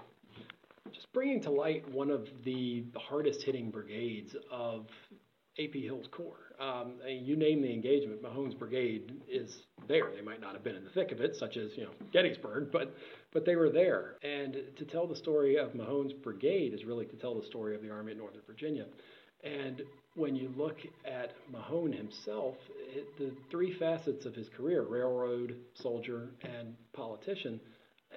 Just 0.92 1.12
bringing 1.12 1.42
to 1.42 1.50
light 1.50 1.88
one 1.92 2.10
of 2.10 2.28
the, 2.44 2.84
the 2.92 2.98
hardest 3.00 3.42
hitting 3.42 3.70
brigades 3.70 4.36
of 4.52 4.86
AP 5.58 5.72
Hill's 5.74 6.06
Corps. 6.12 6.45
Um, 6.58 6.94
you 7.06 7.36
name 7.36 7.60
the 7.60 7.72
engagement, 7.72 8.22
Mahone's 8.22 8.54
brigade 8.54 9.12
is 9.28 9.54
there. 9.88 10.10
They 10.14 10.22
might 10.22 10.40
not 10.40 10.54
have 10.54 10.64
been 10.64 10.76
in 10.76 10.84
the 10.84 10.90
thick 10.90 11.12
of 11.12 11.20
it, 11.20 11.36
such 11.36 11.56
as 11.56 11.70
you 11.76 11.84
know 11.84 11.90
Gettysburg, 12.12 12.70
but 12.72 12.94
but 13.32 13.44
they 13.44 13.56
were 13.56 13.70
there. 13.70 14.16
And 14.22 14.56
to 14.76 14.84
tell 14.84 15.06
the 15.06 15.16
story 15.16 15.56
of 15.56 15.74
Mahone's 15.74 16.12
brigade 16.12 16.72
is 16.72 16.84
really 16.84 17.06
to 17.06 17.16
tell 17.16 17.38
the 17.38 17.46
story 17.46 17.74
of 17.74 17.82
the 17.82 17.90
Army 17.90 18.12
of 18.12 18.18
Northern 18.18 18.42
Virginia. 18.46 18.86
And 19.44 19.82
when 20.14 20.34
you 20.34 20.52
look 20.56 20.78
at 21.04 21.34
Mahone 21.52 21.92
himself, 21.92 22.56
it, 22.94 23.06
the 23.18 23.32
three 23.50 23.78
facets 23.78 24.24
of 24.24 24.34
his 24.34 24.48
career 24.48 24.82
railroad, 24.82 25.56
soldier, 25.74 26.30
and 26.42 26.74
politician 26.94 27.60
uh, 28.12 28.16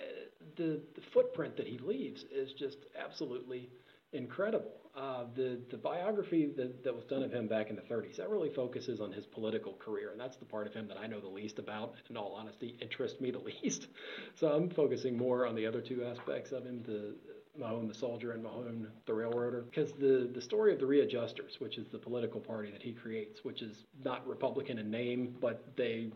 the, 0.56 0.82
the 0.96 1.02
footprint 1.14 1.58
that 1.58 1.68
he 1.68 1.78
leaves 1.80 2.24
is 2.34 2.54
just 2.54 2.78
absolutely 2.98 3.70
incredible. 4.14 4.72
Uh, 5.00 5.24
the, 5.34 5.58
the 5.70 5.78
biography 5.78 6.48
that, 6.58 6.84
that 6.84 6.94
was 6.94 7.06
done 7.06 7.24
of 7.24 7.32
him 7.32 7.48
back 7.48 7.70
in 7.70 7.76
the 7.78 7.82
30s, 7.82 8.18
that 8.18 8.30
really 8.30 8.50
focuses 8.50 9.00
on 9.00 9.14
his 9.14 9.26
political 9.26 9.72
career, 9.76 10.12
and 10.12 10.20
that's 10.20 10.36
the 10.36 10.44
part 10.44 10.68
of 10.68 10.74
him 10.74 10.90
that 10.90 10.98
I 10.98 11.08
know 11.08 11.22
the 11.22 11.28
least 11.28 11.58
about, 11.58 11.94
in 12.10 12.18
all 12.18 12.36
honesty, 12.38 12.76
interests 12.82 13.22
me 13.22 13.32
the 13.32 13.40
least. 13.64 13.88
So 14.36 14.52
I'm 14.52 14.70
focusing 14.70 15.18
more 15.18 15.48
on 15.48 15.56
the 15.56 15.66
other 15.66 15.80
two 15.80 16.04
aspects 16.04 16.52
of 16.52 16.66
him, 16.66 16.84
the 16.86 17.16
Mahone 17.58 17.88
the 17.88 17.94
soldier 17.94 18.34
and 18.34 18.44
Mahone 18.44 18.88
the 19.06 19.14
railroader, 19.14 19.62
because 19.62 19.94
the, 19.94 20.30
the 20.34 20.42
story 20.42 20.74
of 20.74 20.80
the 20.80 20.86
readjusters, 20.86 21.62
which 21.62 21.78
is 21.78 21.88
the 21.88 21.98
political 21.98 22.42
party 22.42 22.70
that 22.70 22.82
he 22.82 22.92
creates, 22.92 23.46
which 23.46 23.62
is 23.62 23.86
not 24.04 24.28
Republican 24.28 24.80
in 24.80 24.92
name, 24.92 25.34
but 25.40 25.64
they 25.78 26.12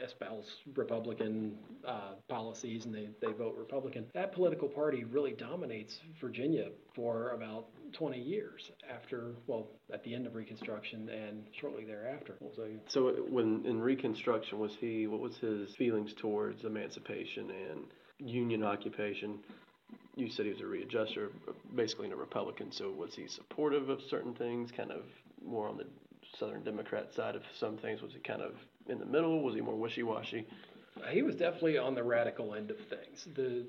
espouse 0.00 0.58
Republican 0.76 1.56
uh, 1.84 2.12
policies 2.28 2.84
and 2.84 2.94
they, 2.94 3.08
they 3.20 3.32
vote 3.32 3.56
Republican. 3.58 4.06
That 4.14 4.32
political 4.32 4.68
party 4.68 5.02
really 5.02 5.32
dominates 5.32 5.98
Virginia 6.20 6.68
for 6.94 7.30
about 7.30 7.66
20 7.92 8.18
years 8.18 8.70
after, 8.92 9.34
well, 9.46 9.68
at 9.92 10.02
the 10.04 10.14
end 10.14 10.26
of 10.26 10.34
Reconstruction 10.34 11.08
and 11.08 11.44
shortly 11.52 11.84
thereafter. 11.84 12.36
So, 12.54 12.66
So, 12.86 13.10
when 13.28 13.64
in 13.64 13.80
Reconstruction, 13.80 14.58
was 14.58 14.74
he? 14.80 15.06
What 15.06 15.20
was 15.20 15.36
his 15.38 15.74
feelings 15.76 16.14
towards 16.14 16.64
emancipation 16.64 17.50
and 17.50 17.84
Union 18.18 18.62
occupation? 18.62 19.38
You 20.16 20.28
said 20.28 20.46
he 20.46 20.52
was 20.52 20.60
a 20.60 20.66
readjuster, 20.66 21.30
basically 21.74 22.10
a 22.10 22.16
Republican. 22.16 22.72
So, 22.72 22.90
was 22.90 23.14
he 23.14 23.26
supportive 23.26 23.88
of 23.88 24.00
certain 24.02 24.34
things? 24.34 24.70
Kind 24.70 24.90
of 24.90 25.02
more 25.44 25.68
on 25.68 25.76
the 25.76 25.86
Southern 26.38 26.62
Democrat 26.62 27.12
side 27.14 27.36
of 27.36 27.42
some 27.58 27.76
things. 27.78 28.02
Was 28.02 28.12
he 28.12 28.18
kind 28.20 28.42
of 28.42 28.52
in 28.88 28.98
the 28.98 29.06
middle? 29.06 29.42
Was 29.42 29.54
he 29.54 29.60
more 29.60 29.76
wishy-washy? 29.76 30.46
he 31.10 31.22
was 31.22 31.36
definitely 31.36 31.78
on 31.78 31.94
the 31.94 32.02
radical 32.02 32.54
end 32.54 32.70
of 32.70 32.76
things. 32.88 33.28
The 33.36 33.64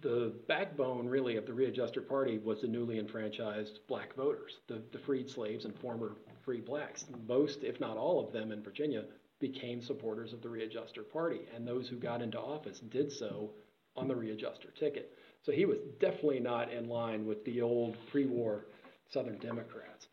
the 0.00 0.32
backbone 0.46 1.08
really 1.08 1.36
of 1.36 1.46
the 1.46 1.52
readjuster 1.52 2.00
party 2.00 2.38
was 2.38 2.60
the 2.60 2.68
newly 2.68 2.98
enfranchised 2.98 3.80
black 3.88 4.14
voters, 4.14 4.58
the, 4.68 4.82
the 4.92 4.98
freed 4.98 5.28
slaves 5.28 5.64
and 5.64 5.74
former 5.78 6.16
free 6.44 6.60
blacks. 6.60 7.06
Most, 7.26 7.64
if 7.64 7.80
not 7.80 7.96
all 7.96 8.24
of 8.24 8.32
them 8.32 8.52
in 8.52 8.62
Virginia, 8.62 9.04
became 9.40 9.82
supporters 9.82 10.32
of 10.32 10.42
the 10.42 10.48
readjuster 10.48 11.02
party, 11.02 11.40
and 11.54 11.66
those 11.66 11.88
who 11.88 11.96
got 11.96 12.22
into 12.22 12.38
office 12.38 12.80
did 12.80 13.10
so 13.10 13.50
on 13.96 14.06
the 14.06 14.14
readjuster 14.14 14.70
ticket. 14.78 15.16
So 15.42 15.52
he 15.52 15.64
was 15.64 15.78
definitely 15.98 16.40
not 16.40 16.72
in 16.72 16.88
line 16.88 17.26
with 17.26 17.44
the 17.44 17.62
old 17.62 17.96
pre-war 18.10 18.66
Southern 19.08 19.38
Democrats. 19.38 20.06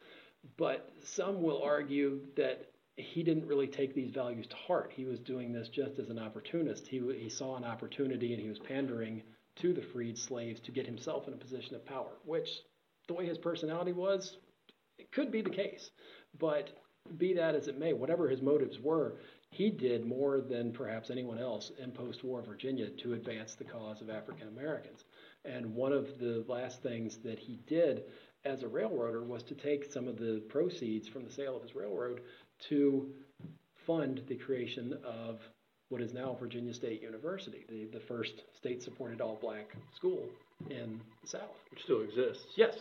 But 0.57 0.89
some 1.03 1.41
will 1.41 1.61
argue 1.61 2.21
that 2.35 2.71
he 2.95 3.21
didn't 3.21 3.45
really 3.45 3.67
take 3.67 3.93
these 3.93 4.09
values 4.09 4.47
to 4.47 4.55
heart. 4.55 4.91
He 4.95 5.05
was 5.05 5.19
doing 5.19 5.51
this 5.51 5.69
just 5.69 5.99
as 5.99 6.09
an 6.09 6.17
opportunist. 6.17 6.87
He, 6.87 6.99
he 7.19 7.29
saw 7.29 7.55
an 7.57 7.63
opportunity 7.63 8.33
and 8.33 8.41
he 8.41 8.49
was 8.49 8.59
pandering 8.59 9.21
to 9.61 9.73
the 9.73 9.81
freed 9.81 10.17
slaves 10.17 10.59
to 10.61 10.71
get 10.71 10.85
himself 10.85 11.27
in 11.27 11.33
a 11.33 11.37
position 11.37 11.75
of 11.75 11.85
power, 11.85 12.17
which, 12.25 12.61
the 13.07 13.13
way 13.13 13.25
his 13.25 13.37
personality 13.37 13.93
was, 13.93 14.37
it 14.97 15.11
could 15.11 15.31
be 15.31 15.41
the 15.41 15.49
case. 15.49 15.91
But 16.39 16.69
be 17.17 17.33
that 17.33 17.55
as 17.55 17.67
it 17.67 17.79
may, 17.79 17.93
whatever 17.93 18.27
his 18.27 18.41
motives 18.41 18.79
were, 18.79 19.19
he 19.51 19.69
did 19.69 20.05
more 20.05 20.41
than 20.41 20.73
perhaps 20.73 21.09
anyone 21.09 21.39
else 21.39 21.71
in 21.81 21.91
post 21.91 22.23
war 22.23 22.41
Virginia 22.41 22.89
to 22.89 23.13
advance 23.13 23.55
the 23.55 23.63
cause 23.63 24.01
of 24.01 24.09
African 24.09 24.49
Americans. 24.49 25.05
And 25.45 25.73
one 25.73 25.93
of 25.93 26.19
the 26.19 26.43
last 26.47 26.83
things 26.83 27.17
that 27.19 27.39
he 27.39 27.59
did 27.65 28.03
as 28.43 28.63
a 28.63 28.67
railroader 28.67 29.23
was 29.23 29.43
to 29.43 29.55
take 29.55 29.91
some 29.91 30.07
of 30.07 30.17
the 30.17 30.43
proceeds 30.49 31.07
from 31.07 31.23
the 31.23 31.31
sale 31.31 31.55
of 31.55 31.63
his 31.63 31.75
railroad 31.75 32.21
to 32.67 33.13
fund 33.85 34.21
the 34.27 34.35
creation 34.35 34.97
of 35.05 35.39
what 35.89 36.01
is 36.01 36.13
now 36.13 36.35
Virginia 36.39 36.73
State 36.73 37.01
University, 37.01 37.65
the, 37.69 37.85
the 37.97 38.03
first 38.07 38.33
state 38.57 38.83
supported 38.83 39.21
all 39.21 39.37
black 39.41 39.75
school 39.95 40.23
in 40.69 40.99
the 41.21 41.27
South. 41.27 41.55
Which 41.71 41.83
still 41.83 42.01
exists. 42.01 42.45
Yes. 42.55 42.75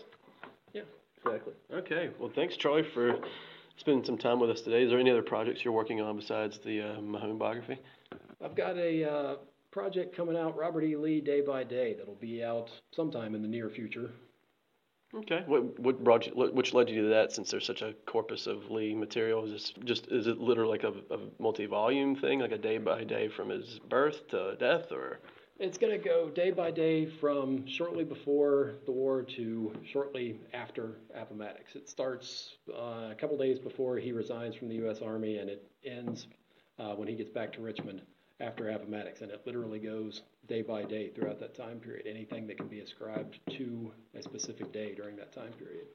Yeah. 0.73 0.83
Exactly. 1.25 1.55
Okay. 1.73 2.11
Well, 2.19 2.31
thanks, 2.35 2.57
Charlie, 2.57 2.87
for 2.95 3.17
spending 3.79 4.05
some 4.05 4.19
time 4.19 4.41
with 4.41 4.51
us 4.51 4.61
today. 4.61 4.83
Is 4.83 4.91
there 4.91 4.99
any 4.99 5.11
other 5.11 5.23
projects 5.23 5.65
you're 5.65 5.75
working 5.75 6.01
on 6.01 6.17
besides 6.17 6.59
the 6.65 6.81
uh, 6.81 7.01
Mahone 7.01 7.39
biography? 7.39 7.79
I've 8.45 8.55
got 8.55 8.77
a 8.77 9.11
uh, 9.11 9.35
project 9.71 10.17
coming 10.17 10.37
out, 10.37 10.57
Robert 10.57 10.83
E. 10.83 10.97
Lee 10.97 11.21
Day 11.21 11.41
by 11.41 11.65
Day, 11.65 11.95
that'll 11.99 12.15
be 12.15 12.45
out 12.45 12.71
sometime 12.95 13.35
in 13.35 13.43
the 13.43 13.49
near 13.49 13.71
future. 13.71 14.11
Okay. 15.15 15.45
What 15.47 15.79
what 15.79 16.03
brought 16.03 16.27
you? 16.27 16.33
Which 16.33 16.75
led 16.75 16.91
you 16.91 17.03
to 17.03 17.09
that? 17.09 17.33
Since 17.33 17.51
there's 17.51 17.67
such 17.67 17.83
a 17.83 17.95
corpus 18.07 18.47
of 18.47 18.71
Lee 18.71 18.95
material, 18.95 19.45
is 19.45 19.53
this 19.53 19.73
just 19.85 20.09
is 20.09 20.27
it 20.27 20.39
literally 20.39 20.79
like 20.79 20.85
a, 20.85 21.15
a 21.15 21.19
multi-volume 21.39 22.17
thing, 22.17 22.41
like 22.41 22.53
a 22.53 22.59
day 22.59 22.79
by 22.79 23.05
day 23.05 23.29
from 23.29 23.49
his 23.49 23.79
birth 23.89 24.29
to 24.29 24.57
death, 24.57 24.91
or? 24.91 25.21
It's 25.59 25.79
going 25.79 25.99
to 25.99 26.05
go 26.05 26.29
day 26.29 26.51
by 26.51 26.71
day 26.71 27.07
from 27.07 27.67
shortly 27.67 28.05
before 28.05 28.75
the 28.85 28.93
war 28.93 29.23
to 29.37 29.73
shortly 29.91 30.39
after 30.53 30.99
Appomattox. 31.15 31.75
It 31.77 31.89
starts 31.89 32.57
uh, 32.69 33.09
a 33.11 33.17
couple 33.19 33.39
days 33.39 33.59
before 33.59 33.97
he 33.97 34.13
resigns 34.13 34.55
from 34.55 34.69
the 34.69 34.75
U.S. 34.77 35.01
Army, 35.01 35.39
and 35.39 35.49
it 35.49 35.67
ends 35.83 36.27
uh, 36.79 36.95
when 36.95 37.09
he 37.09 37.15
gets 37.15 37.31
back 37.31 37.55
to 37.55 37.63
Richmond 37.63 38.03
after 38.41 38.69
Appomattox. 38.69 39.21
And 39.21 39.31
it 39.31 39.43
literally 39.47 39.79
goes 39.79 40.23
day 40.47 40.63
by 40.63 40.85
day 40.85 41.11
throughout 41.11 41.41
that 41.41 41.55
time 41.55 41.81
period. 41.81 42.07
Anything 42.07 42.47
that 42.47 42.57
can 42.57 42.69
be 42.69 42.81
ascribed 42.81 43.39
to 43.51 43.93
a 44.15 44.23
specific 44.23 44.73
day 44.73 44.95
during 44.95 45.17
that 45.17 45.33
time 45.33 45.53
period. 45.53 45.87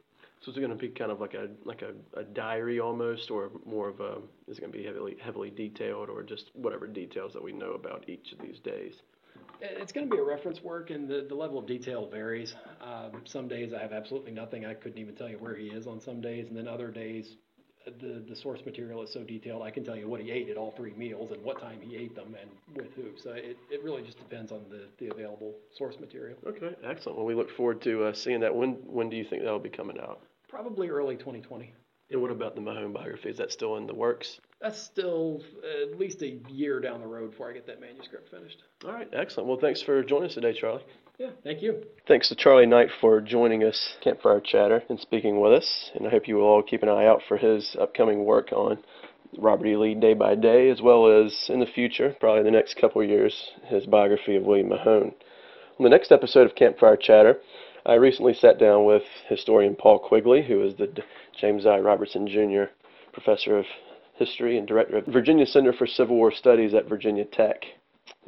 So 0.42 0.50
is 0.50 0.58
it 0.58 0.62
going 0.62 0.72
to 0.72 0.78
be 0.78 0.90
kind 0.90 1.12
of 1.12 1.20
like 1.22 1.36
a 1.36 1.50
like 1.66 1.84
a, 1.84 1.94
a 2.20 2.24
diary 2.24 2.80
almost, 2.80 3.30
or 3.30 3.52
more 3.64 3.90
of 3.90 4.00
a? 4.00 4.18
Is 4.48 4.58
it 4.58 4.62
going 4.62 4.72
to 4.72 4.78
be 4.78 4.84
heavily 4.84 5.18
heavily 5.22 5.52
detailed, 5.52 6.10
or 6.10 6.24
just 6.24 6.50
whatever 6.54 6.88
details 6.88 7.34
that 7.34 7.44
we 7.44 7.52
know 7.52 7.74
about 7.74 8.10
each 8.10 8.32
of 8.32 8.40
these 8.40 8.60
days? 8.60 8.96
It's 9.62 9.92
going 9.92 10.10
to 10.10 10.16
be 10.16 10.20
a 10.20 10.26
reference 10.26 10.64
work, 10.64 10.90
and 10.90 11.08
the, 11.08 11.28
the 11.30 11.36
level 11.36 11.60
of 11.60 11.68
detail 11.68 12.10
varies. 12.10 12.56
Um, 12.82 13.22
some 13.26 13.48
days 13.48 13.72
I 13.72 13.82
have 13.84 13.94
absolutely 13.94 14.32
nothing. 14.32 14.66
I 14.66 14.74
couldn't 14.74 14.98
even 14.98 15.14
tell 15.14 15.30
you 15.30 15.38
where 15.38 15.56
he 15.56 15.68
is 15.68 15.86
on 15.86 16.02
some 16.02 16.22
days, 16.22 16.48
and 16.48 16.58
then 16.58 16.68
other 16.68 16.90
days 16.90 17.36
the, 17.86 18.24
the 18.28 18.36
source 18.36 18.64
material 18.66 19.02
is 19.04 19.12
so 19.12 19.24
detailed, 19.24 19.64
I 19.64 19.72
can 19.72 19.84
tell 19.84 19.96
you 19.96 20.08
what 20.08 20.22
he 20.22 20.32
ate 20.32 20.50
at 20.50 20.58
all 20.58 20.72
three 20.72 20.94
meals 20.94 21.32
and 21.32 21.44
what 21.44 21.60
time 21.60 21.80
he 21.82 21.96
ate 21.96 22.16
them 22.16 22.36
and 22.40 22.50
with 22.76 22.94
who. 22.96 23.18
So 23.22 23.32
it, 23.32 23.58
it 23.70 23.84
really 23.84 24.02
just 24.02 24.18
depends 24.18 24.52
on 24.52 24.62
the, 24.70 24.84
the 25.00 25.12
available 25.12 25.56
source 25.76 26.00
material. 26.00 26.38
Okay, 26.46 26.76
excellent. 26.84 27.18
Well, 27.18 27.26
we 27.26 27.36
look 27.36 27.50
forward 27.50 27.82
to 27.84 28.06
uh, 28.06 28.14
seeing 28.14 28.40
that. 28.42 28.54
When 28.54 28.74
when 28.86 29.10
do 29.10 29.18
you 29.18 29.24
think 29.24 29.44
that 29.44 29.52
will 29.52 29.60
be 29.60 29.70
coming 29.70 30.00
out? 30.00 30.22
Probably 30.48 30.90
early 30.90 31.16
2020. 31.16 31.74
And 32.12 32.22
what 32.22 32.32
about 32.32 32.56
the 32.56 32.62
Mahone 32.62 32.92
biography? 32.92 33.30
Is 33.30 33.38
that 33.38 33.52
still 33.52 33.78
in 33.78 33.88
the 33.88 33.96
works? 33.96 34.40
That's 34.62 34.80
still 34.80 35.42
at 35.82 35.98
least 35.98 36.22
a 36.22 36.40
year 36.50 36.80
down 36.80 37.00
the 37.00 37.08
road 37.08 37.32
before 37.32 37.50
I 37.50 37.54
get 37.54 37.66
that 37.68 37.80
manuscript 37.80 38.30
finished. 38.30 38.64
All 38.86 38.92
right, 38.92 39.08
excellent. 39.14 39.48
Well, 39.48 39.58
thanks 39.60 39.82
for 39.82 40.04
joining 40.04 40.28
us 40.28 40.36
today, 40.36 40.54
Charlie. 40.54 40.84
Yeah, 41.18 41.30
thank 41.44 41.62
you. 41.62 41.84
Thanks 42.08 42.30
to 42.30 42.36
Charlie 42.36 42.66
Knight 42.66 42.90
for 43.00 43.22
joining 43.22 43.64
us, 43.64 43.96
Campfire 44.04 44.42
Chatter, 44.42 44.84
and 44.90 45.00
speaking 45.00 45.40
with 45.40 45.54
us. 45.54 45.92
And 45.96 46.06
I 46.06 46.10
hope 46.10 46.28
you 46.28 46.36
will 46.36 46.46
all 46.46 46.64
keep 46.64 46.84
an 46.84 46.90
eye 46.90 47.06
out 47.06 47.22
for 47.28 47.38
his 47.38 47.76
upcoming 47.80 48.26
work 48.26 48.52
on 48.52 48.80
Robert 49.38 49.68
E. 49.68 49.78
Lee 49.78 49.96
Day 49.96 50.14
by 50.14 50.36
Day, 50.36 50.70
as 50.70 50.82
well 50.82 51.08
as 51.08 51.48
in 51.48 51.60
the 51.60 51.66
future, 51.66 52.16
probably 52.20 52.44
the 52.44 52.52
next 52.52 52.76
couple 52.76 53.02
of 53.02 53.08
years, 53.08 53.52
his 53.66 53.86
biography 53.86 54.36
of 54.36 54.44
William 54.44 54.70
Mahone. 54.70 55.14
On 55.80 55.84
the 55.84 55.90
next 55.90 56.12
episode 56.12 56.46
of 56.46 56.56
Campfire 56.56 56.98
Chatter, 56.98 57.40
I 57.86 57.96
recently 57.96 58.36
sat 58.36 58.60
down 58.60 58.86
with 58.86 59.02
historian 59.28 59.76
Paul 59.76 59.98
Quigley, 59.98 60.44
who 60.44 60.62
is 60.62 60.76
the 60.76 61.04
James 61.40 61.66
I. 61.66 61.80
Robertson 61.80 62.28
Jr. 62.28 62.72
Professor 63.12 63.58
of 63.58 63.66
History 64.16 64.60
and 64.60 64.68
Director 64.68 64.98
of 64.98 65.08
Virginia 65.08 65.48
Center 65.48 65.74
for 65.74 65.88
Civil 65.88 66.16
War 66.16 66.32
Studies 66.32 66.76
at 66.76 66.88
Virginia 66.88 67.26
Tech. 67.26 67.66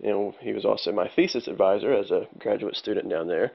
And 0.03 0.33
he 0.39 0.53
was 0.53 0.65
also 0.65 0.91
my 0.91 1.07
thesis 1.07 1.47
advisor 1.47 1.93
as 1.93 2.09
a 2.09 2.27
graduate 2.39 2.75
student 2.75 3.09
down 3.09 3.27
there. 3.27 3.51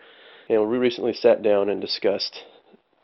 And 0.49 0.71
we 0.71 0.79
recently 0.79 1.13
sat 1.13 1.43
down 1.43 1.69
and 1.69 1.81
discussed 1.81 2.45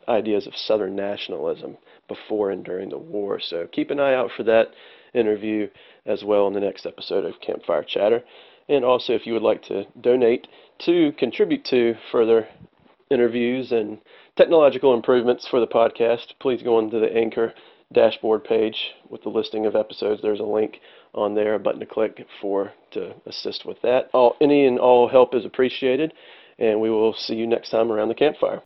ideas 0.07 0.47
of 0.47 0.55
Southern 0.55 0.95
nationalism 0.95 1.77
before 2.07 2.51
and 2.51 2.63
during 2.63 2.89
the 2.89 2.97
war. 2.97 3.41
So 3.41 3.67
keep 3.67 3.91
an 3.91 3.99
eye 3.99 4.13
out 4.13 4.31
for 4.37 4.43
that 4.43 4.69
interview 5.13 5.67
as 6.05 6.23
well 6.23 6.47
in 6.47 6.53
the 6.53 6.61
next 6.61 6.85
episode 6.85 7.25
of 7.25 7.41
Campfire 7.41 7.83
Chatter. 7.83 8.23
And 8.69 8.85
also, 8.85 9.13
if 9.13 9.27
you 9.27 9.33
would 9.33 9.41
like 9.41 9.63
to 9.63 9.83
donate 9.99 10.47
to 10.85 11.11
contribute 11.17 11.65
to 11.65 11.95
further 12.11 12.47
interviews 13.15 13.71
and 13.71 13.97
technological 14.35 14.93
improvements 14.93 15.47
for 15.47 15.59
the 15.59 15.67
podcast, 15.67 16.33
please 16.39 16.61
go 16.61 16.77
onto 16.77 16.99
the 16.99 17.11
Anchor 17.11 17.53
dashboard 17.93 18.43
page 18.43 18.91
with 19.09 19.23
the 19.23 19.29
listing 19.29 19.65
of 19.65 19.75
episodes. 19.75 20.21
There's 20.21 20.39
a 20.39 20.43
link 20.43 20.79
on 21.13 21.33
there, 21.33 21.55
a 21.55 21.59
button 21.59 21.79
to 21.79 21.85
click 21.85 22.25
for 22.41 22.73
to 22.91 23.15
assist 23.25 23.65
with 23.65 23.81
that. 23.81 24.09
All 24.13 24.35
any 24.41 24.67
and 24.67 24.77
all 24.77 25.07
help 25.07 25.33
is 25.33 25.45
appreciated, 25.45 26.13
and 26.59 26.79
we 26.81 26.89
will 26.89 27.13
see 27.13 27.35
you 27.35 27.47
next 27.47 27.69
time 27.69 27.91
around 27.91 28.09
the 28.09 28.15
campfire. 28.15 28.61